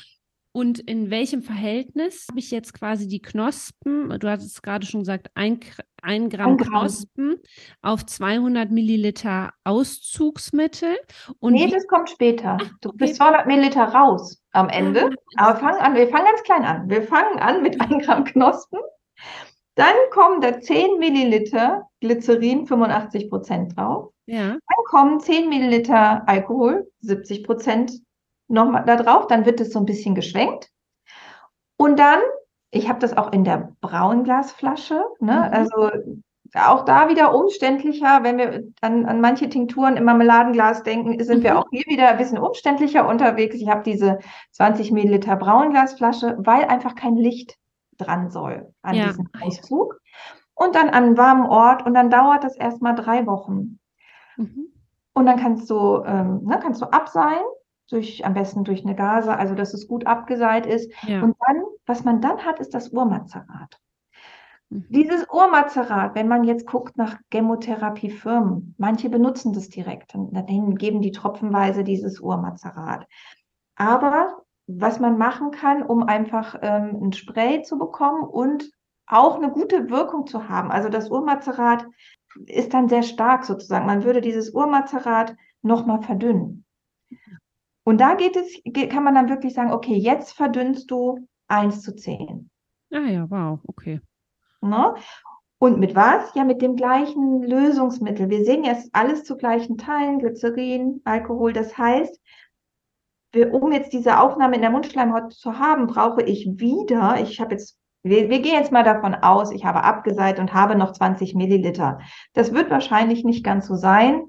Und 0.53 0.81
in 0.81 1.11
welchem 1.11 1.43
Verhältnis 1.43 2.27
habe 2.29 2.41
ich 2.41 2.51
jetzt 2.51 2.75
quasi 2.75 3.07
die 3.07 3.23
Knospen, 3.23 4.09
du 4.19 4.29
hattest 4.29 4.57
es 4.57 4.63
gerade 4.63 4.85
schon 4.85 5.03
gesagt, 5.03 5.29
ein, 5.35 5.61
ein 6.03 6.29
Gramm, 6.29 6.51
ein 6.51 6.57
Gramm. 6.57 6.81
Knospen 6.81 7.37
auf 7.83 8.05
200 8.05 8.69
Milliliter 8.73 9.53
Auszugsmittel. 9.63 10.97
Und 11.39 11.53
nee, 11.53 11.69
das 11.69 11.87
kommt 11.87 12.11
später. 12.11 12.59
Du 12.81 12.89
okay. 12.89 12.99
bist 12.99 13.17
200 13.17 13.47
Milliliter 13.47 13.85
raus 13.85 14.43
am 14.51 14.69
Ende. 14.69 15.11
Ah, 15.37 15.51
Aber 15.51 15.61
fangen 15.61 15.81
an, 15.81 15.95
wir 15.95 16.09
fangen 16.09 16.25
ganz 16.25 16.43
klein 16.43 16.65
an. 16.65 16.91
Wir 16.91 17.03
fangen 17.05 17.39
an 17.39 17.63
mit 17.63 17.81
ein 17.89 18.01
Gramm 18.01 18.25
Knospen 18.25 18.81
dann 19.81 19.95
kommen 20.11 20.41
da 20.41 20.61
10 20.61 20.99
Milliliter 20.99 21.89
Glycerin, 22.01 22.67
85 22.67 23.31
Prozent 23.31 23.77
drauf. 23.77 24.13
Ja. 24.27 24.49
Dann 24.51 24.85
kommen 24.87 25.21
10 25.21 25.49
Milliliter 25.49 26.29
Alkohol, 26.29 26.91
70 27.01 27.45
Prozent 27.45 27.93
nochmal 28.49 28.85
da 28.85 28.97
drauf. 28.97 29.27
Dann 29.27 29.47
wird 29.47 29.61
es 29.61 29.73
so 29.73 29.79
ein 29.79 29.87
bisschen 29.87 30.15
geschwenkt. 30.15 30.71
Und 31.79 31.99
dann, 31.99 32.21
ich 32.71 32.89
habe 32.89 32.99
das 32.99 33.17
auch 33.17 33.33
in 33.33 33.45
der 33.45 33.73
Braunglasflasche, 33.81 35.03
ne? 35.19 35.33
Mhm. 35.33 35.57
also 35.57 35.91
auch 36.55 36.85
da 36.85 37.09
wieder 37.09 37.35
umständlicher, 37.35 38.23
wenn 38.23 38.37
wir 38.37 38.65
an, 38.81 39.07
an 39.07 39.21
manche 39.21 39.49
Tinkturen 39.49 39.97
im 39.97 40.05
Marmeladenglas 40.05 40.83
denken, 40.83 41.23
sind 41.23 41.39
mhm. 41.39 41.43
wir 41.45 41.59
auch 41.59 41.67
hier 41.71 41.85
wieder 41.87 42.09
ein 42.09 42.19
bisschen 42.19 42.39
umständlicher 42.39 43.09
unterwegs. 43.09 43.55
Ich 43.55 43.69
habe 43.69 43.83
diese 43.85 44.19
20 44.53 44.91
Milliliter 44.91 45.37
Braunglasflasche, 45.37 46.37
weil 46.41 46.65
einfach 46.65 46.97
kein 46.97 47.17
Licht 47.17 47.57
dran 48.01 48.31
soll 48.31 48.73
an 48.83 48.95
ja. 48.95 49.07
diesem 49.07 49.29
Auszug. 49.41 50.01
Und 50.55 50.75
dann 50.75 50.89
an 50.89 51.05
einem 51.05 51.17
warmen 51.17 51.47
Ort 51.47 51.87
und 51.87 51.95
dann 51.95 52.11
dauert 52.11 52.45
das 52.45 52.57
erstmal 52.57 52.95
drei 52.95 53.27
Wochen. 53.27 53.79
Mhm. 54.37 54.67
Und 55.15 55.27
dann 55.27 55.39
kannst 55.39 55.71
du, 55.71 56.03
ähm, 56.05 56.45
ne, 56.45 56.59
kannst 56.63 56.83
du 56.83 56.87
abseihen, 56.87 57.45
durch, 57.91 58.25
am 58.25 58.35
besten 58.35 58.65
durch 58.65 58.85
eine 58.85 58.95
Gase, 58.95 59.37
also 59.37 59.55
dass 59.55 59.75
es 59.75 59.89
gut 59.89 60.07
abgeseit 60.07 60.67
ist. 60.67 60.93
Ja. 61.03 61.23
Und 61.23 61.37
dann, 61.47 61.63
was 61.87 62.05
man 62.05 62.21
dann 62.21 62.45
hat, 62.45 62.61
ist 62.61 62.75
das 62.75 62.91
Urmazerat. 62.91 63.81
Mhm. 64.71 64.87
Dieses 64.89 65.27
Urmazerat, 65.29 66.15
wenn 66.15 66.29
man 66.29 66.45
jetzt 66.45 66.67
guckt 66.67 66.97
nach 66.97 67.19
Chemotherapiefirmen, 67.33 68.75
manche 68.79 69.11
benutzen 69.11 69.53
das 69.53 69.69
direkt 69.69 70.15
und 70.15 70.33
dann 70.35 70.77
geben 70.77 71.03
die 71.03 71.13
tropfenweise 71.13 71.85
dieses 71.85 72.21
Urmazerat. 72.21 73.07
Aber 73.77 74.43
was 74.79 75.01
man 75.01 75.19
machen 75.19 75.51
kann, 75.51 75.83
um 75.83 76.03
einfach 76.03 76.57
ähm, 76.63 76.99
ein 77.03 77.13
Spray 77.13 77.63
zu 77.63 77.79
bekommen 77.79 78.23
und 78.23 78.71
auch 79.07 79.37
eine 79.37 79.51
gute 79.51 79.91
Wirkung 79.91 80.27
zu 80.27 80.49
haben. 80.49 80.71
Also 80.71 80.89
das 80.89 81.11
Urmazerat 81.11 81.87
ist 82.47 82.75
dann 82.75 82.89
sehr 82.89 83.03
stark 83.03 83.45
sozusagen. 83.45 83.87
Man 83.87 84.05
würde 84.05 84.21
dieses 84.21 84.51
Urmazerat 84.51 85.35
nochmal 85.63 86.03
verdünnen. 86.03 86.65
Und 87.85 88.01
da 88.01 88.15
geht 88.15 88.37
es, 88.37 88.63
kann 88.91 89.05
man 89.05 89.15
dann 89.15 89.29
wirklich 89.29 89.55
sagen, 89.55 89.73
okay, 89.73 89.95
jetzt 89.95 90.33
verdünnst 90.33 90.91
du 90.91 91.27
1 91.49 91.83
zu 91.83 91.95
10. 91.97 92.51
Ah 92.93 92.99
ja, 92.99 93.29
wow, 93.29 93.59
okay. 93.67 94.01
Ne? 94.61 94.95
Und 95.59 95.79
mit 95.79 95.95
was? 95.95 96.35
Ja, 96.35 96.45
mit 96.45 96.63
dem 96.63 96.77
gleichen 96.77 97.43
Lösungsmittel. 97.43 98.31
Wir 98.31 98.45
sehen 98.45 98.65
jetzt 98.65 98.89
alles 98.95 99.25
zu 99.25 99.37
gleichen 99.37 99.77
Teilen, 99.77 100.19
Glycerin, 100.19 101.03
Alkohol. 101.05 101.53
Das 101.53 101.77
heißt, 101.77 102.21
um 103.35 103.73
jetzt 103.73 103.93
diese 103.93 104.19
Aufnahme 104.19 104.57
in 104.57 104.63
der 104.63 104.71
Mundschleimhaut 104.71 105.33
zu 105.33 105.59
haben, 105.59 105.87
brauche 105.87 106.23
ich 106.23 106.49
wieder, 106.57 107.19
ich 107.21 107.41
habe 107.41 107.53
jetzt, 107.53 107.79
wir, 108.03 108.29
wir 108.31 108.41
gehen 108.41 108.55
jetzt 108.55 108.73
mal 108.73 108.83
davon 108.83 109.15
aus, 109.15 109.53
ich 109.53 109.65
habe 109.65 109.85
abgeseit 109.85 110.39
und 110.39 110.53
habe 110.53 110.75
noch 110.77 110.93
20 110.93 111.35
Milliliter. 111.35 112.01
Das 112.33 112.53
wird 112.53 112.71
wahrscheinlich 112.71 113.25
nicht 113.25 113.45
ganz 113.45 113.67
so 113.67 113.75
sein. 113.77 114.23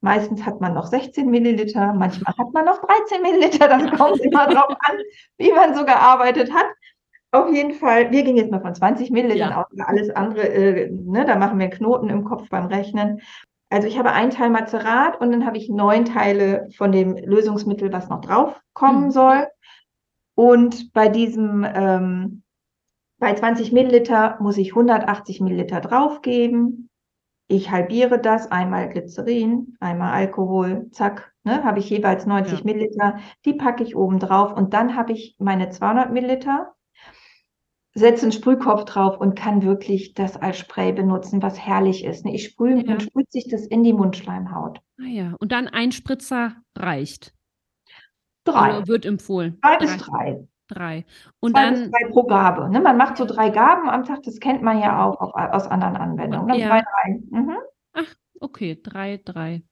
Meistens 0.00 0.44
hat 0.44 0.60
man 0.60 0.74
noch 0.74 0.86
16 0.86 1.28
Milliliter, 1.30 1.92
manchmal 1.94 2.34
hat 2.36 2.52
man 2.52 2.64
noch 2.64 2.80
13 2.80 3.22
Milliliter. 3.22 3.68
Das 3.68 3.90
kommt 3.98 4.20
immer 4.20 4.46
darauf 4.46 4.70
an, 4.70 4.96
wie 5.38 5.52
man 5.52 5.74
so 5.74 5.84
gearbeitet 5.84 6.52
hat. 6.52 6.66
Auf 7.32 7.52
jeden 7.52 7.72
Fall, 7.72 8.10
wir 8.12 8.22
gehen 8.22 8.36
jetzt 8.36 8.50
mal 8.50 8.60
von 8.60 8.74
20 8.74 9.10
Millilitern 9.10 9.50
ja. 9.50 9.62
aus, 9.62 9.66
alles 9.78 10.10
andere, 10.10 10.48
äh, 10.48 10.90
ne, 10.90 11.24
da 11.24 11.36
machen 11.36 11.58
wir 11.58 11.68
Knoten 11.68 12.08
im 12.08 12.24
Kopf 12.24 12.48
beim 12.48 12.66
Rechnen. 12.66 13.20
Also 13.68 13.88
ich 13.88 13.98
habe 13.98 14.12
einen 14.12 14.30
Teil 14.30 14.50
Mazerat 14.50 15.20
und 15.20 15.32
dann 15.32 15.44
habe 15.44 15.58
ich 15.58 15.68
neun 15.68 16.04
Teile 16.04 16.68
von 16.76 16.92
dem 16.92 17.16
Lösungsmittel, 17.16 17.92
was 17.92 18.08
noch 18.08 18.20
drauf 18.20 18.60
kommen 18.74 19.06
mhm. 19.06 19.10
soll. 19.10 19.46
Und 20.36 20.92
bei 20.92 21.08
diesem, 21.08 21.66
ähm, 21.68 22.42
bei 23.18 23.34
20 23.34 23.72
Milliliter 23.72 24.36
muss 24.40 24.58
ich 24.58 24.70
180 24.70 25.40
Milliliter 25.40 25.80
draufgeben. 25.80 26.90
Ich 27.48 27.70
halbiere 27.70 28.20
das, 28.20 28.50
einmal 28.50 28.88
Glycerin, 28.88 29.76
einmal 29.80 30.12
Alkohol, 30.12 30.88
zack, 30.90 31.32
ne, 31.44 31.64
habe 31.64 31.78
ich 31.78 31.88
jeweils 31.90 32.26
90 32.26 32.58
ja. 32.58 32.64
Milliliter. 32.64 33.16
Die 33.44 33.54
packe 33.54 33.82
ich 33.82 33.96
oben 33.96 34.18
drauf 34.18 34.52
und 34.52 34.74
dann 34.74 34.96
habe 34.96 35.12
ich 35.12 35.36
meine 35.38 35.70
200 35.70 36.12
Milliliter 36.12 36.75
setze 37.96 38.22
einen 38.24 38.32
Sprühkopf 38.32 38.84
drauf 38.84 39.18
und 39.18 39.38
kann 39.38 39.62
wirklich 39.62 40.14
das 40.14 40.36
als 40.36 40.58
Spray 40.58 40.92
benutzen, 40.92 41.42
was 41.42 41.58
herrlich 41.58 42.04
ist. 42.04 42.26
Ich 42.26 42.44
sprühe, 42.44 42.76
ja. 42.76 42.84
man 42.84 43.00
sprüht 43.00 43.32
sich 43.32 43.48
das 43.48 43.66
in 43.66 43.82
die 43.82 43.94
Mundschleimhaut. 43.94 44.80
Ah 45.00 45.08
ja, 45.08 45.34
und 45.40 45.50
dann 45.52 45.66
ein 45.66 45.92
Spritzer 45.92 46.56
reicht. 46.76 47.32
Drei. 48.44 48.76
Oder 48.76 48.86
wird 48.86 49.06
empfohlen. 49.06 49.58
Drei, 49.62 49.76
drei. 49.76 49.78
bis 49.78 49.96
drei. 49.96 50.48
Drei. 50.68 51.06
Und 51.40 51.52
Zwei 51.52 51.70
dann. 51.70 51.90
drei 51.90 52.10
pro 52.10 52.24
Gabe. 52.24 52.68
Ne? 52.70 52.80
Man 52.80 52.96
macht 52.96 53.16
so 53.16 53.24
drei 53.24 53.50
Gaben 53.50 53.88
am 53.88 54.04
Tag, 54.04 54.22
das 54.24 54.40
kennt 54.40 54.62
man 54.62 54.80
ja 54.80 55.04
auch 55.04 55.20
auf, 55.20 55.34
aus 55.34 55.66
anderen 55.66 55.96
Anwendungen. 55.96 56.48
Ne? 56.48 56.58
Ja. 56.58 56.68
Zwei, 56.68 56.80
drei. 56.80 57.20
Mhm. 57.30 57.56
Ach, 57.92 58.14
okay, 58.40 58.78
drei, 58.82 59.20
drei. 59.24 59.62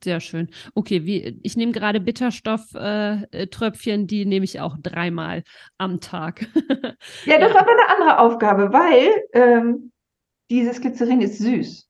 Sehr 0.00 0.20
schön. 0.20 0.48
Okay, 0.74 1.04
wie, 1.04 1.38
ich 1.42 1.56
nehme 1.56 1.72
gerade 1.72 2.00
Bitterstofftröpfchen, 2.00 4.02
äh, 4.02 4.06
die 4.06 4.24
nehme 4.24 4.44
ich 4.44 4.60
auch 4.60 4.76
dreimal 4.80 5.42
am 5.78 5.98
Tag. 6.00 6.46
ja, 7.26 7.38
das 7.38 7.40
ja. 7.40 7.46
ist 7.46 7.56
aber 7.56 7.72
eine 7.72 7.88
andere 7.88 8.18
Aufgabe, 8.18 8.72
weil 8.72 9.10
ähm, 9.32 9.90
dieses 10.50 10.80
Glycerin 10.80 11.20
ist 11.20 11.38
süß. 11.38 11.88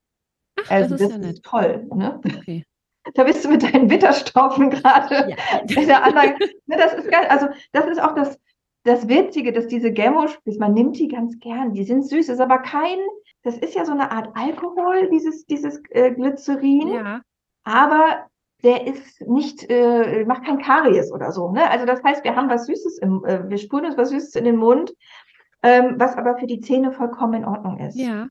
Ach, 0.64 0.70
also 0.70 0.96
das 0.96 1.00
ist, 1.00 1.10
das 1.10 1.24
ja 1.24 1.30
ist 1.30 1.44
toll. 1.44 1.88
Ne? 1.94 2.20
Okay. 2.24 2.64
Da 3.14 3.24
bist 3.24 3.44
du 3.44 3.48
mit 3.48 3.64
deinen 3.64 3.88
Bitterstoffen 3.88 4.70
gerade. 4.70 5.28
Ja. 5.28 5.36
ne, 6.66 6.68
das 6.68 6.94
ist 6.94 7.12
also 7.12 7.48
das 7.72 7.88
ist 7.88 8.00
auch 8.00 8.14
das, 8.14 8.38
das 8.84 9.08
Witzige, 9.08 9.52
dass 9.52 9.66
diese 9.66 9.90
Gemmo-Spritz, 9.90 10.56
man 10.58 10.72
nimmt 10.72 11.00
die 11.00 11.08
ganz 11.08 11.36
gern, 11.40 11.72
die 11.72 11.82
sind 11.82 12.06
süß, 12.06 12.28
ist 12.28 12.38
aber 12.38 12.60
kein, 12.60 12.98
das 13.42 13.58
ist 13.58 13.74
ja 13.74 13.84
so 13.84 13.90
eine 13.90 14.12
Art 14.12 14.28
Alkohol, 14.36 15.10
dieses, 15.10 15.44
dieses 15.46 15.82
äh, 15.90 16.12
Glycerin. 16.12 16.90
Ja 16.90 17.22
aber 17.64 18.26
der 18.62 18.86
ist 18.86 19.20
nicht, 19.22 19.68
äh, 19.68 20.24
macht 20.24 20.44
kein 20.44 20.62
Karies 20.62 21.12
oder 21.12 21.32
so. 21.32 21.50
Ne? 21.50 21.68
Also 21.68 21.84
das 21.84 22.02
heißt, 22.02 22.24
wir 22.24 22.36
haben 22.36 22.48
was 22.48 22.66
Süßes 22.66 22.98
im, 22.98 23.24
äh, 23.24 23.48
wir 23.48 23.58
sprühen 23.58 23.86
uns 23.86 23.96
was 23.96 24.10
Süßes 24.10 24.36
in 24.36 24.44
den 24.44 24.56
Mund, 24.56 24.92
ähm, 25.62 25.94
was 25.98 26.16
aber 26.16 26.38
für 26.38 26.46
die 26.46 26.60
Zähne 26.60 26.92
vollkommen 26.92 27.34
in 27.34 27.44
Ordnung 27.44 27.78
ist. 27.78 27.96
Ja. 27.96 28.28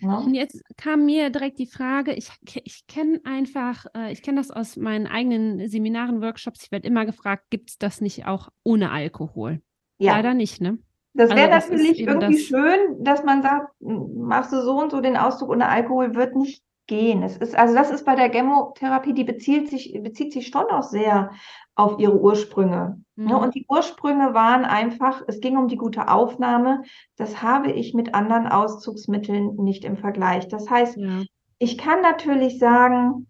ja. 0.00 0.18
Und 0.18 0.34
jetzt 0.34 0.62
kam 0.78 1.04
mir 1.04 1.30
direkt 1.30 1.58
die 1.58 1.66
Frage, 1.66 2.14
ich, 2.14 2.30
ich 2.64 2.86
kenne 2.86 3.20
einfach, 3.24 3.84
äh, 3.94 4.12
ich 4.12 4.22
kenne 4.22 4.38
das 4.38 4.50
aus 4.50 4.76
meinen 4.76 5.06
eigenen 5.06 5.68
Seminaren, 5.68 6.22
Workshops, 6.22 6.64
ich 6.64 6.72
werde 6.72 6.88
immer 6.88 7.04
gefragt, 7.04 7.44
gibt 7.50 7.70
es 7.70 7.78
das 7.78 8.00
nicht 8.00 8.26
auch 8.26 8.48
ohne 8.62 8.90
Alkohol? 8.90 9.60
Ja. 9.98 10.12
Leider 10.12 10.34
nicht, 10.34 10.60
ne? 10.60 10.78
Das 11.16 11.30
wäre 11.30 11.52
also 11.52 11.72
natürlich 11.72 12.00
irgendwie 12.00 12.34
das 12.34 12.42
schön, 12.42 13.04
dass 13.04 13.22
man 13.22 13.42
sagt, 13.42 13.68
machst 13.80 14.52
du 14.52 14.60
so 14.62 14.80
und 14.80 14.90
so 14.90 15.00
den 15.00 15.16
Ausdruck 15.16 15.50
ohne 15.50 15.68
Alkohol, 15.68 16.16
wird 16.16 16.34
nicht 16.34 16.64
gehen. 16.86 17.22
Es 17.22 17.36
ist, 17.36 17.56
also 17.56 17.74
das 17.74 17.90
ist 17.90 18.04
bei 18.04 18.14
der 18.14 18.28
Gemotherapie, 18.28 19.14
die 19.14 19.24
bezieht 19.24 19.68
sich, 19.68 19.98
bezieht 20.02 20.32
sich 20.32 20.48
schon 20.48 20.66
auch 20.66 20.82
sehr 20.82 21.30
auf 21.74 21.98
ihre 21.98 22.20
Ursprünge. 22.20 23.02
Ne? 23.16 23.24
Mhm. 23.24 23.28
Ne? 23.28 23.38
Und 23.38 23.54
die 23.54 23.66
Ursprünge 23.68 24.34
waren 24.34 24.64
einfach, 24.64 25.22
es 25.26 25.40
ging 25.40 25.56
um 25.56 25.68
die 25.68 25.76
gute 25.76 26.08
Aufnahme. 26.08 26.82
Das 27.16 27.42
habe 27.42 27.72
ich 27.72 27.94
mit 27.94 28.14
anderen 28.14 28.46
Auszugsmitteln 28.46 29.56
nicht 29.56 29.84
im 29.84 29.96
Vergleich. 29.96 30.48
Das 30.48 30.68
heißt, 30.68 30.96
ja. 30.96 31.22
ich 31.58 31.78
kann 31.78 32.02
natürlich 32.02 32.58
sagen, 32.58 33.26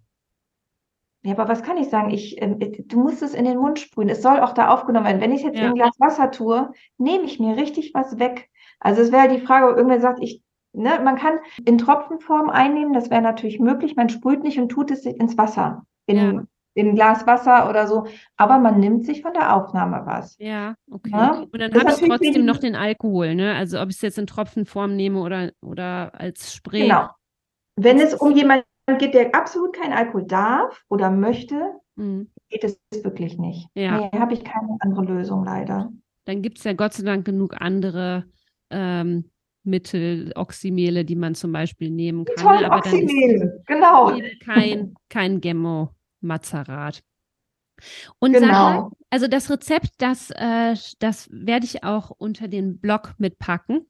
ja, 1.23 1.33
aber 1.33 1.49
was 1.49 1.63
kann 1.63 1.79
ich 1.79 1.89
sagen? 1.89 2.11
Ich, 2.11 2.41
äh, 2.43 2.55
du 2.85 3.01
musst 3.01 3.23
es 3.23 3.33
in 3.33 3.47
den 3.47 3.57
Mund 3.57 3.79
sprühen. 3.81 4.11
Es 4.11 4.21
soll 4.21 4.41
auch 4.41 4.53
da 4.53 4.69
aufgenommen 4.69 5.07
werden. 5.07 5.23
Wenn 5.23 5.33
ich 5.33 5.43
jetzt 5.43 5.57
ja. 5.57 5.63
in 5.63 5.69
ein 5.69 5.75
Glas 5.75 5.99
Wasser 5.99 6.31
tue, 6.31 6.71
nehme 6.99 7.25
ich 7.25 7.41
mir 7.41 7.57
richtig 7.57 7.93
was 7.95 8.19
weg. 8.19 8.51
Also 8.79 9.01
es 9.01 9.11
wäre 9.11 9.29
die 9.29 9.41
Frage, 9.41 9.71
ob 9.71 9.77
irgendwer 9.77 10.01
sagt, 10.01 10.19
ich 10.23 10.43
Ne, 10.77 11.01
man 11.05 11.15
kann 11.15 11.39
in 11.65 11.79
Tropfenform 11.79 12.51
einnehmen, 12.51 12.93
das 12.93 13.09
wäre 13.09 13.23
natürlich 13.23 13.61
möglich. 13.61 13.95
Man 13.95 14.09
sprüht 14.09 14.43
nicht 14.43 14.59
und 14.59 14.71
tut 14.71 14.91
es 14.91 15.07
ins 15.07 15.39
Wasser, 15.39 15.87
in, 16.07 16.17
ja. 16.17 16.45
in 16.75 16.89
ein 16.89 16.95
Glas 16.97 17.29
Wasser 17.29 17.71
oder 17.71 17.87
so. 17.87 18.07
Aber 18.37 18.59
man 18.59 18.81
nimmt 18.81 19.05
sich 19.05 19.23
von 19.23 19.33
der 19.35 19.55
Aufnahme 19.55 20.03
was. 20.05 20.37
Ja, 20.41 20.75
okay. 20.91 21.13
Ja? 21.13 21.45
Und 21.51 21.61
dann 21.61 21.73
habe 21.75 21.91
ich 21.91 22.09
trotzdem 22.09 22.45
noch 22.45 22.59
den 22.59 22.75
Alkohol, 22.75 23.37
ne? 23.37 23.55
Also 23.55 23.81
ob 23.81 23.91
ich 23.91 23.97
es 23.97 24.03
jetzt 24.03 24.19
in 24.19 24.27
Tropfenform 24.27 24.97
nehme 24.97 25.21
oder, 25.21 25.53
oder 25.61 26.11
als 26.15 26.53
Spray. 26.53 26.83
Genau. 26.83 27.09
Wenn 27.77 28.01
es 28.01 28.13
um 28.15 28.35
jemanden 28.35 28.65
geht, 28.99 29.15
der 29.15 29.33
absolut 29.33 29.77
keinen 29.77 29.93
Alkohol 29.93 30.25
darf 30.25 30.85
oder 30.89 31.09
möchte, 31.09 31.73
mhm. 31.95 32.33
geht 32.51 32.65
es 32.65 32.81
wirklich 33.05 33.39
nicht. 33.39 33.69
Ja. 33.75 33.99
Nee, 33.99 34.19
habe 34.19 34.35
ich 34.35 34.43
keine 34.43 34.77
andere 34.81 35.05
Lösung 35.05 35.45
leider. 35.45 35.93
Dann 36.25 36.43
gibt 36.43 36.59
es 36.59 36.65
ja 36.65 36.73
Gott 36.73 36.95
sei 36.95 37.05
Dank 37.05 37.25
genug 37.25 37.55
andere 37.61 38.25
ähm, 38.71 39.31
Mittel, 39.65 40.33
Oxymele, 40.37 41.05
die 41.05 41.17
man 41.17 41.35
zum 41.35 41.53
Beispiel 41.53 41.91
nehmen 41.91 42.25
kann. 42.25 42.37
Toll, 42.37 42.65
aber 42.65 42.77
Oxymele, 42.77 43.63
genau. 43.67 44.17
Kein, 44.45 44.95
kein 45.09 45.41
Gemmo-Mazerat. 45.41 47.03
Und 48.19 48.33
genau. 48.33 48.47
Sarah, 48.47 48.91
also 49.11 49.27
das 49.27 49.51
Rezept, 49.51 49.91
das, 49.99 50.31
äh, 50.31 50.75
das 50.99 51.29
werde 51.31 51.67
ich 51.67 51.83
auch 51.83 52.11
unter 52.11 52.49
den 52.49 52.79
Blog 52.79 53.15
mitpacken. 53.19 53.87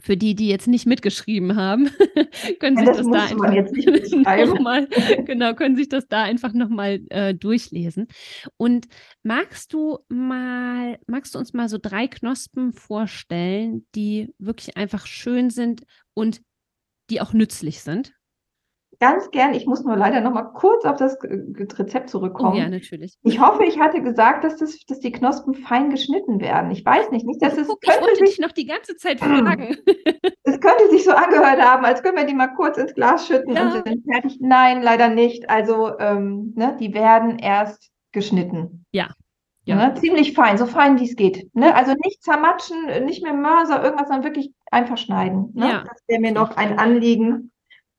Für 0.00 0.16
die, 0.16 0.34
die 0.34 0.48
jetzt 0.48 0.66
nicht 0.66 0.86
mitgeschrieben 0.86 1.56
haben, 1.56 1.90
können 2.60 2.78
ja, 2.78 2.86
sich 2.86 2.96
das, 2.96 3.06
das 3.06 4.10
da 4.10 4.30
einfach 4.30 4.58
mal, 4.60 4.88
genau, 5.24 5.54
können 5.54 5.76
sich 5.76 5.88
das 5.88 6.08
da 6.08 6.22
einfach 6.22 6.52
nochmal 6.52 7.00
äh, 7.10 7.34
durchlesen. 7.34 8.08
Und 8.56 8.86
magst 9.22 9.72
du 9.72 9.98
mal, 10.08 10.98
magst 11.06 11.34
du 11.34 11.38
uns 11.38 11.52
mal 11.52 11.68
so 11.68 11.78
drei 11.80 12.08
Knospen 12.08 12.72
vorstellen, 12.72 13.86
die 13.94 14.34
wirklich 14.38 14.76
einfach 14.76 15.06
schön 15.06 15.50
sind 15.50 15.82
und 16.14 16.42
die 17.10 17.20
auch 17.20 17.32
nützlich 17.32 17.82
sind? 17.82 18.12
Ganz 19.00 19.30
gern. 19.30 19.54
Ich 19.54 19.66
muss 19.66 19.82
nur 19.82 19.96
leider 19.96 20.20
noch 20.20 20.32
mal 20.32 20.44
kurz 20.44 20.84
auf 20.84 20.96
das 20.96 21.18
Rezept 21.22 22.10
zurückkommen. 22.10 22.54
Oh, 22.54 22.58
ja, 22.58 22.68
natürlich. 22.68 23.16
Ich 23.22 23.40
hoffe, 23.40 23.64
ich 23.64 23.80
hatte 23.80 24.02
gesagt, 24.02 24.44
dass, 24.44 24.56
das, 24.56 24.78
dass 24.86 25.00
die 25.00 25.10
Knospen 25.10 25.54
fein 25.54 25.90
geschnitten 25.90 26.40
werden. 26.40 26.70
Ich 26.70 26.84
weiß 26.84 27.10
nicht, 27.10 27.26
nicht 27.26 27.42
dass 27.42 27.56
es 27.56 27.66
Guck, 27.66 27.80
könnte 27.80 28.10
ich 28.12 28.30
sich 28.30 28.38
noch 28.38 28.52
die 28.52 28.66
ganze 28.66 28.96
Zeit 28.96 29.18
fragen. 29.20 29.76
Es 30.42 30.58
könnte 30.58 30.90
sich 30.90 31.04
so 31.04 31.12
angehört 31.12 31.60
haben, 31.60 31.84
als 31.84 32.02
können 32.02 32.16
wir 32.16 32.24
die 32.24 32.34
mal 32.34 32.48
kurz 32.48 32.76
ins 32.76 32.94
Glas 32.94 33.26
schütten 33.26 33.54
ja. 33.54 33.66
und 33.66 33.86
sind 33.86 34.04
fertig. 34.10 34.38
Nein, 34.40 34.82
leider 34.82 35.08
nicht. 35.08 35.48
Also 35.48 35.96
ähm, 35.98 36.54
ne, 36.56 36.76
die 36.80 36.92
werden 36.92 37.38
erst 37.38 37.90
geschnitten. 38.10 38.84
Ja. 38.90 39.10
Ja. 39.64 39.76
Ne, 39.76 39.94
ziemlich 39.94 40.32
fein, 40.32 40.58
so 40.58 40.66
fein 40.66 40.98
wie 40.98 41.04
es 41.04 41.14
geht. 41.14 41.54
Ne? 41.54 41.74
Also 41.74 41.92
nicht 42.04 42.22
zermatschen, 42.22 43.04
nicht 43.04 43.22
mehr 43.22 43.34
Mörser, 43.34 43.82
irgendwas, 43.84 44.08
sondern 44.08 44.24
wirklich 44.24 44.52
einfach 44.70 44.96
schneiden. 44.96 45.50
Ne? 45.54 45.68
Ja. 45.68 45.84
Das 45.86 46.02
wäre 46.08 46.20
mir 46.20 46.32
noch 46.32 46.56
ein 46.56 46.78
Anliegen 46.78 47.52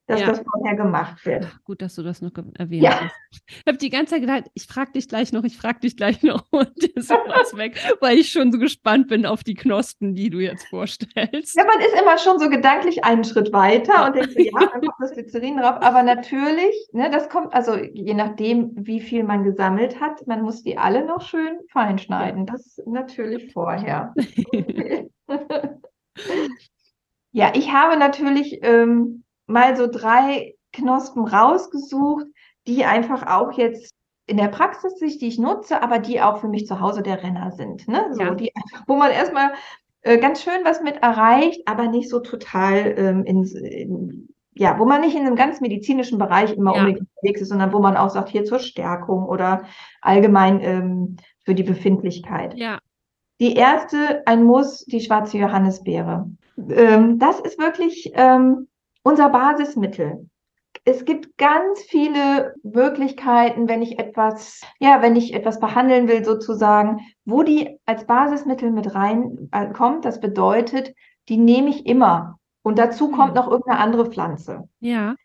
dass 0.08 0.20
ja. 0.20 0.28
das 0.28 0.42
vorher 0.42 0.76
gemacht 0.76 1.26
wird. 1.26 1.48
Ach, 1.50 1.64
gut, 1.64 1.82
dass 1.82 1.96
du 1.96 2.04
das 2.04 2.22
noch 2.22 2.32
erwähnt 2.58 2.84
ja. 2.84 3.02
hast. 3.02 3.42
Ich 3.48 3.63
habe 3.67 3.78
die 3.78 3.90
ganze 3.90 4.12
Zeit 4.12 4.21
gedacht, 4.21 4.46
ich 4.54 4.67
frage 4.67 4.92
dich 4.92 5.08
gleich 5.08 5.32
noch, 5.32 5.44
ich 5.44 5.58
frage 5.58 5.80
dich 5.80 5.96
gleich 5.96 6.21
noch 6.23 6.46
und 6.52 6.84
ist 6.84 7.10
was 7.10 7.56
weg, 7.56 7.80
weil 8.00 8.17
ich 8.17 8.32
schon 8.32 8.52
so 8.52 8.60
gespannt 8.60 9.08
bin 9.08 9.25
auf 9.25 9.44
die 9.44 9.54
Knospen, 9.54 10.15
die 10.15 10.30
du 10.30 10.40
jetzt 10.40 10.67
vorstellst. 10.67 11.56
Ja, 11.56 11.65
man 11.65 11.80
ist 11.80 12.00
immer 12.00 12.17
schon 12.17 12.40
so 12.40 12.50
gedanklich 12.50 13.04
einen 13.04 13.23
Schritt 13.23 13.54
weiter 13.54 13.94
ja. 13.94 14.08
und 14.08 14.15
denkt 14.15 14.34
so, 14.34 14.40
ja, 14.40 14.60
dann 14.60 14.82
kommt 14.82 14.96
das 15.00 15.13
Glycerin 15.13 15.58
drauf. 15.58 15.82
Aber 15.82 16.04
natürlich, 16.04 16.75
ne, 16.92 17.10
das 17.10 17.30
kommt, 17.30 17.54
also 17.54 17.75
je 17.75 18.13
nachdem, 18.13 18.71
wie 18.75 19.00
viel 19.00 19.23
man 19.23 19.44
gesammelt 19.44 20.00
hat, 20.00 20.25
man 20.28 20.42
muss 20.42 20.63
die 20.63 20.78
alle 20.78 21.06
noch 21.06 21.21
schön 21.21 21.60
fein 21.71 21.98
schneiden. 21.98 22.46
Das 22.46 22.82
natürlich 22.86 23.54
vorher. 23.54 24.13
ja, 27.32 27.52
ich 27.56 27.71
habe 27.71 27.98
natürlich 27.98 28.60
ähm, 28.63 29.23
mal 29.52 29.75
so 29.75 29.87
drei 29.87 30.56
Knospen 30.73 31.25
rausgesucht, 31.25 32.25
die 32.67 32.85
einfach 32.85 33.27
auch 33.27 33.52
jetzt 33.58 33.93
in 34.27 34.37
der 34.37 34.47
Praxis, 34.47 34.95
die 34.99 35.27
ich 35.27 35.39
nutze, 35.39 35.81
aber 35.81 35.99
die 35.99 36.21
auch 36.21 36.37
für 36.39 36.47
mich 36.47 36.65
zu 36.65 36.79
Hause 36.79 37.02
der 37.02 37.21
Renner 37.21 37.52
sind. 37.52 37.87
Ne? 37.87 38.08
So, 38.12 38.21
Ja. 38.21 38.35
die, 38.35 38.52
wo 38.87 38.95
man 38.95 39.12
erstmal 39.12 39.52
äh, 40.04 40.17
ganz 40.17 40.41
schön 40.43 40.63
was 40.63 40.81
mit 40.81 40.97
erreicht, 40.97 41.62
aber 41.67 41.87
nicht 41.87 42.10
so 42.10 42.19
total 42.19 42.93
ähm, 42.97 43.23
in, 43.25 43.43
in, 43.43 44.29
ja, 44.54 44.77
wo 44.79 44.85
man 44.85 45.02
nicht 45.02 45.15
in 45.15 45.25
einem 45.25 45.35
ganz 45.35 45.60
medizinischen 45.60 46.17
Bereich 46.17 46.54
immer 46.56 46.73
Ja. 46.75 46.79
unbedingt 46.81 47.08
unterwegs 47.15 47.41
ist, 47.41 47.49
sondern 47.49 47.73
wo 47.73 47.79
man 47.79 47.97
auch 47.97 48.10
sagt, 48.10 48.29
hier 48.29 48.45
zur 48.45 48.60
Stärkung 48.60 49.25
oder 49.25 49.63
allgemein 50.02 50.62
ähm, 50.62 51.17
für 51.43 51.56
die 51.56 51.63
Befindlichkeit. 51.63 52.56
Ja. 52.58 52.79
Die 53.41 53.56
erste, 53.56 54.21
ein 54.27 54.43
Muss, 54.43 54.85
die 54.85 55.02
schwarze 55.02 55.37
Johannisbeere. 55.39 56.29
Ähm, 56.69 57.17
das 57.17 57.39
ist 57.39 57.58
wirklich 57.60 58.12
ähm, 58.13 58.67
unser 59.04 59.29
Basismittel. 59.29 60.27
Es 60.83 61.06
gibt 61.06 61.37
ganz 61.37 61.81
viele 61.81 62.56
Möglichkeiten, 62.63 63.67
wenn 63.67 63.81
ich 63.81 63.99
etwas, 63.99 64.62
ja, 64.79 65.02
wenn 65.02 65.15
ich 65.15 65.33
etwas 65.33 65.60
behandeln 65.60 66.08
will, 66.08 66.23
sozusagen, 66.25 67.02
wo 67.25 67.43
die 67.43 67.77
als 67.85 68.06
Basismittel 68.06 68.71
mit 68.71 68.95
reinkommt. 68.95 70.06
Das 70.06 70.19
bedeutet, 70.19 70.93
die 71.29 71.37
nehme 71.37 71.69
ich 71.69 71.85
immer. 71.85 72.39
Und 72.63 72.79
dazu 72.79 73.10
kommt 73.12 73.29
Mhm. 73.31 73.35
noch 73.35 73.47
irgendeine 73.49 73.79
andere 73.79 74.06
Pflanze. 74.10 74.67
Ja. 74.79 75.15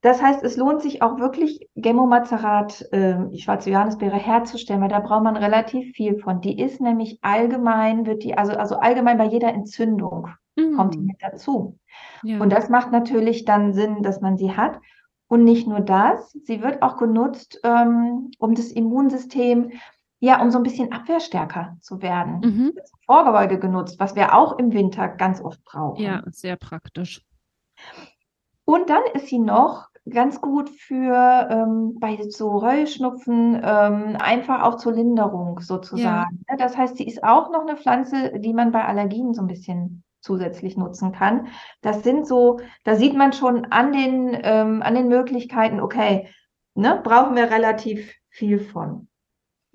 Das 0.00 0.22
heißt, 0.22 0.44
es 0.44 0.56
lohnt 0.56 0.80
sich 0.80 1.02
auch 1.02 1.18
wirklich, 1.18 1.68
Gemmomazerat, 1.74 2.86
ähm, 2.92 3.30
die 3.30 3.40
schwarze 3.40 3.70
Johannisbeere 3.70 4.16
herzustellen, 4.16 4.80
weil 4.80 4.88
da 4.88 5.00
braucht 5.00 5.24
man 5.24 5.36
relativ 5.36 5.92
viel 5.94 6.18
von. 6.20 6.40
Die 6.40 6.58
ist 6.60 6.80
nämlich 6.80 7.18
allgemein, 7.22 8.06
wird 8.06 8.22
die, 8.22 8.38
also, 8.38 8.52
also 8.52 8.76
allgemein 8.76 9.18
bei 9.18 9.26
jeder 9.26 9.48
Entzündung 9.52 10.28
kommt 10.76 10.94
die 10.94 10.98
Mhm. 11.00 11.06
mit 11.06 11.16
dazu. 11.20 11.78
Ja. 12.22 12.40
Und 12.40 12.50
das 12.50 12.68
macht 12.68 12.92
natürlich 12.92 13.44
dann 13.44 13.72
Sinn, 13.72 14.02
dass 14.02 14.20
man 14.20 14.36
sie 14.36 14.56
hat. 14.56 14.80
Und 15.28 15.44
nicht 15.44 15.68
nur 15.68 15.80
das, 15.80 16.32
sie 16.32 16.62
wird 16.62 16.82
auch 16.82 16.96
genutzt, 16.96 17.60
ähm, 17.62 18.30
um 18.38 18.54
das 18.54 18.72
Immunsystem, 18.72 19.72
ja, 20.20 20.40
um 20.42 20.50
so 20.50 20.58
ein 20.58 20.64
bisschen 20.64 20.90
abwehrstärker 20.90 21.76
zu 21.80 22.00
werden. 22.00 22.40
Mhm. 22.40 22.72
Als 22.76 22.92
Vorgebeuge 23.04 23.58
genutzt, 23.58 24.00
was 24.00 24.16
wir 24.16 24.34
auch 24.34 24.58
im 24.58 24.72
Winter 24.72 25.06
ganz 25.08 25.40
oft 25.40 25.62
brauchen. 25.64 26.02
Ja, 26.02 26.22
sehr 26.30 26.56
praktisch. 26.56 27.22
Und 28.64 28.90
dann 28.90 29.02
ist 29.14 29.28
sie 29.28 29.38
noch 29.38 29.88
ganz 30.10 30.40
gut 30.40 30.70
für 30.70 31.48
ähm, 31.50 31.98
bei 31.98 32.18
so 32.28 32.62
Heuschnupfen, 32.62 33.60
ähm, 33.62 34.16
einfach 34.18 34.62
auch 34.62 34.76
zur 34.76 34.92
Linderung 34.92 35.60
sozusagen. 35.60 36.44
Ne? 36.48 36.56
Das 36.56 36.76
heißt, 36.76 36.96
sie 36.96 37.06
ist 37.06 37.22
auch 37.22 37.50
noch 37.50 37.62
eine 37.62 37.76
Pflanze, 37.76 38.38
die 38.38 38.54
man 38.54 38.72
bei 38.72 38.84
Allergien 38.84 39.34
so 39.34 39.42
ein 39.42 39.46
bisschen 39.46 40.02
zusätzlich 40.20 40.76
nutzen 40.76 41.12
kann. 41.12 41.48
Das 41.80 42.02
sind 42.02 42.26
so, 42.26 42.60
da 42.84 42.96
sieht 42.96 43.14
man 43.14 43.32
schon 43.32 43.66
an 43.66 43.92
den, 43.92 44.38
ähm, 44.42 44.82
an 44.82 44.94
den 44.94 45.08
Möglichkeiten, 45.08 45.80
okay, 45.80 46.28
ne, 46.74 47.00
brauchen 47.02 47.36
wir 47.36 47.50
relativ 47.50 48.12
viel 48.30 48.58
von. 48.60 49.08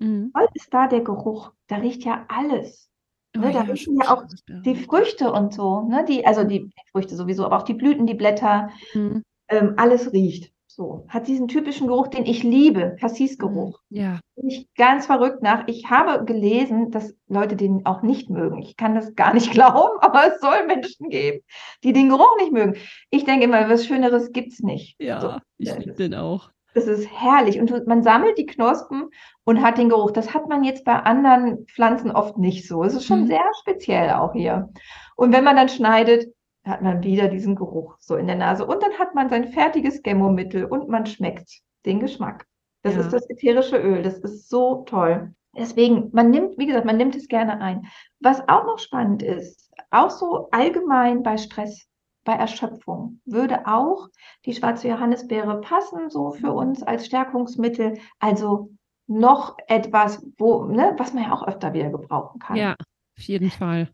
Mhm. 0.00 0.32
Toll 0.34 0.48
ist 0.54 0.72
da 0.72 0.86
der 0.88 1.00
Geruch. 1.02 1.52
Da 1.68 1.76
riecht 1.76 2.04
ja 2.04 2.24
alles. 2.28 2.90
Oh 3.36 3.40
Ne, 3.40 3.52
da 3.52 3.60
ja, 3.60 3.60
riechen 3.62 3.96
ja 4.00 4.14
auch. 4.14 4.24
Die 4.48 4.76
Früchte 4.76 5.32
und 5.32 5.52
so, 5.52 5.82
ne, 5.82 6.04
die, 6.08 6.26
also 6.26 6.44
die 6.44 6.70
Früchte 6.92 7.16
sowieso, 7.16 7.44
aber 7.44 7.58
auch 7.58 7.62
die 7.64 7.74
Blüten, 7.74 8.06
die 8.06 8.14
Blätter, 8.14 8.70
Mhm. 8.94 9.22
ähm, 9.48 9.74
alles 9.76 10.12
riecht. 10.12 10.53
So, 10.76 11.06
hat 11.08 11.28
diesen 11.28 11.46
typischen 11.46 11.86
Geruch, 11.86 12.08
den 12.08 12.26
ich 12.26 12.42
liebe, 12.42 12.96
Cassis-Geruch. 12.98 13.78
Ja. 13.90 14.18
Bin 14.34 14.48
ich 14.48 14.68
ganz 14.74 15.06
verrückt 15.06 15.40
nach. 15.40 15.68
Ich 15.68 15.88
habe 15.88 16.24
gelesen, 16.24 16.90
dass 16.90 17.14
Leute 17.28 17.54
den 17.54 17.86
auch 17.86 18.02
nicht 18.02 18.28
mögen. 18.28 18.60
Ich 18.60 18.76
kann 18.76 18.96
das 18.96 19.14
gar 19.14 19.32
nicht 19.34 19.52
glauben, 19.52 20.00
aber 20.00 20.26
es 20.34 20.40
soll 20.40 20.66
Menschen 20.66 21.10
geben, 21.10 21.44
die 21.84 21.92
den 21.92 22.08
Geruch 22.08 22.36
nicht 22.40 22.50
mögen. 22.50 22.74
Ich 23.10 23.24
denke 23.24 23.44
immer, 23.44 23.68
was 23.70 23.86
Schöneres 23.86 24.32
gibt's 24.32 24.60
nicht. 24.60 24.96
Ja, 24.98 25.20
So, 25.20 25.36
ich 25.58 25.68
das 25.68 25.78
liebe 25.78 25.92
den 25.92 26.14
auch. 26.16 26.50
Das 26.74 26.88
ist 26.88 27.08
herrlich. 27.08 27.60
Und 27.60 27.86
man 27.86 28.02
sammelt 28.02 28.36
die 28.36 28.46
Knospen 28.46 29.10
und 29.44 29.62
hat 29.62 29.78
den 29.78 29.90
Geruch. 29.90 30.10
Das 30.10 30.34
hat 30.34 30.48
man 30.48 30.64
jetzt 30.64 30.84
bei 30.84 30.94
anderen 30.94 31.66
Pflanzen 31.66 32.10
oft 32.10 32.36
nicht 32.36 32.66
so. 32.66 32.82
Es 32.82 32.94
ist 32.94 33.06
schon 33.06 33.22
Mhm. 33.22 33.26
sehr 33.28 33.44
speziell 33.60 34.10
auch 34.10 34.32
hier. 34.32 34.70
Und 35.14 35.32
wenn 35.32 35.44
man 35.44 35.54
dann 35.54 35.68
schneidet, 35.68 36.34
hat 36.64 36.82
man 36.82 37.02
wieder 37.02 37.28
diesen 37.28 37.54
Geruch 37.54 37.96
so 37.98 38.16
in 38.16 38.26
der 38.26 38.36
Nase. 38.36 38.66
Und 38.66 38.82
dann 38.82 38.92
hat 38.98 39.14
man 39.14 39.28
sein 39.28 39.48
fertiges 39.48 40.02
Gemmomittel 40.02 40.64
und 40.64 40.88
man 40.88 41.06
schmeckt 41.06 41.60
den 41.84 42.00
Geschmack. 42.00 42.46
Das 42.82 42.94
Ja. 42.94 43.00
ist 43.00 43.12
das 43.12 43.28
ätherische 43.28 43.76
Öl. 43.78 44.02
Das 44.02 44.18
ist 44.18 44.48
so 44.48 44.82
toll. 44.84 45.34
Deswegen, 45.56 46.10
man 46.12 46.30
nimmt, 46.30 46.58
wie 46.58 46.66
gesagt, 46.66 46.84
man 46.86 46.96
nimmt 46.96 47.14
es 47.14 47.28
gerne 47.28 47.60
ein. 47.60 47.86
Was 48.20 48.40
auch 48.48 48.64
noch 48.64 48.78
spannend 48.78 49.22
ist, 49.22 49.70
auch 49.90 50.10
so 50.10 50.48
allgemein 50.50 51.22
bei 51.22 51.36
Stress, 51.36 51.86
bei 52.24 52.32
Erschöpfung, 52.32 53.20
würde 53.24 53.66
auch 53.66 54.08
die 54.46 54.54
schwarze 54.54 54.88
Johannisbeere 54.88 55.60
passen, 55.60 56.10
so 56.10 56.32
für 56.32 56.52
uns 56.52 56.82
als 56.82 57.06
Stärkungsmittel. 57.06 57.98
Also 58.18 58.70
noch 59.06 59.56
etwas, 59.68 60.26
wo, 60.38 60.64
ne, 60.64 60.94
was 60.96 61.12
man 61.12 61.24
ja 61.24 61.32
auch 61.32 61.46
öfter 61.46 61.72
wieder 61.72 61.90
gebrauchen 61.90 62.40
kann. 62.40 62.56
Ja, 62.56 62.72
auf 62.72 63.22
jeden 63.22 63.50
Fall. 63.50 63.90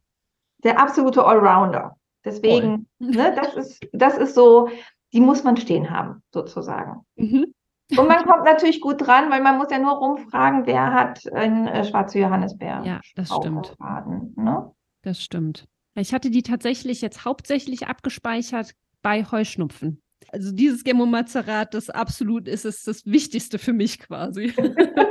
Der 0.62 0.81
absolute 0.81 1.25
Allrounder. 1.25 1.97
Deswegen, 2.25 2.89
ne, 2.99 3.35
das 3.35 3.55
ist, 3.55 3.87
das 3.93 4.18
ist 4.18 4.35
so, 4.35 4.68
die 5.12 5.21
muss 5.21 5.43
man 5.43 5.57
stehen 5.57 5.91
haben, 5.91 6.23
sozusagen. 6.33 7.05
Mhm. 7.16 7.55
Und 7.97 8.07
man 8.07 8.25
kommt 8.25 8.45
natürlich 8.45 8.81
gut 8.81 9.05
dran, 9.05 9.31
weil 9.31 9.43
man 9.43 9.59
muss 9.59 9.71
ja 9.71 9.79
nur 9.79 9.93
rumfragen, 9.93 10.66
wer 10.66 10.93
hat 10.93 11.21
eine 11.33 11.73
äh, 11.73 11.85
schwarze 11.85 12.21
Johannisbeere. 12.21 12.87
Ja, 12.87 13.01
das 13.16 13.35
stimmt. 13.35 13.77
Baden, 13.79 14.33
ne? 14.37 14.71
Das 15.03 15.21
stimmt. 15.21 15.66
Ich 15.95 16.14
hatte 16.14 16.31
die 16.31 16.43
tatsächlich 16.43 17.01
jetzt 17.01 17.25
hauptsächlich 17.25 17.89
abgespeichert 17.89 18.75
bei 19.03 19.25
Heuschnupfen. 19.25 20.01
Also 20.29 20.53
dieses 20.53 20.85
Gemmomazerat, 20.85 21.75
das 21.75 21.91
absolut 21.91 22.47
ist 22.47 22.64
es 22.64 22.85
das 22.85 23.07
Wichtigste 23.07 23.59
für 23.59 23.73
mich 23.73 23.99
quasi. 23.99 24.55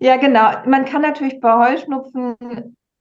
Ja, 0.00 0.16
genau. 0.16 0.66
Man 0.66 0.84
kann 0.84 1.00
natürlich 1.00 1.40
bei 1.40 1.70
Heuschnupfen 1.70 2.36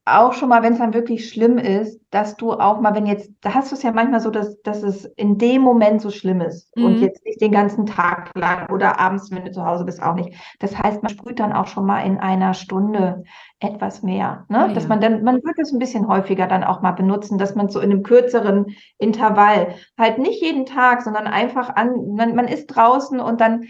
auch 0.06 0.34
schon 0.34 0.49
mal, 0.49 0.64
wenn 0.64 0.74
es 0.74 0.80
dann 0.80 0.93
wirklich 0.93 1.30
schlimm 1.30 1.58
ist, 1.58 2.01
dass 2.12 2.36
du 2.36 2.51
auch 2.51 2.82
mal, 2.82 2.93
wenn 2.93 3.06
jetzt, 3.06 3.32
da 3.41 3.54
hast 3.54 3.72
du 3.72 3.76
es 3.76 3.84
ja 3.84 3.91
manchmal 3.93 4.20
so, 4.20 4.30
dass, 4.32 4.62
dass 4.62 4.84
es 4.84 5.06
in 5.06 5.38
dem 5.38 5.62
Moment 5.62 6.01
so 6.01 6.10
schlimm 6.12 6.41
ist 6.41 6.70
und 6.80 6.99
Mhm. 6.99 7.01
jetzt 7.01 7.24
nicht 7.26 7.39
den 7.41 7.54
ganzen 7.54 7.86
Tag 7.86 8.32
lang 8.36 8.70
oder 8.70 8.99
abends, 8.99 9.32
wenn 9.32 9.45
du 9.45 9.51
zu 9.51 9.66
Hause 9.66 9.86
bist, 9.86 10.04
auch 10.04 10.16
nicht. 10.16 10.34
Das 10.60 10.78
heißt, 10.78 11.04
man 11.04 11.10
sprüht 11.10 11.39
dann 11.39 11.54
auch 11.54 11.68
schon 11.68 11.86
mal 11.86 12.01
in 12.01 12.18
einer 12.18 12.54
Stunde 12.54 13.24
etwas 13.60 14.04
mehr, 14.04 14.45
ne? 14.49 14.70
Ah, 14.70 14.74
Dass 14.74 14.84
ja. 14.84 14.89
man 14.89 14.99
dann, 14.99 15.24
man 15.24 15.36
wird 15.43 15.58
es 15.60 15.72
ein 15.72 15.80
bisschen 15.80 16.08
häufiger 16.08 16.47
dann 16.47 16.64
auch 16.66 16.82
mal 16.82 16.91
benutzen, 16.91 17.38
dass 17.38 17.56
man 17.56 17.70
so 17.70 17.80
in 17.80 17.91
einem 17.91 18.04
kürzeren 18.04 18.76
Intervall, 18.97 19.76
halt 19.97 20.18
nicht 20.18 20.41
jeden 20.41 20.66
Tag, 20.66 21.01
sondern 21.01 21.28
einfach 21.28 21.76
an, 21.76 22.14
man, 22.16 22.36
man 22.36 22.47
ist 22.49 22.68
draußen 22.68 23.20
und 23.22 23.39
dann 23.41 23.64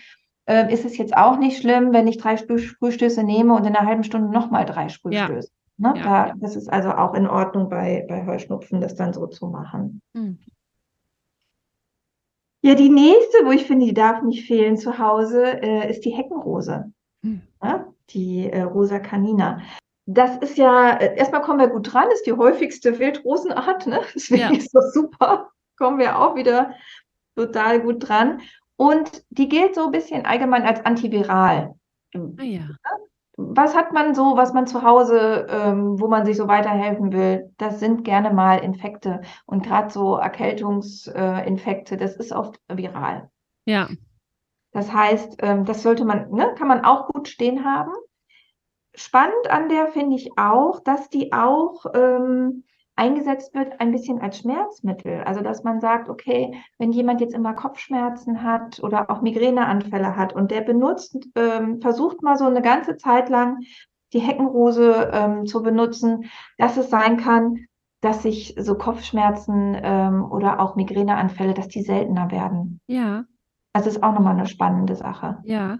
äh, 0.45 0.71
ist 0.73 0.85
es 0.85 0.97
jetzt 0.97 1.15
auch 1.15 1.37
nicht 1.37 1.59
schlimm, 1.61 1.93
wenn 1.93 2.07
ich 2.07 2.17
drei 2.17 2.37
Sprüh 2.37 2.59
Sprühstöße 2.59 3.23
nehme 3.23 3.53
und 3.53 3.65
in 3.65 3.75
einer 3.75 3.87
halben 3.87 4.03
Stunde 4.03 4.29
nochmal 4.31 4.65
drei 4.65 4.89
Sprühstöße. 4.89 5.49
Ne? 5.77 5.93
Ja, 5.97 6.03
Da, 6.03 6.27
ja. 6.27 6.33
das 6.37 6.55
ist 6.55 6.67
also 6.71 6.91
auch 6.91 7.13
in 7.13 7.27
Ordnung 7.27 7.69
bei, 7.69 8.05
bei 8.07 8.25
Heuschnupfen, 8.25 8.81
das 8.81 8.95
dann 8.95 9.13
so 9.13 9.27
zu 9.27 9.47
machen. 9.47 10.01
Mhm. 10.13 10.39
Ja, 12.61 12.75
die 12.75 12.89
nächste, 12.89 13.45
wo 13.45 13.51
ich 13.51 13.65
finde, 13.65 13.85
die 13.87 13.93
darf 13.93 14.21
nicht 14.21 14.47
fehlen 14.47 14.77
zu 14.77 14.97
Hause, 14.97 15.61
äh, 15.61 15.89
ist 15.89 16.05
die 16.05 16.11
Heckenrose. 16.11 16.91
Mhm. 17.21 17.41
Ja? 17.61 17.87
Die 18.11 18.49
äh, 18.49 18.61
Rosa 18.61 18.99
canina. 18.99 19.61
Das 20.05 20.37
ist 20.37 20.57
ja, 20.57 20.91
äh, 20.97 21.17
erstmal 21.17 21.41
kommen 21.41 21.59
wir 21.59 21.67
gut 21.67 21.91
dran, 21.93 22.09
ist 22.13 22.25
die 22.25 22.33
häufigste 22.33 22.99
Wildrosenart, 22.99 23.87
ne? 23.87 24.01
Deswegen 24.15 24.41
Ja. 24.41 24.51
ist 24.51 24.73
das 24.73 24.93
super. 24.93 25.49
Kommen 25.77 25.97
wir 25.97 26.19
auch 26.19 26.35
wieder 26.35 26.73
total 27.35 27.81
gut 27.81 28.07
dran. 28.07 28.41
Und 28.75 29.23
die 29.29 29.49
gilt 29.49 29.75
so 29.75 29.85
ein 29.85 29.91
bisschen 29.91 30.25
allgemein 30.25 30.63
als 30.63 30.85
antiviral. 30.85 31.75
Ah 32.15 32.43
ja. 32.43 32.61
Was 33.35 33.75
hat 33.75 33.93
man 33.93 34.13
so, 34.13 34.37
was 34.37 34.53
man 34.53 34.67
zu 34.67 34.83
Hause, 34.83 35.47
ähm, 35.49 35.99
wo 35.99 36.07
man 36.07 36.25
sich 36.25 36.37
so 36.37 36.47
weiterhelfen 36.47 37.11
will? 37.11 37.51
Das 37.57 37.79
sind 37.79 38.03
gerne 38.03 38.31
mal 38.31 38.57
Infekte. 38.57 39.21
Und 39.45 39.65
gerade 39.65 39.89
so 39.89 40.17
Erkältungsinfekte, 40.17 41.97
das 41.97 42.15
ist 42.15 42.31
oft 42.31 42.59
viral. 42.67 43.31
Ja. 43.65 43.89
Das 44.71 44.93
heißt, 44.93 45.37
ähm, 45.39 45.65
das 45.65 45.81
sollte 45.81 46.05
man, 46.05 46.29
ne, 46.31 46.53
kann 46.57 46.67
man 46.67 46.85
auch 46.85 47.07
gut 47.07 47.27
stehen 47.27 47.65
haben. 47.65 47.91
Spannend 48.95 49.49
an 49.49 49.69
der 49.69 49.87
finde 49.87 50.15
ich 50.15 50.37
auch, 50.37 50.79
dass 50.81 51.09
die 51.09 51.33
auch 51.33 51.85
ähm, 51.95 52.63
eingesetzt 52.95 53.55
wird 53.55 53.79
ein 53.79 53.91
bisschen 53.91 54.21
als 54.21 54.39
Schmerzmittel. 54.39 55.23
Also 55.23 55.41
dass 55.41 55.63
man 55.63 55.79
sagt, 55.79 56.09
okay, 56.09 56.55
wenn 56.77 56.91
jemand 56.91 57.21
jetzt 57.21 57.33
immer 57.33 57.53
Kopfschmerzen 57.53 58.43
hat 58.43 58.81
oder 58.83 59.09
auch 59.09 59.21
Migräneanfälle 59.21 60.15
hat 60.15 60.33
und 60.33 60.51
der 60.51 60.61
benutzt, 60.61 61.17
ähm, 61.35 61.81
versucht 61.81 62.21
mal 62.21 62.37
so 62.37 62.45
eine 62.45 62.61
ganze 62.61 62.97
Zeit 62.97 63.29
lang 63.29 63.59
die 64.13 64.19
Heckenrose 64.19 65.09
ähm, 65.11 65.45
zu 65.45 65.63
benutzen, 65.63 66.25
dass 66.57 66.77
es 66.77 66.89
sein 66.89 67.17
kann, 67.17 67.65
dass 68.01 68.21
sich 68.21 68.55
so 68.59 68.75
Kopfschmerzen 68.75 69.75
ähm, 69.81 70.29
oder 70.29 70.59
auch 70.59 70.75
Migräneanfälle, 70.75 71.53
dass 71.53 71.67
die 71.69 71.81
seltener 71.81 72.29
werden. 72.31 72.79
Ja. 72.87 73.23
Das 73.73 73.87
ist 73.87 74.03
auch 74.03 74.13
nochmal 74.13 74.37
eine 74.37 74.45
spannende 74.45 74.95
Sache. 74.95 75.39
Ja. 75.45 75.77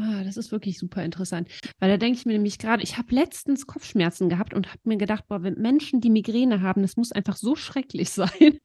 Ah, 0.00 0.24
das 0.24 0.38
ist 0.38 0.50
wirklich 0.50 0.78
super 0.78 1.04
interessant. 1.04 1.48
Weil 1.78 1.90
da 1.90 1.96
denke 1.98 2.18
ich 2.18 2.24
mir 2.24 2.32
nämlich 2.32 2.58
gerade, 2.58 2.82
ich 2.82 2.96
habe 2.96 3.14
letztens 3.14 3.66
Kopfschmerzen 3.66 4.30
gehabt 4.30 4.54
und 4.54 4.68
habe 4.68 4.80
mir 4.84 4.96
gedacht, 4.96 5.24
boah, 5.28 5.42
wenn 5.42 5.54
Menschen, 5.54 6.00
die 6.00 6.08
Migräne 6.08 6.62
haben, 6.62 6.80
das 6.80 6.96
muss 6.96 7.12
einfach 7.12 7.36
so 7.36 7.54
schrecklich 7.56 8.10
sein. 8.10 8.58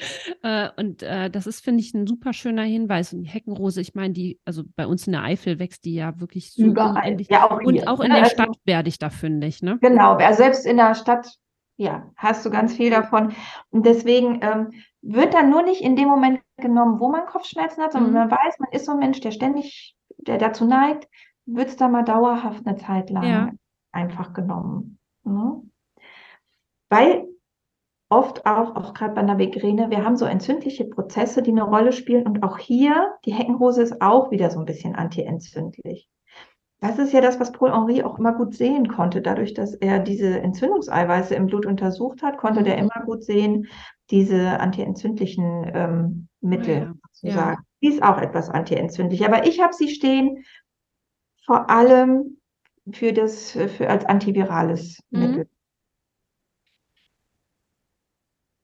Äh, 0.44 0.70
und 0.78 1.04
äh, 1.04 1.30
das 1.30 1.48
ist, 1.48 1.64
finde 1.64 1.82
ich, 1.82 1.94
ein 1.94 2.08
super 2.08 2.32
schöner 2.32 2.64
Hinweis. 2.64 3.12
Und 3.14 3.24
die 3.24 3.30
Heckenrose, 3.30 3.82
ich 3.82 3.96
meine, 3.96 4.14
die, 4.14 4.40
also 4.46 4.64
bei 4.76 4.88
uns 4.88 5.08
in 5.08 5.14
der 5.14 5.24
Eifel 5.24 5.60
wächst 5.60 5.86
die 5.86 5.96
ja 5.96 6.20
wirklich 6.20 6.54
so 6.54 6.64
Überall. 6.64 7.20
Ja, 7.30 7.50
auch 7.50 7.62
und 7.62 7.88
auch 7.88 8.00
in 8.00 8.10
ne? 8.10 8.16
der 8.16 8.24
also 8.24 8.36
Stadt 8.36 8.56
werde 8.64 8.90
ich 8.90 8.98
da 8.98 9.10
fündig, 9.10 9.62
ne? 9.62 9.78
Genau, 9.82 10.14
also 10.14 10.38
selbst 10.38 10.66
in 10.66 10.78
der 10.78 10.96
Stadt, 10.96 11.36
ja, 11.78 12.12
hast 12.16 12.46
du 12.46 12.50
ganz 12.50 12.74
viel 12.74 12.90
davon. 12.90 13.34
Und 13.72 13.86
deswegen 13.86 14.40
ähm, 14.42 14.72
wird 15.02 15.34
dann 15.34 15.50
nur 15.50 15.64
nicht 15.64 15.82
in 15.82 15.96
dem 15.96 16.08
Moment 16.08 16.42
genommen, 16.58 17.00
wo 17.00 17.10
man 17.10 17.26
Kopfschmerzen 17.26 17.84
hat, 17.84 17.94
sondern 17.94 18.12
mhm. 18.12 18.18
man 18.18 18.32
weiß, 18.32 18.60
man 18.60 18.72
ist 18.72 18.86
so 18.86 18.94
ein 18.94 19.00
Mensch, 19.00 19.20
der 19.20 19.32
ständig, 19.32 19.96
der 20.28 20.38
dazu 20.38 20.66
neigt, 20.66 21.08
wird 21.46 21.70
es 21.70 21.78
da 21.78 21.88
mal 21.88 22.04
dauerhaft 22.04 22.66
eine 22.66 22.78
Zeit 22.78 23.10
lang 23.10 23.24
ja. 23.24 23.52
einfach 23.92 24.34
genommen. 24.34 25.00
Ne? 25.24 25.62
Weil 26.90 27.28
oft 28.10 28.46
auch, 28.46 28.76
auch 28.76 28.94
gerade 28.94 29.14
bei 29.14 29.22
einer 29.22 29.36
Migräne, 29.36 29.90
wir 29.90 30.04
haben 30.04 30.16
so 30.16 30.26
entzündliche 30.26 30.86
Prozesse, 30.86 31.42
die 31.42 31.52
eine 31.52 31.64
Rolle 31.64 31.92
spielen. 31.92 32.26
Und 32.26 32.44
auch 32.44 32.58
hier, 32.58 33.14
die 33.26 33.34
Heckenrose 33.34 33.82
ist 33.82 34.02
auch 34.02 34.32
wieder 34.32 34.50
so 34.50 34.60
ein 34.60 34.66
bisschen 34.66 34.96
antientzündlich. 34.96 36.10
Das 36.82 37.00
ist 37.00 37.14
ja 37.14 37.22
das, 37.22 37.40
was 37.40 37.52
Paul 37.52 37.72
Henri 37.72 38.04
auch 38.04 38.20
immer 38.20 38.34
gut 38.34 38.54
sehen 38.54 38.88
konnte. 38.88 39.22
Dadurch, 39.22 39.54
dass 39.54 39.74
er 39.74 40.00
diese 40.00 40.40
Entzündungseiweiße 40.40 41.34
im 41.34 41.48
Blut 41.48 41.66
untersucht 41.66 42.22
hat, 42.22 42.38
konnte 42.38 42.60
mhm. 42.60 42.66
der 42.66 42.78
immer 42.78 43.04
gut 43.06 43.24
sehen, 43.24 43.68
diese 44.12 44.60
antientzündlichen 44.60 45.72
ähm, 45.74 46.28
Mittel 46.42 46.76
ja, 46.76 46.94
sozusagen. 47.12 47.58
Ja. 47.58 47.64
Die 47.86 47.92
ist 47.92 48.02
auch 48.02 48.18
etwas 48.18 48.50
antientzündlich. 48.50 49.24
Aber 49.26 49.46
ich 49.46 49.62
habe 49.62 49.74
sie 49.74 49.90
stehen 49.90 50.44
vor 51.46 51.70
allem 51.70 52.38
für 52.92 53.14
das, 53.14 53.52
für 53.52 53.90
als 53.90 54.06
antivirales 54.06 55.04
mhm. 55.12 55.20
Mittel. 55.20 55.50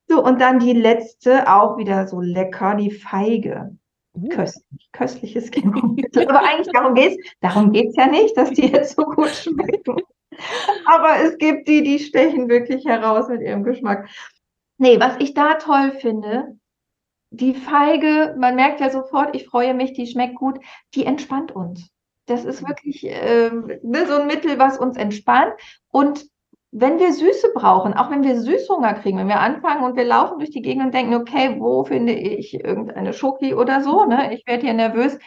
So, 0.08 0.24
und 0.24 0.42
dann 0.42 0.60
die 0.60 0.74
letzte, 0.74 1.48
auch 1.52 1.78
wieder 1.78 2.08
so 2.08 2.20
lecker, 2.20 2.76
die 2.76 2.90
Feige. 2.90 3.78
Uh. 4.14 4.30
Köstlich, 4.30 4.90
köstliches 4.92 5.52
Genussmittel. 5.52 6.28
Aber 6.28 6.40
eigentlich 6.40 6.72
darum 6.74 6.96
geht 6.96 7.20
es 7.20 7.32
darum 7.40 7.72
geht's 7.72 7.96
ja 7.96 8.08
nicht, 8.08 8.36
dass 8.36 8.50
die 8.50 8.68
jetzt 8.72 8.96
so 8.96 9.04
gut 9.04 9.30
schmecken. 9.30 9.98
Aber 10.86 11.18
es 11.24 11.38
gibt 11.38 11.68
die, 11.68 11.84
die 11.84 12.00
stechen 12.00 12.50
wirklich 12.50 12.86
heraus 12.86 13.30
mit 13.30 13.42
ihrem 13.42 13.64
Geschmack. 13.64 14.10
Nee, 14.80 15.00
was 15.00 15.16
ich 15.20 15.36
da 15.36 15.54
toll 15.54 15.92
finde, 15.92 16.58
die 17.32 17.54
Feige, 17.56 18.36
man 18.38 18.56
merkt 18.56 18.82
ja 18.82 18.90
sofort, 18.90 19.36
ich 19.36 19.48
freue 19.48 19.74
mich, 19.74 19.94
die 19.94 20.06
schmeckt 20.06 20.36
gut, 20.36 20.60
die 20.94 21.06
entspannt 21.06 21.54
uns. 21.54 21.90
Das 22.26 22.46
ist 22.46 22.68
wirklich 22.68 23.06
äh, 23.06 23.50
ne, 23.50 24.06
so 24.06 24.20
ein 24.20 24.28
Mittel, 24.28 24.60
was 24.60 24.78
uns 24.78 24.98
entspannt. 24.98 25.54
Und 25.90 26.26
wenn 26.72 27.00
wir 27.00 27.12
Süße 27.12 27.52
brauchen, 27.54 27.94
auch 27.94 28.12
wenn 28.12 28.24
wir 28.24 28.40
Süßhunger 28.40 28.94
kriegen, 28.96 29.18
wenn 29.18 29.28
wir 29.28 29.40
anfangen 29.40 29.84
und 29.84 29.96
wir 29.96 30.06
laufen 30.06 30.40
durch 30.40 30.52
die 30.52 30.62
Gegend 30.62 30.86
und 30.86 30.94
denken, 30.94 31.16
okay, 31.16 31.56
wo 31.60 31.84
finde 31.84 32.14
ich 32.14 32.54
irgendeine 32.54 33.14
Schoki 33.14 33.54
oder 33.54 33.82
so, 33.82 34.06
ne? 34.06 34.34
Ich 34.34 34.46
werde 34.46 34.64
hier 34.64 34.74
nervös. 34.74 35.18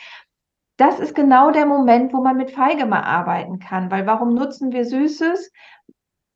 Das 0.76 1.00
ist 1.00 1.14
genau 1.14 1.52
der 1.52 1.66
Moment, 1.66 2.12
wo 2.12 2.20
man 2.20 2.36
mit 2.36 2.50
Feige 2.50 2.86
mal 2.86 3.02
arbeiten 3.02 3.60
kann, 3.60 3.90
weil 3.90 4.06
warum 4.06 4.34
nutzen 4.34 4.72
wir 4.72 4.84
Süßes? 4.84 5.52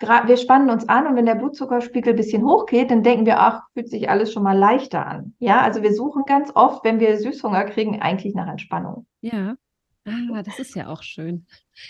Wir 0.00 0.36
spannen 0.36 0.70
uns 0.70 0.88
an 0.88 1.06
und 1.06 1.16
wenn 1.16 1.26
der 1.26 1.34
Blutzuckerspiegel 1.34 2.12
ein 2.12 2.16
bisschen 2.16 2.44
hochgeht, 2.44 2.90
dann 2.90 3.02
denken 3.02 3.26
wir, 3.26 3.40
ach, 3.40 3.62
fühlt 3.74 3.90
sich 3.90 4.08
alles 4.08 4.32
schon 4.32 4.44
mal 4.44 4.56
leichter 4.56 5.04
an. 5.04 5.34
Ja, 5.38 5.60
also 5.60 5.82
wir 5.82 5.92
suchen 5.92 6.22
ganz 6.24 6.52
oft, 6.54 6.84
wenn 6.84 7.00
wir 7.00 7.18
Süßhunger 7.18 7.64
kriegen, 7.64 8.00
eigentlich 8.00 8.34
nach 8.34 8.48
Entspannung. 8.48 9.06
Ja. 9.20 9.56
Ah, 10.06 10.42
das 10.42 10.58
ist 10.58 10.74
ja 10.74 10.88
auch 10.88 11.02
schön. 11.02 11.46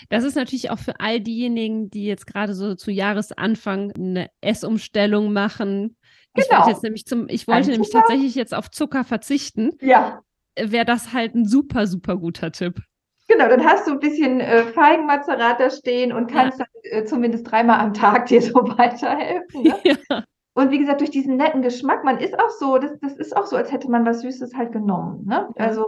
Das 0.09 0.23
ist 0.23 0.35
natürlich 0.35 0.71
auch 0.71 0.79
für 0.79 0.99
all 0.99 1.21
diejenigen, 1.21 1.89
die 1.89 2.05
jetzt 2.05 2.27
gerade 2.27 2.53
so 2.53 2.75
zu 2.75 2.91
Jahresanfang 2.91 3.93
eine 3.93 4.29
Essumstellung 4.41 5.31
machen. 5.31 5.95
Genau. 6.33 6.47
Ich 6.47 6.51
wollte 6.51 6.69
jetzt 6.71 6.83
nämlich 6.83 7.05
zum, 7.05 7.27
ich 7.29 7.47
wollte 7.47 7.69
nämlich 7.69 7.91
tatsächlich 7.91 8.35
jetzt 8.35 8.53
auf 8.53 8.69
Zucker 8.71 9.03
verzichten. 9.03 9.71
Ja. 9.81 10.21
Wäre 10.59 10.85
das 10.85 11.13
halt 11.13 11.35
ein 11.35 11.45
super, 11.45 11.87
super 11.87 12.17
guter 12.17 12.51
Tipp. 12.51 12.81
Genau, 13.29 13.47
dann 13.47 13.63
hast 13.63 13.87
du 13.87 13.91
ein 13.91 13.99
bisschen 13.99 14.41
äh, 14.41 14.63
Feigenmazerat 14.63 15.59
da 15.59 15.69
stehen 15.69 16.11
und 16.11 16.31
kannst 16.31 16.59
ja. 16.59 16.65
dann, 16.65 17.01
äh, 17.01 17.05
zumindest 17.05 17.49
dreimal 17.49 17.79
am 17.79 17.93
Tag 17.93 18.25
dir 18.25 18.41
so 18.41 18.55
weiterhelfen. 18.77 19.63
Ne? 19.63 19.75
Ja. 19.83 20.23
Und 20.55 20.71
wie 20.71 20.79
gesagt, 20.79 20.99
durch 20.99 21.11
diesen 21.11 21.37
netten 21.37 21.61
Geschmack, 21.61 22.03
man 22.03 22.17
ist 22.17 22.37
auch 22.37 22.49
so, 22.49 22.79
das, 22.79 22.99
das 22.99 23.13
ist 23.13 23.37
auch 23.37 23.45
so, 23.45 23.55
als 23.55 23.71
hätte 23.71 23.89
man 23.89 24.05
was 24.05 24.21
Süßes 24.21 24.55
halt 24.55 24.73
genommen. 24.73 25.25
Ne? 25.25 25.47
Ja. 25.55 25.65
Also 25.65 25.85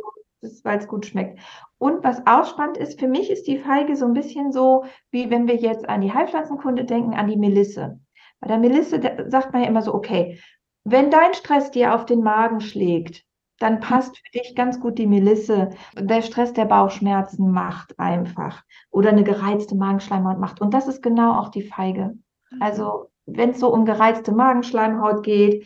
weil 0.63 0.79
es 0.79 0.87
gut 0.87 1.05
schmeckt. 1.05 1.39
Und 1.77 2.03
was 2.03 2.25
auch 2.25 2.45
spannend 2.45 2.77
ist, 2.77 2.99
für 2.99 3.07
mich 3.07 3.29
ist 3.29 3.47
die 3.47 3.57
Feige 3.57 3.95
so 3.95 4.05
ein 4.05 4.13
bisschen 4.13 4.51
so, 4.51 4.85
wie 5.11 5.29
wenn 5.29 5.47
wir 5.47 5.55
jetzt 5.55 5.87
an 5.87 6.01
die 6.01 6.13
Heilpflanzenkunde 6.13 6.85
denken, 6.85 7.13
an 7.13 7.27
die 7.27 7.37
Melisse. 7.37 7.99
Bei 8.39 8.47
der 8.47 8.57
Melisse 8.57 8.99
da 8.99 9.29
sagt 9.29 9.53
man 9.53 9.61
ja 9.61 9.67
immer 9.67 9.81
so, 9.81 9.93
okay, 9.93 10.39
wenn 10.83 11.11
dein 11.11 11.33
Stress 11.33 11.69
dir 11.71 11.93
auf 11.93 12.05
den 12.05 12.21
Magen 12.21 12.59
schlägt, 12.59 13.23
dann 13.62 13.80
passt 13.80 14.18
für 14.18 14.39
dich 14.39 14.55
ganz 14.55 14.80
gut 14.80 14.97
die 14.97 15.07
Melisse. 15.07 15.70
Der 15.97 16.22
Stress 16.22 16.53
der 16.53 16.66
Bauchschmerzen 16.66 17.51
macht 17.51 17.99
einfach. 17.99 18.64
Oder 18.89 19.09
eine 19.09 19.24
gereizte 19.24 19.76
Magenschleimhaut 19.76 20.39
macht. 20.39 20.62
Und 20.62 20.74
das 20.74 20.88
ist 20.88 21.01
genau 21.01 21.39
auch 21.39 21.49
die 21.49 21.62
Feige. 21.62 22.18
Also, 22.59 23.09
wenn 23.26 23.51
es 23.51 23.59
so 23.59 23.74
um 23.74 23.86
gereizte 23.86 24.32
Magenschleimhaut 24.32 25.24
geht, 25.24 25.66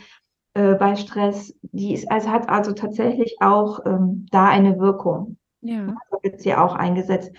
äh, 0.54 0.76
bei 0.76 0.96
Stress, 0.96 1.58
die 1.62 1.94
ist, 1.94 2.12
also 2.12 2.30
hat 2.30 2.50
also 2.50 2.74
tatsächlich 2.74 3.38
auch 3.42 3.86
ähm, 3.86 4.26
da 4.32 4.48
eine 4.48 4.80
Wirkung. 4.80 5.38
Ja. 5.62 5.88
Da 6.12 6.18
wird 6.22 6.42
sie 6.42 6.54
auch 6.54 6.76
eingesetzt. 6.76 7.32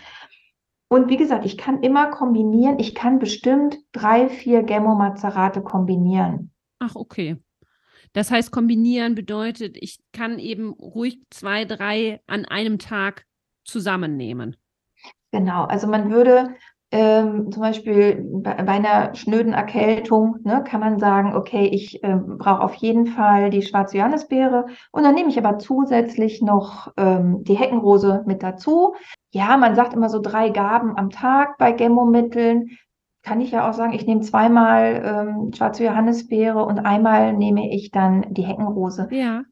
Und 0.88 1.08
wie 1.08 1.16
gesagt, 1.16 1.44
ich 1.44 1.58
kann 1.58 1.82
immer 1.82 2.10
kombinieren. 2.10 2.78
Ich 2.78 2.94
kann 2.94 3.18
bestimmt 3.18 3.78
drei, 3.92 4.28
vier 4.28 4.62
Gemmo-Mazerate 4.62 5.62
kombinieren. 5.62 6.52
Ach, 6.78 6.94
okay. 6.94 7.36
Das 8.16 8.30
heißt, 8.30 8.50
kombinieren 8.50 9.14
bedeutet, 9.14 9.76
ich 9.78 9.98
kann 10.14 10.38
eben 10.38 10.72
ruhig 10.72 11.20
zwei, 11.28 11.66
drei 11.66 12.22
an 12.26 12.46
einem 12.46 12.78
Tag 12.78 13.26
zusammennehmen. 13.62 14.56
Genau, 15.32 15.64
also 15.64 15.86
man 15.86 16.10
würde 16.10 16.54
ähm, 16.92 17.52
zum 17.52 17.60
Beispiel 17.60 18.26
bei, 18.42 18.54
bei, 18.54 18.72
einer 18.72 19.14
schnöden 19.14 19.52
Erkältung 19.52 20.38
ne, 20.44 20.64
kann 20.66 20.80
man 20.80 20.98
sagen, 20.98 21.36
okay, 21.36 21.66
ich 21.66 22.02
ähm, 22.04 22.38
brauche 22.38 22.62
auf 22.62 22.74
jeden 22.76 23.06
Fall 23.06 23.50
die 23.50 23.60
schwarze 23.60 23.98
Johannisbeere 23.98 24.64
und 24.92 25.02
dann 25.02 25.14
nehme 25.14 25.28
ich 25.28 25.36
aber 25.36 25.58
zusätzlich 25.58 26.40
noch 26.40 26.90
ähm, 26.96 27.44
die 27.44 27.58
Heckenrose 27.58 28.24
mit 28.24 28.42
dazu. 28.42 28.94
Ja, 29.34 29.58
man 29.58 29.74
sagt 29.74 29.92
immer 29.92 30.08
so 30.08 30.22
drei 30.22 30.48
Gaben 30.48 30.96
am 30.96 31.10
Tag 31.10 31.58
bei 31.58 31.72
Gemmomitteln. 31.72 32.78
Kann 33.26 33.40
ich 33.40 33.50
ja 33.50 33.68
auch 33.68 33.74
sagen, 33.74 33.92
ich 33.92 34.06
nehme 34.06 34.20
zweimal 34.20 35.02
ähm, 35.04 35.52
schwarze 35.52 35.82
Johannisbeere 35.82 36.64
und 36.64 36.78
einmal 36.78 37.32
nehme 37.32 37.74
ich 37.74 37.90
dann 37.90 38.32
die 38.32 38.46
Heckenrose. 38.46 39.08
Ja. 39.10 39.42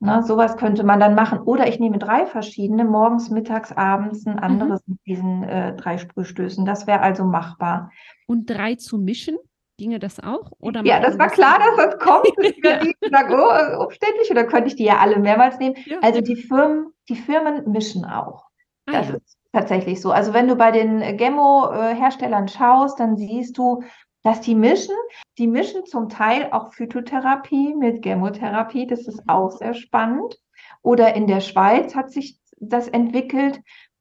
Na, 0.00 0.20
sowas 0.20 0.58
könnte 0.58 0.84
man 0.84 1.00
dann 1.00 1.14
machen. 1.14 1.38
Oder 1.38 1.66
ich 1.66 1.80
nehme 1.80 1.96
drei 1.96 2.26
verschiedene, 2.26 2.84
morgens, 2.84 3.30
mittags, 3.30 3.72
abends, 3.72 4.26
ein 4.26 4.34
mhm. 4.34 4.42
anderes 4.42 4.86
mhm. 4.86 4.92
mit 4.92 5.06
diesen 5.06 5.44
äh, 5.44 5.74
drei 5.76 5.96
Sprühstößen. 5.96 6.66
Das 6.66 6.86
wäre 6.86 7.00
also 7.00 7.24
machbar. 7.24 7.90
Und 8.26 8.50
drei 8.50 8.74
zu 8.74 8.98
mischen? 8.98 9.38
Ginge 9.78 9.98
das 9.98 10.20
auch? 10.20 10.52
Oder 10.58 10.84
ja, 10.84 11.00
das 11.00 11.18
war 11.18 11.28
das 11.28 11.34
klar, 11.34 11.58
dass 11.58 11.86
das 11.86 11.98
kommt. 12.00 12.26
ja. 12.62 12.80
die 12.80 12.94
sagen, 13.10 13.34
oh, 13.34 13.84
umständlich, 13.84 14.30
oder 14.30 14.44
könnte 14.44 14.66
ich 14.66 14.76
die 14.76 14.84
ja 14.84 14.98
alle 14.98 15.18
mehrmals 15.18 15.58
nehmen? 15.58 15.76
Ja. 15.86 16.00
Also 16.02 16.20
die 16.20 16.36
Firmen, 16.36 16.92
die 17.08 17.16
Firmen 17.16 17.70
mischen 17.70 18.04
auch. 18.04 18.44
Ah, 18.84 18.92
das 18.92 19.08
ja. 19.08 19.14
ist 19.14 19.38
tatsächlich 19.52 20.00
so. 20.00 20.10
Also 20.10 20.32
wenn 20.32 20.48
du 20.48 20.56
bei 20.56 20.70
den 20.70 21.16
Gemmo-Herstellern 21.16 22.48
schaust, 22.48 22.98
dann 23.00 23.16
siehst 23.16 23.58
du, 23.58 23.82
dass 24.22 24.40
die 24.40 24.54
mischen. 24.54 24.94
Die 25.38 25.46
mischen 25.46 25.84
zum 25.84 26.08
Teil 26.08 26.48
auch 26.52 26.72
Phytotherapie 26.72 27.74
mit 27.74 28.04
Chemotherapie. 28.04 28.86
Das 28.86 29.06
ist 29.06 29.22
auch 29.28 29.50
sehr 29.50 29.74
spannend. 29.74 30.38
Oder 30.82 31.14
in 31.14 31.26
der 31.26 31.40
Schweiz 31.40 31.94
hat 31.94 32.10
sich 32.10 32.38
das 32.58 32.88
entwickelt. 32.88 33.60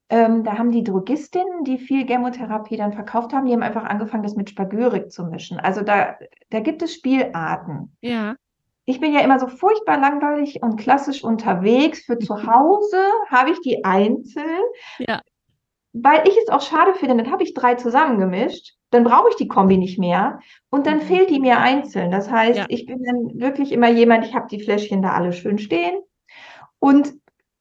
Ähm, 0.10 0.43
da 0.43 0.58
haben 0.58 0.72
die 0.72 0.84
Drogistinnen, 0.84 1.64
die 1.64 1.78
viel 1.78 2.06
Chemotherapie 2.06 2.76
dann 2.76 2.91
verkauft 2.91 3.32
haben, 3.32 3.45
die 3.45 3.54
haben 3.54 3.64
einfach 3.64 3.86
angefangen, 3.86 4.24
das 4.24 4.36
mit 4.36 4.49
Spagyrik 4.49 5.10
zu 5.10 5.24
mischen. 5.24 5.58
Also 5.58 5.82
da, 5.82 6.18
da 6.49 6.60
gibt 6.60 6.82
es 6.82 6.93
Spielarten. 6.93 7.95
Ja. 8.02 8.36
Ich 8.84 8.99
bin 8.99 9.14
ja 9.14 9.22
immer 9.22 9.39
so 9.39 9.47
furchtbar 9.47 9.97
langweilig 9.97 10.62
und 10.62 10.78
klassisch 10.78 11.24
unterwegs. 11.24 12.02
Für 12.02 12.20
zu 12.20 12.45
Hause 12.45 13.02
habe 13.30 13.52
ich 13.52 13.62
die 13.62 13.86
einzeln. 13.86 14.62
Ja. 14.99 15.22
Weil 15.93 16.27
ich 16.27 16.37
es 16.37 16.49
auch 16.49 16.61
schade 16.61 16.93
finde, 16.93 17.17
dann 17.17 17.31
habe 17.31 17.43
ich 17.43 17.53
drei 17.53 17.75
zusammengemischt 17.75 18.75
dann 18.91 19.05
brauche 19.05 19.29
ich 19.29 19.37
die 19.37 19.47
Kombi 19.47 19.77
nicht 19.77 19.97
mehr 19.97 20.39
und 20.69 20.85
dann 20.85 20.97
mhm. 20.97 21.03
fehlt 21.03 21.29
die 21.29 21.39
mir 21.39 21.57
einzeln. 21.57 22.11
Das 22.11 22.29
heißt, 22.29 22.59
ja. 22.59 22.65
ich 22.67 22.85
bin 22.85 23.03
dann 23.03 23.39
wirklich 23.39 23.71
immer 23.71 23.89
jemand, 23.89 24.25
ich 24.25 24.35
habe 24.35 24.47
die 24.51 24.61
Fläschchen 24.61 25.01
da 25.01 25.13
alle 25.13 25.33
schön 25.33 25.57
stehen 25.57 26.01
und 26.79 27.13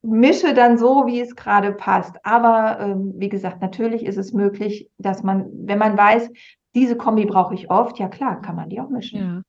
mische 0.02 0.54
dann 0.54 0.76
so, 0.76 1.06
wie 1.06 1.20
es 1.20 1.36
gerade 1.36 1.72
passt. 1.72 2.16
Aber 2.24 2.80
ähm, 2.80 3.14
wie 3.16 3.28
gesagt, 3.28 3.60
natürlich 3.60 4.04
ist 4.04 4.16
es 4.16 4.32
möglich, 4.32 4.90
dass 4.98 5.22
man, 5.22 5.48
wenn 5.52 5.78
man 5.78 5.96
weiß, 5.96 6.30
diese 6.74 6.96
Kombi 6.96 7.26
brauche 7.26 7.54
ich 7.54 7.70
oft, 7.70 7.98
ja 7.98 8.08
klar, 8.08 8.42
kann 8.42 8.56
man 8.56 8.68
die 8.68 8.80
auch 8.80 8.90
mischen. 8.90 9.20
Ja. 9.20 9.42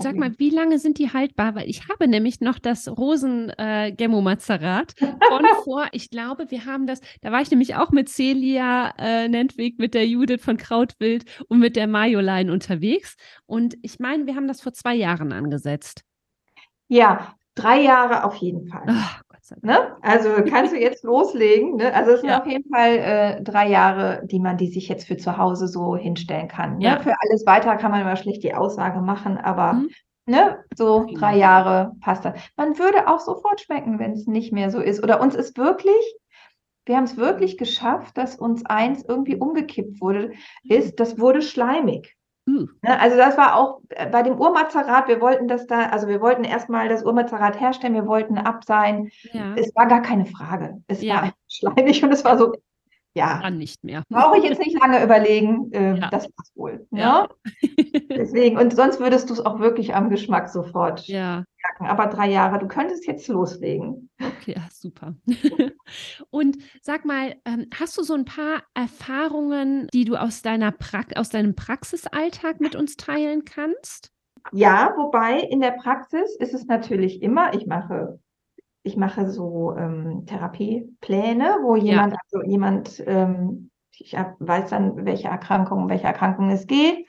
Sag 0.00 0.16
mal, 0.16 0.32
wie 0.38 0.50
lange 0.50 0.78
sind 0.78 0.98
die 0.98 1.12
haltbar? 1.12 1.54
Weil 1.54 1.68
ich 1.68 1.88
habe 1.88 2.08
nämlich 2.08 2.40
noch 2.40 2.58
das 2.58 2.88
Rosen-Gemmo-Mazerat 2.88 4.94
äh, 5.00 5.06
von 5.28 5.44
vor, 5.64 5.86
ich 5.92 6.10
glaube, 6.10 6.50
wir 6.50 6.66
haben 6.66 6.86
das, 6.86 7.00
da 7.22 7.32
war 7.32 7.42
ich 7.42 7.50
nämlich 7.50 7.76
auch 7.76 7.90
mit 7.90 8.08
Celia 8.08 8.94
äh, 8.98 9.28
Nentwig, 9.28 9.78
mit 9.78 9.94
der 9.94 10.06
Judith 10.06 10.42
von 10.42 10.56
Krautwild 10.56 11.24
und 11.48 11.58
mit 11.58 11.76
der 11.76 11.86
Majolein 11.86 12.50
unterwegs. 12.50 13.16
Und 13.46 13.76
ich 13.82 13.98
meine, 13.98 14.26
wir 14.26 14.36
haben 14.36 14.48
das 14.48 14.60
vor 14.60 14.72
zwei 14.72 14.94
Jahren 14.94 15.32
angesetzt. 15.32 16.02
Ja, 16.88 17.34
drei 17.54 17.80
Jahre 17.80 18.24
auf 18.24 18.36
jeden 18.36 18.68
Fall. 18.68 18.84
Ach, 18.86 19.22
Ne? 19.62 19.96
Also 20.02 20.30
kannst 20.48 20.72
du 20.72 20.80
jetzt 20.80 21.04
loslegen. 21.04 21.76
Ne? 21.76 21.92
Also 21.94 22.12
es 22.12 22.20
sind 22.20 22.30
ja. 22.30 22.40
auf 22.40 22.46
jeden 22.46 22.68
Fall 22.70 22.96
äh, 22.96 23.42
drei 23.42 23.68
Jahre, 23.68 24.22
die 24.24 24.40
man 24.40 24.56
die 24.56 24.68
sich 24.68 24.88
jetzt 24.88 25.06
für 25.06 25.16
zu 25.16 25.36
Hause 25.36 25.68
so 25.68 25.96
hinstellen 25.96 26.48
kann. 26.48 26.78
Ne? 26.78 26.84
Ja. 26.84 27.00
Für 27.00 27.14
alles 27.20 27.44
weiter 27.46 27.76
kann 27.76 27.90
man 27.90 28.00
immer 28.00 28.16
schlecht 28.16 28.42
die 28.42 28.54
Aussage 28.54 29.00
machen, 29.00 29.36
aber 29.36 29.74
mhm. 29.74 29.90
ne, 30.26 30.64
so 30.74 31.06
genau. 31.06 31.18
drei 31.18 31.36
Jahre 31.36 31.92
passt 32.00 32.24
das. 32.24 32.40
Man 32.56 32.78
würde 32.78 33.08
auch 33.08 33.20
sofort 33.20 33.60
schmecken, 33.60 33.98
wenn 33.98 34.12
es 34.12 34.26
nicht 34.26 34.52
mehr 34.52 34.70
so 34.70 34.80
ist. 34.80 35.02
Oder 35.02 35.20
uns 35.20 35.34
ist 35.34 35.58
wirklich, 35.58 36.16
wir 36.86 36.96
haben 36.96 37.04
es 37.04 37.16
wirklich 37.16 37.58
geschafft, 37.58 38.16
dass 38.16 38.36
uns 38.36 38.64
eins 38.64 39.04
irgendwie 39.06 39.36
umgekippt 39.36 40.00
wurde, 40.00 40.32
ist, 40.62 41.00
das 41.00 41.18
wurde 41.18 41.42
schleimig. 41.42 42.16
Uh. 42.46 42.66
Also 42.82 43.16
das 43.16 43.36
war 43.38 43.56
auch 43.56 43.80
äh, 43.88 44.06
bei 44.06 44.22
dem 44.22 44.38
Urmazerat, 44.38 45.08
wir 45.08 45.20
wollten 45.20 45.48
das 45.48 45.66
da, 45.66 45.86
also 45.86 46.08
wir 46.08 46.20
wollten 46.20 46.44
erstmal 46.44 46.88
das 46.88 47.02
Urmazerat 47.02 47.58
herstellen, 47.58 47.94
wir 47.94 48.06
wollten 48.06 48.36
ab 48.36 48.64
sein. 48.64 49.10
Ja. 49.32 49.54
Es 49.56 49.74
war 49.74 49.86
gar 49.86 50.02
keine 50.02 50.26
Frage. 50.26 50.82
Es 50.86 51.00
ja. 51.02 51.22
war 51.22 51.32
schleimig 51.48 52.04
und 52.04 52.12
es 52.12 52.24
war 52.24 52.36
so, 52.36 52.52
ja. 53.14 53.40
Dann 53.40 53.58
nicht 53.58 53.84
mehr. 53.84 54.02
Brauche 54.10 54.38
ich 54.38 54.44
jetzt 54.44 54.58
nicht 54.58 54.78
lange 54.78 55.02
überlegen, 55.02 55.72
äh, 55.72 55.96
ja. 55.96 56.10
das 56.10 56.24
war's 56.24 56.52
wohl. 56.54 56.86
Ja. 56.90 57.28
Ne? 57.62 58.02
Deswegen, 58.10 58.58
und 58.58 58.74
sonst 58.74 59.00
würdest 59.00 59.30
du 59.30 59.34
es 59.34 59.40
auch 59.40 59.60
wirklich 59.60 59.94
am 59.94 60.10
Geschmack 60.10 60.48
sofort 60.48 61.06
ja. 61.06 61.44
merken. 61.62 61.86
Aber 61.86 62.06
drei 62.06 62.30
Jahre, 62.30 62.58
du 62.58 62.66
könntest 62.66 63.06
jetzt 63.06 63.28
loslegen. 63.28 64.10
Okay, 64.20 64.56
super. 64.72 65.14
und 66.30 66.58
sag 66.82 67.04
mal, 67.04 67.36
ähm, 67.44 67.66
hast 67.78 67.96
du 67.96 68.02
so 68.02 68.14
ein 68.14 68.24
paar 68.24 68.62
Erfahrungen, 68.74 69.88
die 69.92 70.04
du 70.04 70.16
aus 70.16 70.42
deiner 70.42 70.72
pra 70.72 71.02
aus 71.16 71.28
deinem 71.28 71.54
Praxisalltag 71.54 72.60
mit 72.60 72.74
uns 72.74 72.96
teilen 72.96 73.44
kannst? 73.44 74.10
Ja, 74.52 74.92
wobei 74.96 75.40
in 75.40 75.60
der 75.60 75.72
Praxis 75.72 76.36
ist 76.38 76.54
es 76.54 76.66
natürlich 76.66 77.22
immer, 77.22 77.54
ich 77.54 77.66
mache 77.66 78.18
ich 78.84 78.96
mache 78.96 79.28
so 79.30 79.74
ähm, 79.76 80.26
Therapiepläne, 80.26 81.58
wo 81.62 81.74
jemand, 81.74 82.12
ja. 82.12 82.18
also 82.30 82.48
jemand, 82.48 83.02
ähm, 83.06 83.70
ich 83.98 84.14
weiß 84.14 84.70
dann, 84.70 85.06
welche 85.06 85.28
Erkrankung, 85.28 85.84
um 85.84 85.88
welche 85.88 86.06
Erkrankung 86.06 86.50
es 86.50 86.66
geht. 86.66 87.06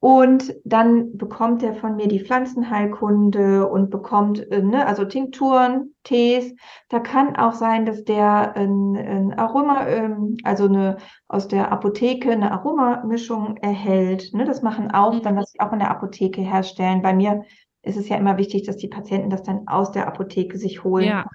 Und 0.00 0.54
dann 0.64 1.16
bekommt 1.16 1.62
er 1.62 1.74
von 1.74 1.96
mir 1.96 2.08
die 2.08 2.20
Pflanzenheilkunde 2.20 3.66
und 3.66 3.90
bekommt, 3.90 4.50
äh, 4.50 4.62
ne, 4.62 4.86
also 4.86 5.04
Tinkturen, 5.04 5.94
Tees. 6.02 6.54
Da 6.90 7.00
kann 7.00 7.36
auch 7.36 7.54
sein, 7.54 7.86
dass 7.86 8.04
der 8.04 8.54
ein, 8.54 8.96
ein 8.96 9.38
Aroma, 9.38 9.86
ähm, 9.86 10.36
also 10.44 10.64
eine 10.66 10.98
aus 11.28 11.48
der 11.48 11.72
Apotheke 11.72 12.32
eine 12.32 12.52
Aromamischung 12.52 13.56
erhält. 13.58 14.32
Ne, 14.34 14.44
das 14.44 14.60
machen 14.60 14.90
auch, 14.90 15.14
mhm. 15.14 15.22
dann 15.22 15.36
das 15.36 15.54
auch 15.58 15.72
in 15.72 15.78
der 15.78 15.90
Apotheke 15.90 16.42
herstellen. 16.42 17.00
Bei 17.00 17.14
mir 17.14 17.44
ist 17.84 17.96
es 17.96 18.08
ja 18.08 18.16
immer 18.16 18.38
wichtig, 18.38 18.64
dass 18.64 18.76
die 18.76 18.88
Patienten 18.88 19.30
das 19.30 19.42
dann 19.42 19.66
aus 19.66 19.92
der 19.92 20.06
Apotheke 20.06 20.58
sich 20.58 20.84
holen. 20.84 21.06
Ja. 21.06 21.26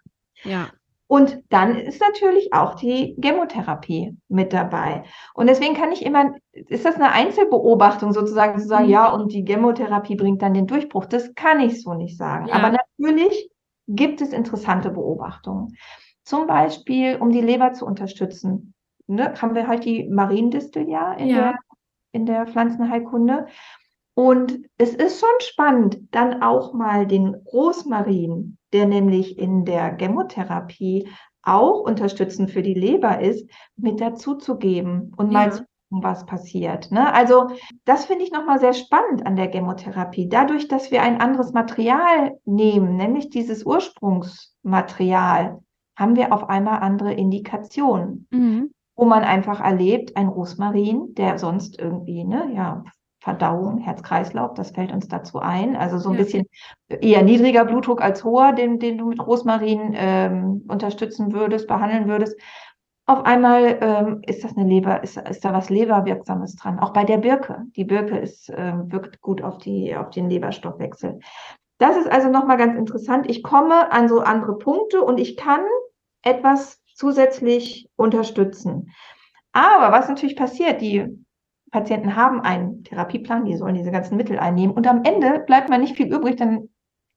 ja. 0.43 0.69
Und 1.07 1.41
dann 1.49 1.75
ist 1.75 2.01
natürlich 2.01 2.53
auch 2.53 2.75
die 2.75 3.17
Chemotherapie 3.19 4.15
mit 4.27 4.53
dabei. 4.53 5.03
Und 5.33 5.47
deswegen 5.47 5.73
kann 5.73 5.91
ich 5.91 6.05
immer, 6.05 6.35
ist 6.51 6.85
das 6.85 6.95
eine 6.95 7.11
Einzelbeobachtung 7.11 8.13
sozusagen, 8.13 8.59
zu 8.59 8.67
sagen, 8.67 8.85
mhm. 8.85 8.91
ja, 8.91 9.09
und 9.09 9.33
die 9.33 9.43
Chemotherapie 9.43 10.15
bringt 10.15 10.43
dann 10.43 10.53
den 10.53 10.67
Durchbruch. 10.67 11.05
Das 11.05 11.33
kann 11.33 11.61
ich 11.61 11.81
so 11.81 11.95
nicht 11.95 12.15
sagen. 12.15 12.47
Ja. 12.47 12.53
Aber 12.53 12.77
natürlich 12.97 13.49
gibt 13.87 14.21
es 14.21 14.33
interessante 14.33 14.91
Beobachtungen. 14.91 15.75
Zum 16.23 16.45
Beispiel, 16.45 17.17
um 17.19 17.31
die 17.31 17.41
Leber 17.41 17.73
zu 17.73 17.87
unterstützen, 17.87 18.75
ne, 19.07 19.33
haben 19.41 19.55
wir 19.55 19.67
halt 19.67 19.85
die 19.85 20.07
Mariendistel 20.07 20.87
ja 20.87 21.13
in, 21.13 21.29
ja. 21.29 21.35
Der, 21.35 21.55
in 22.11 22.25
der 22.27 22.45
Pflanzenheilkunde. 22.45 23.47
Und 24.19 24.59
es 24.77 24.93
ist 24.95 25.21
schon 25.21 25.29
spannend, 25.39 25.99
dann 26.11 26.43
auch 26.43 26.73
mal 26.73 27.07
den 27.07 27.35
Rosmarin, 27.35 28.57
der 28.73 28.85
nämlich 28.85 29.39
in 29.39 29.63
der 29.63 29.95
Chemotherapie 29.97 31.07
auch 31.41 31.79
unterstützend 31.79 32.51
für 32.51 32.61
die 32.61 32.73
Leber 32.73 33.21
ist, 33.21 33.49
mit 33.77 34.01
dazu 34.01 34.35
zu 34.35 34.57
geben 34.57 35.13
und 35.15 35.31
ja. 35.31 35.39
mal 35.39 35.53
zu 35.53 35.59
gucken, 35.59 36.03
was 36.03 36.25
passiert. 36.25 36.91
Ne? 36.91 37.13
Also 37.13 37.47
das 37.85 38.07
finde 38.07 38.25
ich 38.25 38.33
nochmal 38.33 38.59
sehr 38.59 38.73
spannend 38.73 39.25
an 39.25 39.37
der 39.37 39.49
Chemotherapie. 39.49 40.27
Dadurch, 40.27 40.67
dass 40.67 40.91
wir 40.91 41.01
ein 41.01 41.21
anderes 41.21 41.53
Material 41.53 42.37
nehmen, 42.43 42.97
nämlich 42.97 43.29
dieses 43.29 43.65
Ursprungsmaterial, 43.65 45.61
haben 45.97 46.17
wir 46.17 46.33
auf 46.33 46.49
einmal 46.49 46.79
andere 46.79 47.13
Indikationen. 47.13 48.27
Mhm 48.31 48.71
wo 48.99 49.05
man 49.05 49.23
einfach 49.23 49.61
erlebt, 49.61 50.17
ein 50.17 50.27
Rosmarin, 50.27 51.13
der 51.13 51.39
sonst 51.39 51.79
irgendwie, 51.79 52.25
ne, 52.25 52.51
ja, 52.53 52.83
Verdauung, 53.21 53.79
Herz-Kreislauf, 53.79 54.53
das 54.53 54.71
fällt 54.71 54.93
uns 54.93 55.07
dazu 55.07 55.39
ein. 55.39 55.75
Also 55.75 55.97
so 55.97 56.09
ein 56.09 56.15
ja. 56.15 56.23
bisschen 56.23 56.47
eher 56.87 57.21
niedriger 57.21 57.65
Blutdruck 57.65 58.01
als 58.01 58.23
hoher, 58.23 58.53
den, 58.53 58.79
den 58.79 58.97
du 58.97 59.07
mit 59.07 59.25
Rosmarin 59.25 59.93
ähm, 59.93 60.65
unterstützen 60.67 61.33
würdest, 61.33 61.67
behandeln 61.67 62.07
würdest. 62.07 62.39
Auf 63.05 63.25
einmal 63.25 63.77
ähm, 63.81 64.21
ist 64.25 64.43
das 64.43 64.55
eine 64.55 64.67
Leber, 64.67 65.03
ist, 65.03 65.17
ist 65.17 65.43
da 65.43 65.51
was 65.51 65.69
Leberwirksames 65.69 66.55
dran. 66.55 66.79
Auch 66.79 66.93
bei 66.93 67.03
der 67.03 67.17
Birke. 67.17 67.63
Die 67.75 67.83
Birke 67.83 68.17
ist, 68.17 68.49
äh, 68.49 68.73
wirkt 68.85 69.19
gut 69.19 69.41
auf, 69.41 69.57
die, 69.57 69.95
auf 69.95 70.11
den 70.11 70.29
Leberstoffwechsel. 70.29 71.19
Das 71.79 71.97
ist 71.97 72.09
also 72.09 72.29
nochmal 72.29 72.57
ganz 72.57 72.77
interessant. 72.77 73.29
Ich 73.29 73.43
komme 73.43 73.91
an 73.91 74.07
so 74.07 74.19
andere 74.19 74.57
Punkte 74.57 75.01
und 75.01 75.19
ich 75.19 75.37
kann 75.37 75.61
etwas 76.23 76.79
zusätzlich 76.93 77.89
unterstützen. 77.95 78.91
Aber 79.53 79.91
was 79.91 80.07
natürlich 80.07 80.35
passiert, 80.35 80.81
die 80.81 81.25
Patienten 81.71 82.15
haben 82.15 82.41
einen 82.41 82.83
Therapieplan, 82.83 83.45
die 83.45 83.55
sollen 83.55 83.75
diese 83.75 83.91
ganzen 83.91 84.17
Mittel 84.17 84.39
einnehmen 84.39 84.75
und 84.75 84.87
am 84.87 85.03
Ende 85.03 85.39
bleibt 85.45 85.69
man 85.69 85.81
nicht 85.81 85.95
viel 85.95 86.13
übrig, 86.13 86.35
dann 86.37 86.69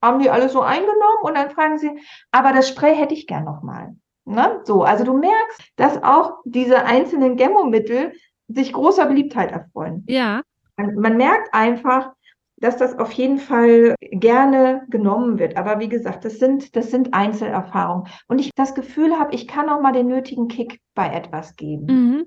haben 0.03 0.21
die 0.21 0.31
alles 0.31 0.53
so 0.53 0.61
eingenommen 0.61 1.23
und 1.23 1.37
dann 1.37 1.51
fragen 1.51 1.79
sie, 1.79 1.91
aber 2.33 2.53
das 2.53 2.69
Spray 2.69 2.95
hätte 2.95 3.15
ich 3.15 3.27
gern 3.27 3.45
nochmal. 3.45 3.95
Ne? 4.25 4.61
So, 4.65 4.83
also 4.83 5.05
du 5.05 5.17
merkst, 5.17 5.73
dass 5.77 6.03
auch 6.03 6.41
diese 6.45 6.85
einzelnen 6.85 7.37
Gemmomittel 7.37 8.13
sich 8.49 8.73
großer 8.73 9.07
Beliebtheit 9.07 9.53
erfreuen. 9.53 10.05
Ja. 10.09 10.43
Man, 10.77 10.97
man 10.97 11.17
merkt 11.17 11.55
einfach, 11.55 12.13
dass 12.57 12.77
das 12.77 12.99
auf 12.99 13.11
jeden 13.13 13.39
Fall 13.39 13.95
gerne 14.01 14.83
genommen 14.89 15.39
wird. 15.39 15.57
Aber 15.57 15.81
wie 15.81 15.89
gesagt, 15.89 16.25
das 16.25 16.39
sind, 16.39 16.77
das 16.77 16.91
sind 16.91 17.13
Einzelerfahrungen. 17.13 18.07
Und 18.29 18.41
ich 18.41 18.51
das 18.55 18.75
Gefühl 18.75 19.19
habe, 19.19 19.35
ich 19.35 19.49
kann 19.49 19.69
auch 19.69 19.81
mal 19.81 19.93
den 19.93 20.07
nötigen 20.07 20.47
Kick 20.47 20.81
bei 20.95 21.09
etwas 21.09 21.57
geben. 21.57 21.87
Mhm 21.87 22.25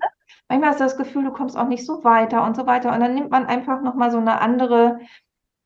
manchmal 0.48 0.70
hast 0.70 0.80
du 0.80 0.84
das 0.84 0.96
Gefühl, 0.96 1.24
du 1.24 1.32
kommst 1.32 1.56
auch 1.56 1.68
nicht 1.68 1.84
so 1.84 2.04
weiter 2.04 2.44
und 2.44 2.56
so 2.56 2.66
weiter. 2.66 2.92
Und 2.92 3.00
dann 3.00 3.14
nimmt 3.14 3.30
man 3.30 3.46
einfach 3.46 3.82
nochmal 3.82 4.10
so 4.10 4.18
eine 4.18 4.40
andere 4.40 5.00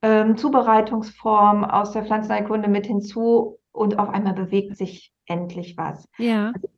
ähm, 0.02 0.36
Zubereitungsform 0.36 1.64
aus 1.64 1.92
der 1.92 2.04
Pflanzenheilkunde 2.04 2.68
mit 2.68 2.86
hinzu 2.86 3.58
und 3.72 3.98
auf 3.98 4.08
einmal 4.08 4.34
bewegt 4.34 4.76
sich 4.76 5.12
endlich 5.26 5.76
was. 5.76 6.08
Ja. 6.18 6.52
Also, 6.54 6.68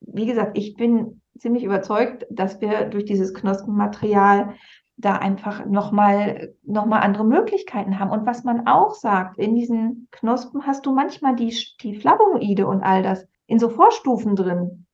wie 0.00 0.26
gesagt, 0.26 0.56
ich 0.56 0.74
bin 0.74 1.22
ziemlich 1.38 1.64
überzeugt, 1.64 2.26
dass 2.30 2.60
wir 2.60 2.86
durch 2.86 3.04
dieses 3.04 3.34
Knospenmaterial 3.34 4.54
da 4.96 5.14
einfach 5.14 5.64
nochmal 5.64 6.54
noch 6.64 6.84
mal 6.84 6.98
andere 6.98 7.24
Möglichkeiten 7.24 7.98
haben. 7.98 8.10
Und 8.10 8.26
was 8.26 8.42
man 8.42 8.66
auch 8.66 8.94
sagt, 8.94 9.38
in 9.38 9.54
diesen 9.54 10.08
Knospen 10.10 10.66
hast 10.66 10.86
du 10.86 10.92
manchmal 10.92 11.36
die, 11.36 11.56
die 11.80 11.94
Flavonoide 11.94 12.66
und 12.66 12.82
all 12.82 13.02
das 13.02 13.26
in 13.46 13.58
so 13.58 13.68
Vorstufen 13.70 14.34
drin. 14.34 14.86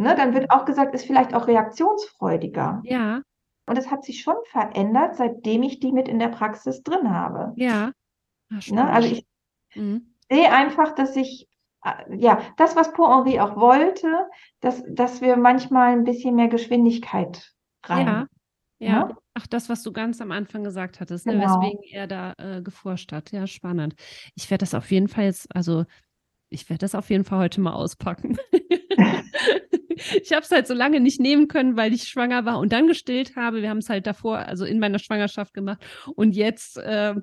Ne, 0.00 0.14
dann 0.14 0.32
wird 0.32 0.52
auch 0.52 0.64
gesagt, 0.64 0.94
ist 0.94 1.06
vielleicht 1.06 1.34
auch 1.34 1.48
reaktionsfreudiger. 1.48 2.80
Ja. 2.84 3.20
Und 3.66 3.76
es 3.76 3.90
hat 3.90 4.04
sich 4.04 4.22
schon 4.22 4.36
verändert, 4.44 5.16
seitdem 5.16 5.64
ich 5.64 5.80
die 5.80 5.90
mit 5.90 6.08
in 6.08 6.20
der 6.20 6.28
Praxis 6.28 6.84
drin 6.84 7.12
habe. 7.12 7.52
Ja. 7.56 7.90
Ach, 8.54 8.66
ne, 8.68 8.88
also 8.88 9.08
ich 9.08 9.26
mhm. 9.74 10.14
sehe 10.30 10.52
einfach, 10.52 10.94
dass 10.94 11.16
ich, 11.16 11.48
äh, 11.84 12.16
ja, 12.16 12.40
das, 12.56 12.76
was 12.76 12.92
Pour 12.92 13.12
Henri 13.12 13.40
auch 13.40 13.56
wollte, 13.56 14.28
dass, 14.60 14.84
dass 14.88 15.20
wir 15.20 15.36
manchmal 15.36 15.92
ein 15.92 16.04
bisschen 16.04 16.36
mehr 16.36 16.48
Geschwindigkeit 16.48 17.52
rein. 17.84 18.06
Ja. 18.06 18.26
Ja. 18.78 19.04
Ne? 19.06 19.16
Ach, 19.34 19.48
das, 19.48 19.68
was 19.68 19.82
du 19.82 19.92
ganz 19.92 20.20
am 20.20 20.30
Anfang 20.30 20.62
gesagt 20.62 21.00
hattest, 21.00 21.26
ne? 21.26 21.32
genau. 21.32 21.60
weswegen 21.60 21.82
er 21.90 22.06
da 22.06 22.34
äh, 22.38 22.62
geforscht 22.62 23.10
hat. 23.10 23.32
Ja, 23.32 23.48
spannend. 23.48 23.96
Ich 24.36 24.48
werde 24.48 24.62
das 24.62 24.74
auf 24.74 24.92
jeden 24.92 25.08
Fall 25.08 25.24
jetzt, 25.24 25.54
also 25.56 25.84
ich 26.50 26.70
werde 26.70 26.82
das 26.82 26.94
auf 26.94 27.10
jeden 27.10 27.24
Fall 27.24 27.40
heute 27.40 27.60
mal 27.60 27.72
auspacken. 27.72 28.38
ich 30.22 30.32
habe 30.32 30.42
es 30.42 30.50
halt 30.50 30.66
so 30.66 30.74
lange 30.74 31.00
nicht 31.00 31.20
nehmen 31.20 31.48
können, 31.48 31.76
weil 31.76 31.92
ich 31.92 32.04
schwanger 32.04 32.44
war 32.44 32.58
und 32.58 32.72
dann 32.72 32.86
gestillt 32.86 33.36
habe. 33.36 33.62
Wir 33.62 33.70
haben 33.70 33.78
es 33.78 33.88
halt 33.88 34.06
davor, 34.06 34.38
also 34.38 34.64
in 34.64 34.78
meiner 34.78 34.98
Schwangerschaft 34.98 35.54
gemacht. 35.54 35.78
Und 36.14 36.36
jetzt, 36.36 36.78
äh, 36.78 37.14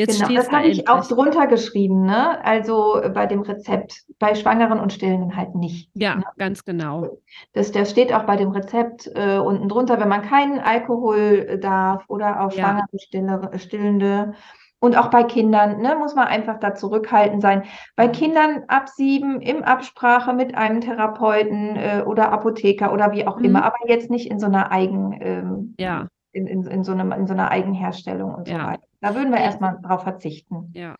Jetzt 0.00 0.22
genau, 0.22 0.34
das 0.34 0.50
habe 0.50 0.66
ich 0.66 0.88
auch 0.88 1.06
drunter 1.06 1.46
geschrieben, 1.46 2.06
ne? 2.06 2.42
Also 2.42 3.02
bei 3.12 3.26
dem 3.26 3.42
Rezept, 3.42 4.04
bei 4.18 4.34
Schwangeren 4.34 4.80
und 4.80 4.94
Stillenden 4.94 5.36
halt 5.36 5.54
nicht. 5.54 5.90
Ja, 5.92 6.14
ne? 6.14 6.24
ganz 6.38 6.64
genau. 6.64 7.18
Das, 7.52 7.70
das 7.70 7.90
steht 7.90 8.10
auch 8.10 8.22
bei 8.22 8.36
dem 8.36 8.50
Rezept 8.50 9.10
äh, 9.14 9.36
unten 9.36 9.68
drunter, 9.68 10.00
wenn 10.00 10.08
man 10.08 10.22
keinen 10.22 10.58
Alkohol 10.58 11.46
äh, 11.46 11.58
darf 11.58 12.04
oder 12.08 12.40
auch 12.40 12.50
Schwangere, 12.50 12.86
ja. 13.12 13.58
Stillende. 13.58 14.34
Und 14.82 14.96
auch 14.96 15.10
bei 15.10 15.24
Kindern 15.24 15.82
ne, 15.82 15.94
muss 15.94 16.14
man 16.14 16.26
einfach 16.26 16.58
da 16.58 16.74
zurückhaltend 16.74 17.42
sein. 17.42 17.64
Bei 17.96 18.08
Kindern 18.08 18.64
ab 18.68 18.88
sieben 18.88 19.42
im 19.42 19.62
Absprache 19.62 20.32
mit 20.32 20.54
einem 20.54 20.80
Therapeuten 20.80 21.76
äh, 21.76 22.02
oder 22.06 22.32
Apotheker 22.32 22.90
oder 22.92 23.12
wie 23.12 23.26
auch 23.26 23.38
mhm. 23.38 23.44
immer, 23.44 23.64
aber 23.64 23.76
jetzt 23.88 24.10
nicht 24.10 24.30
in 24.30 24.40
so 24.40 24.46
einer 24.46 24.72
Eigen, 24.72 25.18
ähm, 25.20 25.74
ja. 25.78 26.08
in, 26.32 26.46
in, 26.46 26.64
in, 26.64 26.82
so 26.82 26.92
einem, 26.92 27.12
in 27.12 27.26
so 27.26 27.34
einer 27.34 27.50
Eigenherstellung 27.50 28.34
und 28.34 28.48
ja. 28.48 28.58
so 28.58 28.66
weiter. 28.68 28.84
Da 29.02 29.14
würden 29.14 29.30
wir 29.30 29.38
erstmal 29.38 29.78
drauf 29.82 30.02
verzichten. 30.02 30.72
Ja. 30.74 30.96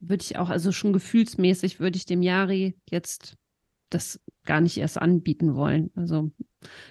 Würde 0.00 0.22
ich 0.22 0.38
auch, 0.38 0.50
also 0.50 0.70
schon 0.70 0.92
gefühlsmäßig 0.92 1.80
würde 1.80 1.96
ich 1.96 2.04
dem 2.04 2.22
Jari 2.22 2.76
jetzt 2.90 3.36
das 3.88 4.20
gar 4.44 4.60
nicht 4.60 4.76
erst 4.76 5.00
anbieten 5.00 5.54
wollen. 5.54 5.90
Also 5.94 6.30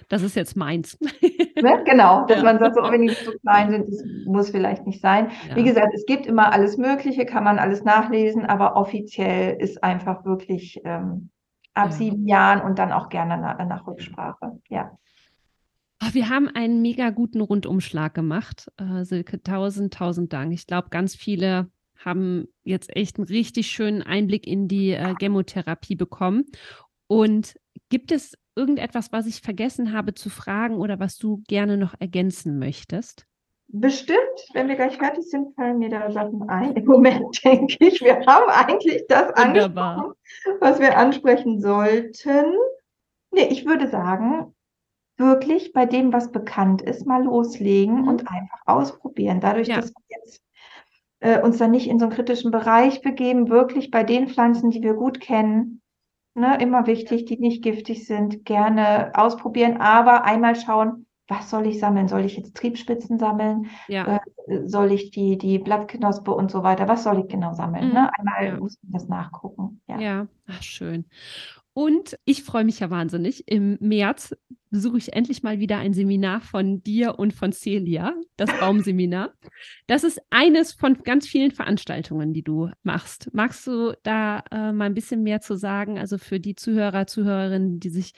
das 0.08 0.22
ist 0.22 0.36
jetzt 0.36 0.56
meins. 0.56 0.98
Ne? 1.00 1.82
Genau, 1.84 2.24
dass 2.26 2.38
ja. 2.38 2.44
man 2.44 2.58
sagt, 2.58 2.74
so, 2.74 2.82
wenn 2.90 3.02
die 3.02 3.14
zu 3.14 3.32
klein 3.40 3.70
sind, 3.70 3.88
das 3.88 4.02
muss 4.24 4.50
vielleicht 4.50 4.86
nicht 4.86 5.02
sein. 5.02 5.30
Ja. 5.48 5.56
Wie 5.56 5.62
gesagt, 5.62 5.92
es 5.94 6.06
gibt 6.06 6.26
immer 6.26 6.52
alles 6.52 6.78
Mögliche, 6.78 7.26
kann 7.26 7.44
man 7.44 7.58
alles 7.58 7.84
nachlesen, 7.84 8.46
aber 8.46 8.76
offiziell 8.76 9.60
ist 9.60 9.84
einfach 9.84 10.24
wirklich 10.24 10.80
ähm, 10.84 11.28
ab 11.74 11.90
ja. 11.90 11.92
sieben 11.92 12.26
Jahren 12.26 12.62
und 12.62 12.78
dann 12.78 12.92
auch 12.92 13.10
gerne 13.10 13.36
nach, 13.36 13.58
nach 13.58 13.86
Rücksprache. 13.86 14.58
Ja. 14.68 14.92
Oh, 16.02 16.14
wir 16.14 16.30
haben 16.30 16.48
einen 16.48 16.80
mega 16.80 17.10
guten 17.10 17.42
Rundumschlag 17.42 18.14
gemacht. 18.14 18.70
Äh, 18.78 19.04
Silke, 19.04 19.42
tausend, 19.42 19.92
tausend 19.92 20.32
Dank. 20.32 20.52
Ich 20.54 20.66
glaube, 20.66 20.88
ganz 20.88 21.14
viele 21.14 21.70
haben 22.02 22.46
jetzt 22.64 22.96
echt 22.96 23.18
einen 23.18 23.28
richtig 23.28 23.66
schönen 23.66 24.02
Einblick 24.02 24.46
in 24.46 24.66
die 24.66 24.92
äh, 24.92 25.14
Chemotherapie 25.20 25.96
bekommen. 25.96 26.44
Und 27.06 27.54
gibt 27.90 28.12
es 28.12 28.34
irgendetwas, 28.60 29.10
was 29.10 29.26
ich 29.26 29.40
vergessen 29.40 29.92
habe 29.92 30.12
zu 30.12 30.28
fragen 30.28 30.76
oder 30.76 31.00
was 31.00 31.16
du 31.16 31.42
gerne 31.48 31.78
noch 31.78 31.94
ergänzen 31.98 32.58
möchtest? 32.58 33.26
Bestimmt, 33.68 34.18
wenn 34.52 34.68
wir 34.68 34.74
gleich 34.74 34.98
fertig 34.98 35.24
sind, 35.30 35.54
fallen 35.54 35.78
mir 35.78 35.88
da 35.88 36.10
Sachen 36.10 36.48
ein. 36.48 36.74
Im 36.74 36.84
Moment 36.84 37.40
denke 37.44 37.76
ich, 37.80 38.00
wir 38.02 38.26
haben 38.26 38.50
eigentlich 38.50 39.04
das 39.08 39.28
Wunderbar. 39.28 39.96
angesprochen, 39.96 40.14
was 40.60 40.80
wir 40.80 40.98
ansprechen 40.98 41.60
sollten. 41.60 42.52
Nee, 43.30 43.48
ich 43.48 43.64
würde 43.64 43.88
sagen, 43.88 44.54
wirklich 45.16 45.72
bei 45.72 45.86
dem, 45.86 46.12
was 46.12 46.32
bekannt 46.32 46.82
ist, 46.82 47.06
mal 47.06 47.22
loslegen 47.22 48.02
mhm. 48.02 48.08
und 48.08 48.28
einfach 48.28 48.60
ausprobieren. 48.66 49.40
Dadurch, 49.40 49.68
ja. 49.68 49.76
dass 49.76 49.92
wir 49.94 50.18
jetzt 50.20 50.42
äh, 51.20 51.40
uns 51.40 51.58
dann 51.58 51.70
nicht 51.70 51.88
in 51.88 51.98
so 51.98 52.06
einen 52.06 52.14
kritischen 52.14 52.50
Bereich 52.50 53.02
begeben, 53.02 53.48
wirklich 53.48 53.90
bei 53.90 54.02
den 54.02 54.28
Pflanzen, 54.28 54.70
die 54.70 54.82
wir 54.82 54.94
gut 54.94 55.20
kennen, 55.20 55.80
ne, 56.40 56.58
immer 56.60 56.86
wichtig, 56.86 57.26
die 57.26 57.38
nicht 57.38 57.62
giftig 57.62 58.06
sind, 58.06 58.44
gerne 58.44 59.12
ausprobieren, 59.14 59.76
aber 59.78 60.24
einmal 60.24 60.56
schauen, 60.56 61.06
was 61.30 61.48
soll 61.48 61.66
ich 61.66 61.78
sammeln? 61.78 62.08
Soll 62.08 62.24
ich 62.24 62.36
jetzt 62.36 62.56
Triebspitzen 62.56 63.18
sammeln? 63.18 63.68
Ja. 63.86 64.16
Äh, 64.48 64.66
soll 64.66 64.90
ich 64.90 65.12
die, 65.12 65.38
die 65.38 65.60
Blattknospe 65.60 66.32
und 66.32 66.50
so 66.50 66.64
weiter? 66.64 66.88
Was 66.88 67.04
soll 67.04 67.20
ich 67.20 67.28
genau 67.28 67.54
sammeln? 67.54 67.88
Mhm. 67.88 67.94
Ne? 67.94 68.10
Einmal 68.18 68.46
ja. 68.46 68.56
muss 68.58 68.76
man 68.82 68.92
das 68.92 69.08
nachgucken. 69.08 69.80
Ja, 69.86 70.00
ja. 70.00 70.26
Ach, 70.48 70.62
schön. 70.62 71.04
Und 71.72 72.16
ich 72.24 72.42
freue 72.42 72.64
mich 72.64 72.80
ja 72.80 72.90
wahnsinnig. 72.90 73.44
Im 73.46 73.78
März 73.80 74.34
besuche 74.70 74.98
ich 74.98 75.12
endlich 75.12 75.42
mal 75.42 75.60
wieder 75.60 75.78
ein 75.78 75.92
Seminar 75.92 76.40
von 76.40 76.82
dir 76.82 77.18
und 77.18 77.32
von 77.32 77.52
Celia, 77.52 78.14
das 78.36 78.50
Baumseminar. 78.58 79.32
Das 79.86 80.04
ist 80.04 80.20
eines 80.30 80.72
von 80.72 81.02
ganz 81.02 81.26
vielen 81.26 81.50
Veranstaltungen, 81.50 82.32
die 82.32 82.42
du 82.42 82.70
machst. 82.82 83.30
Magst 83.32 83.66
du 83.66 83.94
da 84.02 84.42
äh, 84.50 84.72
mal 84.72 84.86
ein 84.86 84.94
bisschen 84.94 85.22
mehr 85.22 85.40
zu 85.40 85.56
sagen? 85.56 85.98
Also 85.98 86.18
für 86.18 86.40
die 86.40 86.54
Zuhörer, 86.54 87.06
Zuhörerinnen, 87.06 87.80
die 87.80 87.90
sich 87.90 88.12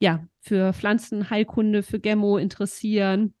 ja 0.00 0.24
für 0.40 0.72
Pflanzenheilkunde, 0.72 1.82
für 1.82 2.00
Gemmo 2.00 2.36
interessieren. 2.36 3.34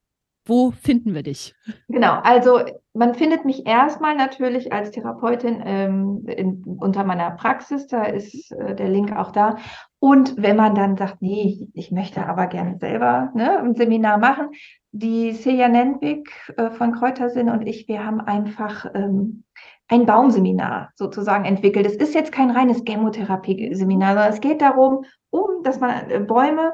Wo 0.44 0.72
finden 0.72 1.14
wir 1.14 1.22
dich? 1.22 1.54
Genau, 1.88 2.18
also 2.22 2.60
man 2.94 3.14
findet 3.14 3.44
mich 3.44 3.66
erstmal 3.66 4.16
natürlich 4.16 4.72
als 4.72 4.90
Therapeutin 4.90 5.62
ähm, 5.64 6.24
in, 6.26 6.64
unter 6.80 7.04
meiner 7.04 7.30
Praxis, 7.30 7.86
da 7.86 8.04
ist 8.04 8.50
äh, 8.52 8.74
der 8.74 8.88
Link 8.88 9.16
auch 9.16 9.30
da. 9.30 9.56
Und 10.00 10.34
wenn 10.36 10.56
man 10.56 10.74
dann 10.74 10.96
sagt, 10.96 11.22
nee, 11.22 11.68
ich 11.74 11.92
möchte 11.92 12.26
aber 12.26 12.48
gerne 12.48 12.76
selber 12.78 13.30
ne, 13.34 13.60
ein 13.60 13.76
Seminar 13.76 14.18
machen, 14.18 14.48
die 14.90 15.32
Celia 15.32 15.68
Nentwig 15.68 16.28
äh, 16.56 16.70
von 16.70 16.92
Kräutersinn 16.92 17.48
und 17.48 17.62
ich, 17.66 17.86
wir 17.86 18.04
haben 18.04 18.20
einfach 18.20 18.86
ähm, 18.94 19.44
ein 19.88 20.06
Baumseminar 20.06 20.90
sozusagen 20.96 21.44
entwickelt. 21.44 21.86
Es 21.86 21.96
ist 21.96 22.14
jetzt 22.14 22.32
kein 22.32 22.50
reines 22.50 22.82
Chemotherapie-Seminar, 22.84 24.14
sondern 24.14 24.32
es 24.32 24.40
geht 24.40 24.60
darum, 24.60 25.04
um, 25.30 25.62
dass 25.62 25.80
man 25.80 26.10
äh, 26.10 26.18
Bäume 26.18 26.72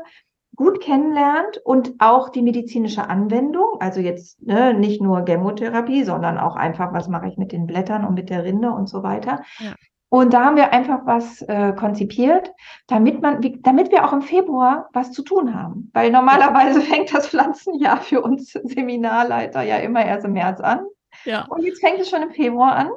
gut 0.59 0.81
kennenlernt 0.81 1.59
und 1.65 1.95
auch 2.01 2.31
die 2.31 2.43
medizinische 2.43 3.09
Anwendung, 3.09 3.77
also 3.79 4.01
jetzt 4.01 4.43
ne, 4.43 4.75
nicht 4.75 5.01
nur 5.01 5.25
Chemotherapie, 5.25 6.03
sondern 6.03 6.37
auch 6.37 6.57
einfach, 6.57 6.93
was 6.93 7.07
mache 7.07 7.29
ich 7.29 7.37
mit 7.37 7.53
den 7.53 7.69
Blättern 7.69 8.05
und 8.05 8.15
mit 8.15 8.29
der 8.29 8.43
Rinde 8.43 8.73
und 8.73 8.89
so 8.89 9.05
weiter. 9.05 9.43
Ja. 9.61 9.73
Und 10.09 10.35
da 10.35 10.45
haben 10.45 10.57
wir 10.57 10.73
einfach 10.73 11.03
was 11.05 11.43
äh, 11.43 11.73
konzipiert, 11.75 12.51
damit 12.89 13.23
man, 13.23 13.41
wie, 13.41 13.61
damit 13.63 13.93
wir 13.93 14.05
auch 14.05 14.13
im 14.13 14.23
Februar 14.23 14.89
was 14.93 15.13
zu 15.13 15.23
tun 15.23 15.55
haben. 15.55 15.93
Weil 15.95 16.11
normalerweise 16.11 16.81
fängt 16.91 17.15
das 17.15 17.29
Pflanzenjahr 17.29 18.01
für 18.01 18.21
uns 18.21 18.53
Seminarleiter 18.53 19.63
ja 19.63 19.77
immer 19.77 20.05
erst 20.05 20.25
im 20.25 20.33
März 20.33 20.61
an. 20.61 20.81
Ja. 21.25 21.47
Und 21.49 21.63
jetzt 21.63 21.81
fängt 21.81 22.01
es 22.01 22.11
schon 22.11 22.23
im 22.23 22.33
Februar 22.33 22.75
an 22.75 22.91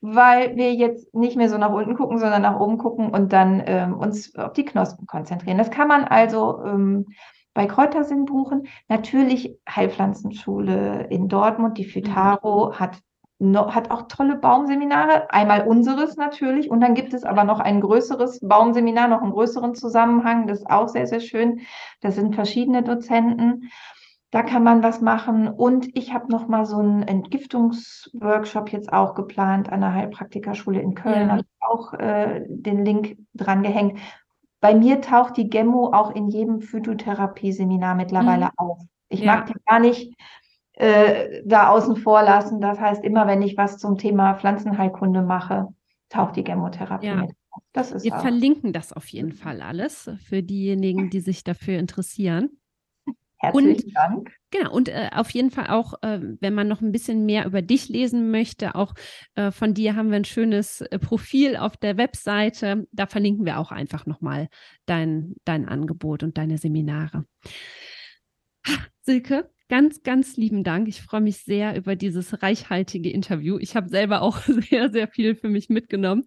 weil 0.00 0.56
wir 0.56 0.74
jetzt 0.74 1.14
nicht 1.14 1.36
mehr 1.36 1.48
so 1.48 1.58
nach 1.58 1.72
unten 1.72 1.96
gucken, 1.96 2.18
sondern 2.18 2.42
nach 2.42 2.60
oben 2.60 2.78
gucken 2.78 3.10
und 3.10 3.32
dann 3.32 3.62
ähm, 3.66 3.94
uns 3.94 4.34
auf 4.36 4.52
die 4.52 4.64
Knospen 4.64 5.06
konzentrieren. 5.06 5.58
Das 5.58 5.70
kann 5.70 5.88
man 5.88 6.04
also 6.04 6.62
ähm, 6.64 7.06
bei 7.54 7.66
Kräutersinn 7.66 8.26
buchen. 8.26 8.68
Natürlich 8.88 9.58
Heilpflanzenschule 9.68 11.06
in 11.10 11.28
Dortmund, 11.28 11.78
die 11.78 11.86
mhm. 11.86 12.14
hat 12.14 13.00
no, 13.38 13.74
hat 13.74 13.90
auch 13.90 14.02
tolle 14.08 14.36
Baumseminare. 14.36 15.30
Einmal 15.30 15.66
unseres 15.66 16.16
natürlich 16.16 16.70
und 16.70 16.80
dann 16.80 16.94
gibt 16.94 17.14
es 17.14 17.24
aber 17.24 17.44
noch 17.44 17.60
ein 17.60 17.80
größeres 17.80 18.40
Baumseminar, 18.40 19.08
noch 19.08 19.22
einen 19.22 19.32
größeren 19.32 19.74
Zusammenhang. 19.74 20.46
Das 20.46 20.60
ist 20.60 20.70
auch 20.70 20.88
sehr, 20.88 21.06
sehr 21.06 21.20
schön. 21.20 21.60
Das 22.00 22.14
sind 22.14 22.34
verschiedene 22.34 22.82
Dozenten. 22.82 23.70
Da 24.30 24.42
kann 24.42 24.64
man 24.64 24.82
was 24.82 25.00
machen. 25.00 25.48
Und 25.48 25.96
ich 25.96 26.12
habe 26.12 26.30
noch 26.30 26.48
mal 26.48 26.66
so 26.66 26.78
einen 26.78 27.02
Entgiftungsworkshop 27.02 28.70
jetzt 28.70 28.92
auch 28.92 29.14
geplant 29.14 29.70
an 29.70 29.80
der 29.80 29.94
Heilpraktikerschule 29.94 30.80
in 30.80 30.94
Köln. 30.94 31.28
Ja. 31.28 31.32
Habe 31.32 31.40
ich 31.42 31.46
auch 31.60 31.94
äh, 31.94 32.44
den 32.48 32.84
Link 32.84 33.16
dran 33.34 33.62
gehängt. 33.62 33.98
Bei 34.60 34.74
mir 34.74 35.00
taucht 35.00 35.36
die 35.36 35.48
Gemmo 35.48 35.92
auch 35.92 36.10
in 36.10 36.28
jedem 36.28 36.60
Phytotherapie-Seminar 36.60 37.94
mittlerweile 37.94 38.46
mhm. 38.46 38.50
auf. 38.56 38.78
Ich 39.08 39.20
ja. 39.20 39.36
mag 39.36 39.46
die 39.46 39.54
gar 39.64 39.78
nicht 39.78 40.12
äh, 40.72 41.42
da 41.44 41.68
außen 41.68 41.96
vor 41.96 42.22
lassen. 42.22 42.60
Das 42.60 42.80
heißt, 42.80 43.04
immer 43.04 43.26
wenn 43.26 43.42
ich 43.42 43.56
was 43.56 43.78
zum 43.78 43.96
Thema 43.96 44.34
Pflanzenheilkunde 44.34 45.22
mache, 45.22 45.68
taucht 46.08 46.36
die 46.36 46.44
Gemotherapie 46.44 47.06
ja. 47.06 47.16
mit. 47.16 47.30
Das 47.72 47.92
ist 47.92 48.04
Wir 48.04 48.14
auch. 48.14 48.20
verlinken 48.20 48.72
das 48.72 48.92
auf 48.92 49.06
jeden 49.08 49.32
Fall 49.32 49.62
alles 49.62 50.10
für 50.24 50.42
diejenigen, 50.42 51.10
die 51.10 51.20
sich 51.20 51.44
dafür 51.44 51.78
interessieren. 51.78 52.50
Herzlichen 53.46 53.84
und, 53.84 53.96
Dank. 53.96 54.36
Genau, 54.50 54.72
und 54.72 54.88
äh, 54.88 55.10
auf 55.12 55.30
jeden 55.30 55.50
Fall 55.50 55.68
auch, 55.68 55.94
äh, 56.02 56.20
wenn 56.40 56.54
man 56.54 56.68
noch 56.68 56.80
ein 56.80 56.92
bisschen 56.92 57.26
mehr 57.26 57.46
über 57.46 57.62
dich 57.62 57.88
lesen 57.88 58.30
möchte, 58.30 58.74
auch 58.74 58.94
äh, 59.34 59.50
von 59.50 59.74
dir 59.74 59.96
haben 59.96 60.10
wir 60.10 60.16
ein 60.16 60.24
schönes 60.24 60.80
äh, 60.80 60.98
Profil 60.98 61.56
auf 61.56 61.76
der 61.76 61.96
Webseite. 61.96 62.86
Da 62.92 63.06
verlinken 63.06 63.44
wir 63.44 63.58
auch 63.58 63.70
einfach 63.70 64.06
nochmal 64.06 64.48
dein, 64.86 65.34
dein 65.44 65.68
Angebot 65.68 66.22
und 66.22 66.38
deine 66.38 66.58
Seminare. 66.58 67.24
Silke, 69.02 69.50
ganz, 69.68 70.02
ganz 70.02 70.36
lieben 70.36 70.64
Dank. 70.64 70.88
Ich 70.88 71.02
freue 71.02 71.20
mich 71.20 71.38
sehr 71.38 71.76
über 71.76 71.96
dieses 71.96 72.42
reichhaltige 72.42 73.10
Interview. 73.10 73.58
Ich 73.58 73.76
habe 73.76 73.88
selber 73.88 74.22
auch 74.22 74.38
sehr, 74.70 74.90
sehr 74.90 75.08
viel 75.08 75.34
für 75.34 75.48
mich 75.48 75.68
mitgenommen. 75.68 76.24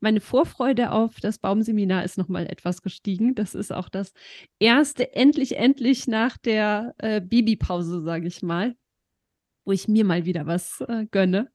Meine 0.00 0.20
Vorfreude 0.20 0.92
auf 0.92 1.16
das 1.20 1.38
Baumseminar 1.38 2.04
ist 2.04 2.18
nochmal 2.18 2.46
etwas 2.46 2.82
gestiegen. 2.82 3.34
Das 3.34 3.54
ist 3.54 3.72
auch 3.72 3.88
das 3.88 4.12
erste, 4.58 5.14
endlich, 5.14 5.56
endlich 5.56 6.06
nach 6.06 6.36
der 6.38 6.94
äh, 6.98 7.20
Babypause, 7.20 8.02
sage 8.02 8.26
ich 8.26 8.42
mal 8.42 8.74
wo 9.66 9.72
ich 9.72 9.88
mir 9.88 10.06
mal 10.06 10.24
wieder 10.24 10.46
was 10.46 10.80
äh, 10.88 11.04
gönne. 11.10 11.50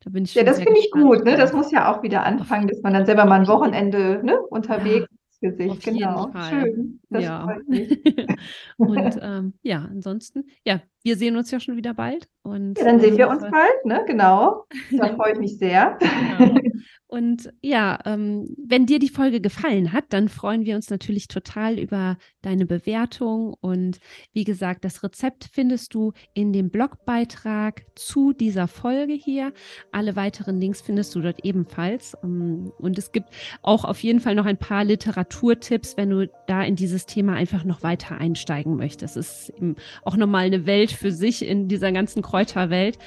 Da 0.00 0.10
bin 0.10 0.24
ich 0.24 0.34
ja, 0.34 0.44
das 0.44 0.58
finde 0.58 0.78
ich 0.78 0.90
gut. 0.90 1.24
Ne? 1.24 1.38
Das 1.38 1.54
muss 1.54 1.72
ja 1.72 1.90
auch 1.90 2.02
wieder 2.02 2.22
anfangen, 2.22 2.68
dass 2.68 2.82
man 2.82 2.92
dann 2.92 3.06
selber 3.06 3.24
mal 3.24 3.40
ein 3.40 3.48
Wochenende 3.48 4.20
ne, 4.22 4.38
unterwegs 4.50 5.08
Gesicht, 5.40 5.70
Auf 5.70 5.80
genau. 5.80 6.30
Schön. 6.48 7.00
Das 7.08 7.22
ja. 7.22 7.46
und 8.76 9.18
ähm, 9.22 9.54
ja, 9.62 9.86
ansonsten, 9.90 10.44
ja, 10.64 10.80
wir 11.02 11.16
sehen 11.16 11.36
uns 11.36 11.52
ja 11.52 11.60
schon 11.60 11.76
wieder 11.76 11.94
bald. 11.94 12.28
Und 12.42 12.78
ja, 12.78 12.84
dann 12.84 12.98
sehen 12.98 13.16
wir 13.16 13.28
uns 13.28 13.42
bald, 13.42 13.84
ne? 13.84 14.04
Genau. 14.06 14.64
Da 14.90 15.06
freue 15.16 15.34
ich 15.34 15.38
mich 15.38 15.58
sehr. 15.58 15.98
Genau. 16.00 16.60
Und 17.08 17.52
ja, 17.62 18.00
ähm, 18.04 18.56
wenn 18.58 18.86
dir 18.86 18.98
die 18.98 19.08
Folge 19.08 19.40
gefallen 19.40 19.92
hat, 19.92 20.06
dann 20.08 20.28
freuen 20.28 20.64
wir 20.64 20.74
uns 20.74 20.90
natürlich 20.90 21.28
total 21.28 21.78
über 21.78 22.18
deine 22.42 22.66
Bewertung. 22.66 23.54
Und 23.60 23.98
wie 24.32 24.42
gesagt, 24.42 24.84
das 24.84 25.04
Rezept 25.04 25.48
findest 25.52 25.94
du 25.94 26.12
in 26.34 26.52
dem 26.52 26.70
Blogbeitrag 26.70 27.86
zu 27.94 28.32
dieser 28.32 28.66
Folge 28.66 29.12
hier. 29.12 29.52
Alle 29.92 30.16
weiteren 30.16 30.60
Links 30.60 30.80
findest 30.80 31.14
du 31.14 31.20
dort 31.20 31.44
ebenfalls. 31.44 32.16
Ähm, 32.24 32.72
und 32.78 32.98
es 32.98 33.12
gibt 33.12 33.28
auch 33.62 33.84
auf 33.84 34.02
jeden 34.02 34.18
Fall 34.18 34.34
noch 34.34 34.46
ein 34.46 34.58
paar 34.58 34.84
Literaturtipps, 34.84 35.96
wenn 35.96 36.10
du 36.10 36.28
da 36.48 36.64
in 36.64 36.74
dieses 36.74 37.05
Thema 37.06 37.34
einfach 37.34 37.64
noch 37.64 37.82
weiter 37.82 38.18
einsteigen 38.18 38.76
möchtest. 38.76 39.16
Es 39.16 39.48
ist 39.48 39.56
eben 39.56 39.76
auch 40.04 40.16
nochmal 40.16 40.46
eine 40.46 40.66
Welt 40.66 40.92
für 40.92 41.12
sich 41.12 41.46
in 41.46 41.68
dieser 41.68 41.92
ganzen 41.92 42.22
Kräuterwelt. 42.22 42.98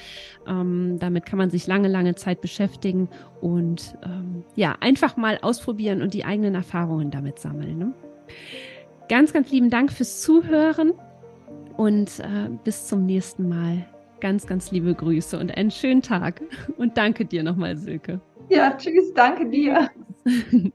Ähm, 0.46 0.98
damit 0.98 1.26
kann 1.26 1.38
man 1.38 1.50
sich 1.50 1.66
lange, 1.66 1.88
lange 1.88 2.14
Zeit 2.14 2.40
beschäftigen 2.40 3.08
und 3.40 3.96
ähm, 4.04 4.44
ja, 4.56 4.76
einfach 4.80 5.16
mal 5.16 5.38
ausprobieren 5.42 6.02
und 6.02 6.14
die 6.14 6.24
eigenen 6.24 6.54
Erfahrungen 6.54 7.10
damit 7.10 7.38
sammeln. 7.38 7.78
Ne? 7.78 7.94
Ganz, 9.08 9.32
ganz 9.32 9.50
lieben 9.50 9.70
Dank 9.70 9.92
fürs 9.92 10.20
Zuhören 10.20 10.92
und 11.76 12.20
äh, 12.20 12.50
bis 12.64 12.86
zum 12.86 13.06
nächsten 13.06 13.48
Mal. 13.48 13.86
Ganz, 14.20 14.46
ganz 14.46 14.70
liebe 14.70 14.94
Grüße 14.94 15.38
und 15.38 15.56
einen 15.56 15.70
schönen 15.70 16.02
Tag. 16.02 16.42
Und 16.76 16.98
danke 16.98 17.24
dir 17.24 17.42
nochmal, 17.42 17.76
Silke. 17.76 18.20
Ja, 18.50 18.76
tschüss, 18.76 19.14
danke 19.14 19.48
dir. 19.48 19.90